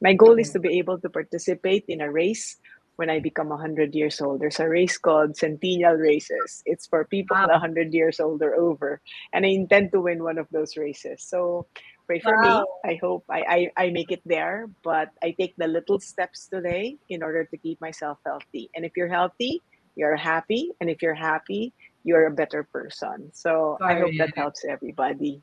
[0.04, 0.60] My goal is mm-hmm.
[0.62, 2.60] to be able to participate in a race
[2.98, 4.42] when I become 100 years old.
[4.42, 6.62] There's a race called Centennial Races.
[6.66, 9.00] It's for people 100 years old or over.
[9.32, 11.24] And I intend to win one of those races.
[11.24, 11.66] So
[12.06, 12.68] pray for Wow.
[12.84, 12.92] me.
[12.92, 14.68] I hope I, I, I make it there.
[14.84, 18.70] But I take the little steps today in order to keep myself healthy.
[18.76, 19.64] And if you're healthy,
[19.96, 20.70] you're happy.
[20.82, 21.72] And if you're happy,
[22.04, 23.32] you're a better person.
[23.32, 25.42] So I hope that helps everybody.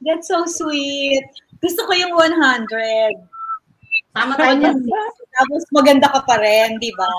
[0.00, 1.24] That's so sweet.
[1.60, 3.33] Gusto ko yung 100.
[4.14, 4.78] Tama tayo dyan.
[5.34, 7.10] Tapos maganda ka pa rin, di ba?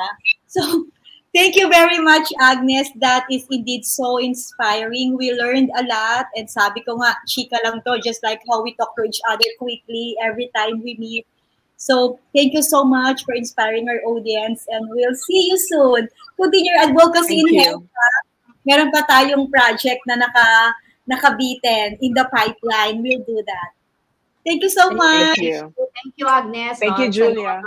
[0.47, 0.87] So,
[1.35, 2.87] thank you very much, Agnes.
[3.03, 5.19] That is indeed so inspiring.
[5.19, 6.31] We learned a lot.
[6.39, 9.43] And sabi ko nga, chika lang to, just like how we talk to each other
[9.59, 11.27] quickly every time we meet.
[11.75, 14.63] So, thank you so much for inspiring our audience.
[14.71, 16.07] And we'll see you soon.
[16.39, 17.83] Continue your advocacy Thank in health.
[18.63, 20.71] Meron pa tayong project na naka,
[21.11, 23.03] nakabitin in the pipeline.
[23.03, 23.69] We'll do that.
[24.45, 25.41] Thank you so much.
[25.41, 25.73] Thank you.
[25.73, 26.77] Thank you, Agnes.
[26.77, 27.65] Thank you, Julia.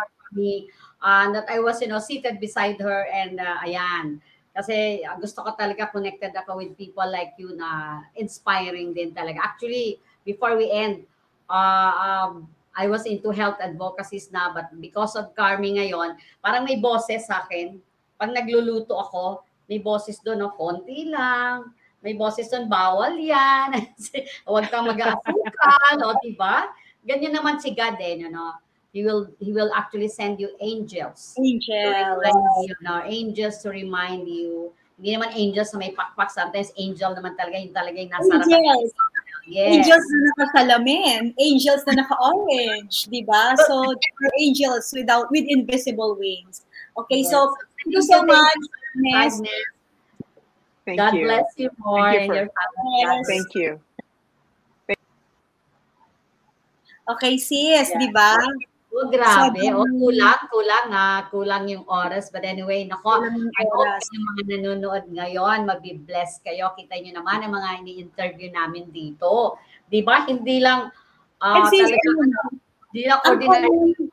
[1.03, 4.23] uh, that I was, you know, seated beside her and uh, ayan.
[4.55, 9.43] Kasi uh, gusto ko talaga connected ako with people like you na inspiring din talaga.
[9.43, 11.03] Actually, before we end,
[11.51, 12.47] uh, um,
[12.79, 17.43] I was into health advocacies na, but because of Carmi ngayon, parang may boses sa
[17.43, 17.83] akin.
[18.19, 20.55] Pag nagluluto ako, may boses doon, no?
[20.55, 21.75] konti lang.
[21.99, 23.75] May boses doon, bawal yan.
[24.47, 26.15] Huwag kang mag-asukan, no?
[26.23, 26.71] diba?
[27.03, 28.55] Ganyan naman si God eh, you know?
[28.89, 31.37] He will he will actually send you angels.
[31.37, 32.25] Angels.
[32.65, 33.05] You, no?
[33.05, 34.73] Angels to remind you.
[34.97, 36.33] Hindi naman angels na may pakpak.
[36.33, 38.35] Sometimes angel naman talaga yung talaga yung nasa.
[38.43, 38.91] Angels.
[39.49, 39.69] Yes.
[39.81, 41.21] Angels na nakasalamin.
[41.41, 43.09] Angels na naka-orange.
[43.09, 43.57] di ba?
[43.65, 46.69] So, they're angels without with invisible wings.
[46.99, 48.61] Okay, so thank you so much,
[48.93, 49.41] Agnes.
[49.41, 49.78] Agnes.
[50.89, 51.25] Thank God you.
[51.29, 52.97] bless you more Thank you and for- your family.
[53.05, 53.27] Yes.
[53.29, 53.71] Thank you.
[57.09, 58.37] Okay, sis, di ba?
[58.89, 59.61] Oh, grabe.
[59.61, 61.29] Sobrang- Oh, kulang, kulang ha.
[61.29, 62.33] Kulang yung oras.
[62.33, 64.05] But anyway, nako, I hope oras.
[64.13, 66.73] yung mga nanonood ngayon, mabibless kayo.
[66.73, 69.57] Kita nyo naman ang mga ini-interview namin dito.
[69.89, 70.25] Di ba?
[70.25, 70.89] Hindi lang,
[71.41, 72.41] ah And sis, talaga, ano,
[72.93, 74.08] hindi lang ang ordinary.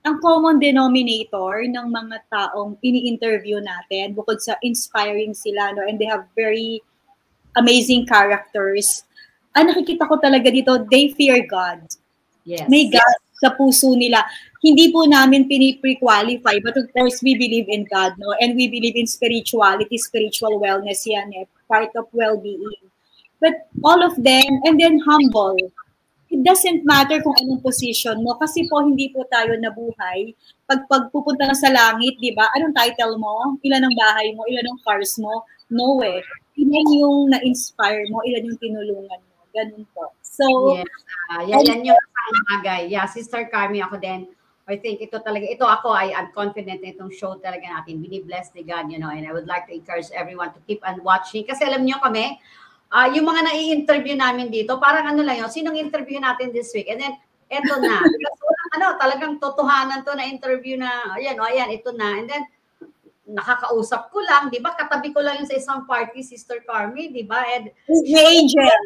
[0.00, 6.08] Ang common denominator ng mga taong ini-interview natin, bukod sa inspiring sila, no, and they
[6.08, 6.80] have very
[7.60, 9.04] amazing characters,
[9.52, 11.82] ang nakikita ko talaga dito, they fear God.
[12.46, 12.70] Yes.
[12.70, 14.24] May God sa puso nila.
[14.60, 18.36] Hindi po namin pinipre-qualify, but of course, we believe in God, no?
[18.38, 22.84] And we believe in spirituality, spiritual wellness yan, eh, part of well-being.
[23.40, 25.56] But all of them, and then humble.
[26.30, 30.30] It doesn't matter kung anong position mo, kasi po hindi po tayo nabuhay.
[30.70, 33.58] Pag pagpupunta na sa langit, di ba, anong title mo?
[33.66, 34.46] Ilan ang bahay mo?
[34.46, 35.42] Ilan ang cars mo?
[35.74, 36.22] No eh.
[36.54, 38.22] Ilan yung na-inspire mo?
[38.22, 39.42] Ilan yung tinulungan mo?
[39.50, 40.14] Ganun po.
[40.22, 40.46] So,
[40.78, 40.86] Yes.
[41.34, 42.00] Ah, yan, yan yung
[42.54, 42.86] bagay.
[42.86, 44.30] Yeah, Sister Carmi, ako din.
[44.70, 47.98] I think ito talaga, ito ako, I am confident na itong show talaga natin.
[47.98, 51.02] Bini-bless ni God, you know, and I would like to encourage everyone to keep on
[51.02, 51.42] watching.
[51.42, 52.38] Kasi alam nyo kami,
[52.90, 56.90] ah yung mga nai-interview namin dito, parang ano lang yun, sinong interview natin this week?
[56.90, 57.14] And then,
[57.46, 58.02] eto na.
[58.14, 62.18] Because walang ano, talagang totohanan to na interview na, ayan, o ayan, ito na.
[62.18, 62.44] And then,
[63.30, 64.74] nakakausap ko lang, di ba?
[64.74, 67.46] Katabi ko lang yung sa isang party, Sister Carmi, di ba?
[67.46, 68.82] And may angel.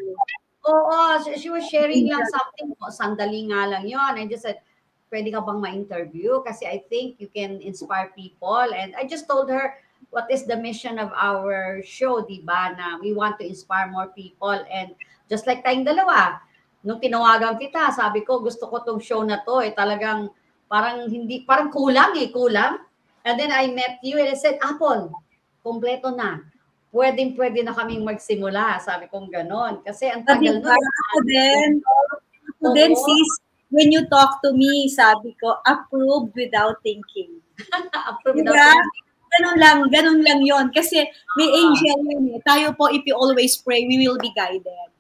[0.65, 2.73] Oo, she, she was sharing lang something.
[2.81, 4.21] Oh, sandali nga lang yon.
[4.21, 4.61] I just said,
[5.13, 6.41] pwede ka bang ma-interview?
[6.45, 8.69] Kasi I think you can inspire people.
[8.73, 9.77] And I just told her,
[10.15, 12.71] what is the mission of our show, di ba?
[12.79, 14.55] Na we want to inspire more people.
[14.55, 14.95] And
[15.27, 16.39] just like tayong dalawa,
[16.87, 19.59] nung tinawagan kita, sabi ko, gusto ko tong show na to.
[19.67, 20.31] Eh, talagang,
[20.71, 22.79] parang hindi, parang kulang eh, kulang.
[23.27, 25.11] And then I met you and I said, Apple,
[25.67, 26.47] kompleto na.
[26.95, 28.79] Pwedeng pwede na kaming magsimula.
[28.79, 29.83] Sabi kong ganon.
[29.83, 30.79] Kasi ang tagal nun.
[30.79, 31.83] Ako din.
[32.63, 33.31] Ako din, sis,
[33.75, 37.43] when you talk to me, sabi ko, approved without thinking.
[38.15, 38.55] Approve Diba?
[38.55, 38.79] daw.
[39.35, 41.03] Ganun lang, ganun lang yon Kasi
[41.35, 41.59] may Ah.
[41.59, 42.41] angel yun eh.
[42.47, 44.91] Tayo po, if you always pray, we will be guided.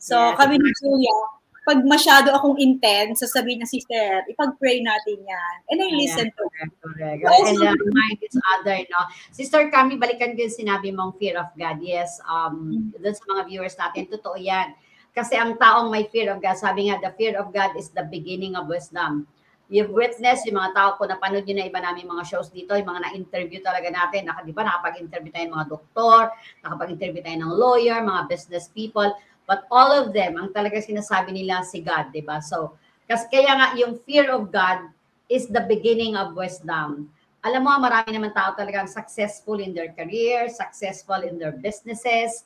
[0.00, 0.34] So, Yes.
[0.34, 1.14] kami ni Julia,
[1.62, 5.54] pag masyado akong intense, sasabihin niya, sister, ipag-pray natin yan.
[5.70, 6.66] And I listen to her.
[6.82, 7.22] Correct.
[7.22, 9.00] Also- And uh, remind each other, no?
[9.30, 11.78] Sister Cami, balikan ko yung sinabi mong fear of God.
[11.78, 14.74] Yes, um, dun sa mga viewers natin, totoo yan.
[15.12, 18.02] Kasi ang taong may fear of God, sabi nga, the fear of God is the
[18.10, 19.28] beginning of wisdom.
[19.72, 22.84] You've witnessed yung mga tao ko, napanood yun na iba namin mga shows dito, yung
[22.84, 24.28] mga na-interview talaga natin.
[24.28, 26.20] Naka, di ba, nakapag-interview tayo ng mga doktor,
[26.60, 29.08] nakapag-interview tayo ng lawyer, mga business people.
[29.48, 32.44] But all of them, ang talaga sinasabi nila si God, di ba?
[32.44, 32.76] So,
[33.08, 34.92] kasi kaya nga, yung fear of God
[35.32, 37.08] is the beginning of wisdom.
[37.40, 42.44] Alam mo, marami naman tao talagang successful in their career, successful in their businesses.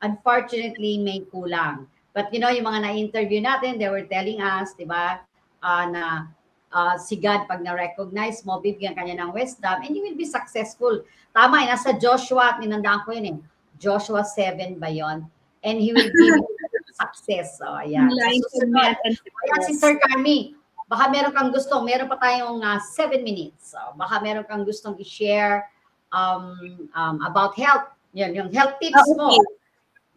[0.00, 1.84] Unfortunately, may kulang.
[2.16, 5.20] But you know, yung mga na-interview natin, they were telling us, di ba,
[5.60, 6.32] ah, na
[6.72, 11.04] ah, si God, pag na-recognize mo, bibigyan kanya ng wisdom, and you will be successful.
[11.36, 13.36] Tama, eh, nasa Joshua, ninandaan ko yun eh.
[13.78, 15.24] Joshua 7 ba yon?
[15.62, 16.40] And he will you
[17.02, 17.58] success.
[17.58, 18.10] So, ayan.
[18.10, 19.62] So, Ayan.
[19.64, 20.54] Sister Carmi,
[20.90, 23.72] baka meron kang gustong, meron pa tayong 7 minutes.
[23.72, 25.66] So, baka meron kang gustong i-share
[26.12, 27.90] um, um, about health.
[28.12, 29.32] Yan, yung health tips Ah, mo.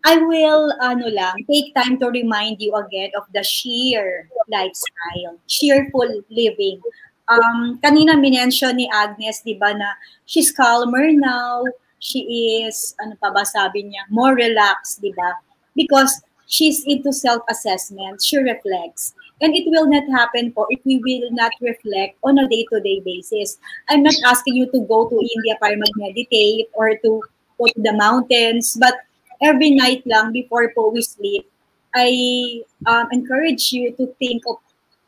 [0.06, 6.22] I will, ano lang, take time to remind you again of the sheer lifestyle, cheerful
[6.30, 6.78] living.
[7.26, 9.98] Um, kanina minention ni Agnes, di ba, na
[10.30, 11.66] she's calmer now,
[11.98, 12.22] she
[12.62, 15.42] is, ano pa ba sabi niya, more relaxed, di ba?
[15.74, 19.18] Because she's into self-assessment, she reflects.
[19.42, 23.58] And it will not happen po if we will not reflect on a day-to-day basis.
[23.90, 27.26] I'm not asking you to go to India para mag-meditate or to
[27.58, 28.94] go to the mountains, but
[29.42, 31.50] every night lang before po we sleep,
[31.96, 34.58] I um, encourage you to think of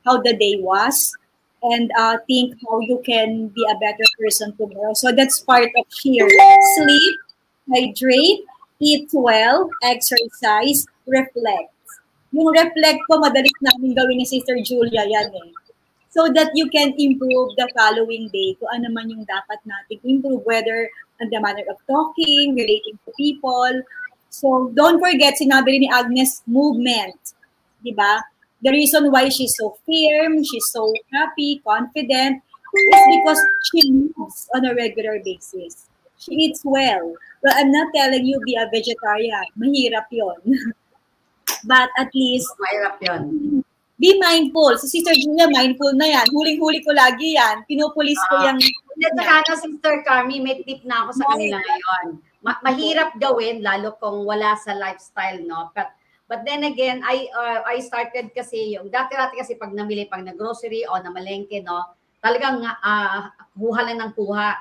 [0.05, 1.11] how the day was
[1.63, 4.93] and uh, think how you can be a better person tomorrow.
[4.93, 6.29] So that's part of here.
[6.75, 7.15] Sleep,
[7.73, 8.45] hydrate,
[8.79, 11.73] eat well, exercise, reflect.
[12.37, 15.51] yung reflect po, madalit namin gawin ni Sister Julia yan eh.
[16.11, 20.41] So that you can improve the following day kung ano man yung dapat natin improve,
[20.45, 20.89] whether
[21.21, 23.81] on the manner of talking, relating to people.
[24.29, 27.17] So don't forget, sinabi rin ni Agnes, movement.
[27.81, 28.21] Di ba?
[28.61, 32.41] The reason why she's so firm, she's so happy, confident,
[32.73, 35.85] is because she moves on a regular basis.
[36.17, 37.13] She eats well.
[37.45, 39.45] Well, I'm not telling you be a vegetarian.
[39.57, 40.41] Mahirap yon.
[41.69, 43.21] But at least, Mahirap yun.
[43.99, 44.77] be mindful.
[44.77, 46.25] Si Sister Julia, mindful na yan.
[46.33, 47.61] Huling-huli ko lagi yan.
[47.69, 48.51] Pinupulis ko Ah.
[48.51, 48.57] yung...
[48.61, 52.05] Hindi, saka Sister Carmi, may tip na ako sa kanila ngayon.
[52.41, 55.73] Ma- mahirap gawin, lalo kung wala sa lifestyle, no?
[55.73, 55.89] But,
[56.29, 60.85] but then again, I uh, I started kasi yung, dati-dati kasi pag namili, pag nag-grocery
[60.85, 61.97] o namalengke, no?
[62.21, 63.21] Talagang uh,
[63.57, 64.53] kuha lang ng kuha.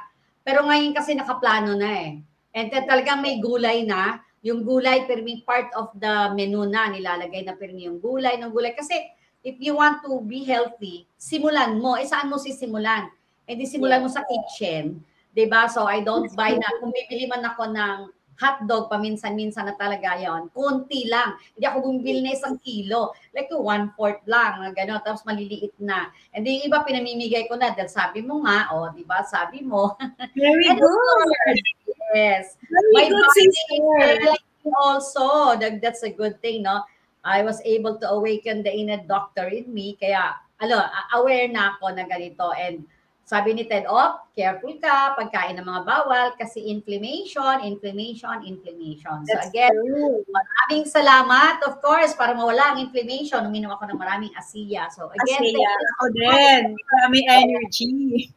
[0.46, 2.10] Pero ngayon kasi nakaplano na eh.
[2.56, 4.22] And then talagang may gulay na.
[4.46, 8.72] Yung gulay, perming part of the menu na, nilalagay na permi yung gulay ng gulay.
[8.72, 8.94] Kasi
[9.42, 11.98] if you want to be healthy, simulan mo.
[11.98, 13.10] Eh, saan mo sisimulan?
[13.44, 15.02] Eh, di simulan mo sa kitchen.
[15.36, 16.80] 'Di ba So, I don't buy na.
[16.80, 17.98] Kung bibili man ako ng
[18.36, 21.36] hotdog, paminsan-minsan na talaga yon konti lang.
[21.56, 23.16] Hindi ako bumibili na isang kilo.
[23.32, 25.00] Like one-fourth lang, gano'n.
[25.00, 26.12] Tapos maliliit na.
[26.36, 27.72] And then yung iba, pinamimigay ko na.
[27.72, 29.24] Dahil sabi mo nga, o, oh, di ba?
[29.24, 29.96] Sabi mo.
[30.36, 30.84] Very good.
[30.84, 31.64] course,
[32.12, 32.44] Yes.
[32.68, 34.36] Very My good, sister.
[34.76, 36.84] also, that, that's a good thing, no?
[37.24, 39.96] I was able to awaken the inner doctor in me.
[39.96, 40.84] Kaya, alo,
[41.16, 42.52] aware na ako na ganito.
[42.52, 42.84] And
[43.26, 49.26] sabi ni Ted, oh, careful ka, pagkain ng mga bawal, kasi inflammation, inflammation, inflammation.
[49.26, 50.22] So That's again, true.
[50.30, 54.94] maraming salamat, of course, para mawala ang inflammation, uminom ako ng maraming asiya.
[54.94, 56.62] So again, you ako din.
[56.78, 58.30] Marami energy.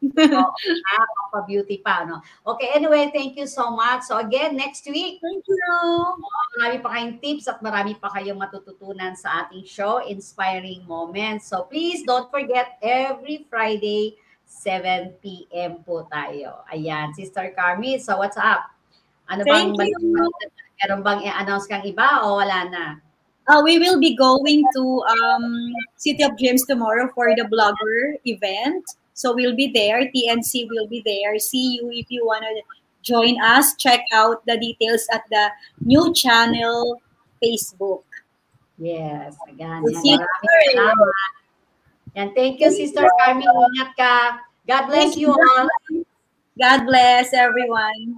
[1.45, 2.25] beauty pa, no?
[2.41, 4.09] Okay, anyway, thank you so much.
[4.09, 5.69] So again, next week, Thank you.
[6.57, 11.45] marami pa kayong tips at marami pa kayong matututunan sa ating show, Inspiring Moments.
[11.45, 14.17] So please don't forget, every Friday,
[14.49, 15.85] 7 p.m.
[15.85, 16.65] po tayo.
[16.73, 18.73] Ayan, Sister Carmi, so what's up?
[19.30, 20.26] Ano bang, Thank you.
[20.81, 22.85] meron bang i-announce kang iba o wala na?
[23.45, 28.84] Uh, we will be going to um, City of Dreams tomorrow for the blogger event.
[29.13, 30.05] So we'll be there.
[30.09, 31.38] TNC will be there.
[31.39, 32.61] See you if you want to
[33.01, 33.76] join us.
[33.76, 35.49] Check out the details at the
[35.81, 37.01] new channel
[37.43, 38.03] Facebook.
[38.77, 39.84] Yes, ayan.
[39.84, 40.26] We'll see you.
[42.15, 43.45] Yan, thank you, Sister Carmi.
[43.45, 44.40] Ingat ka.
[44.65, 45.68] God bless you all.
[46.57, 48.18] God bless everyone.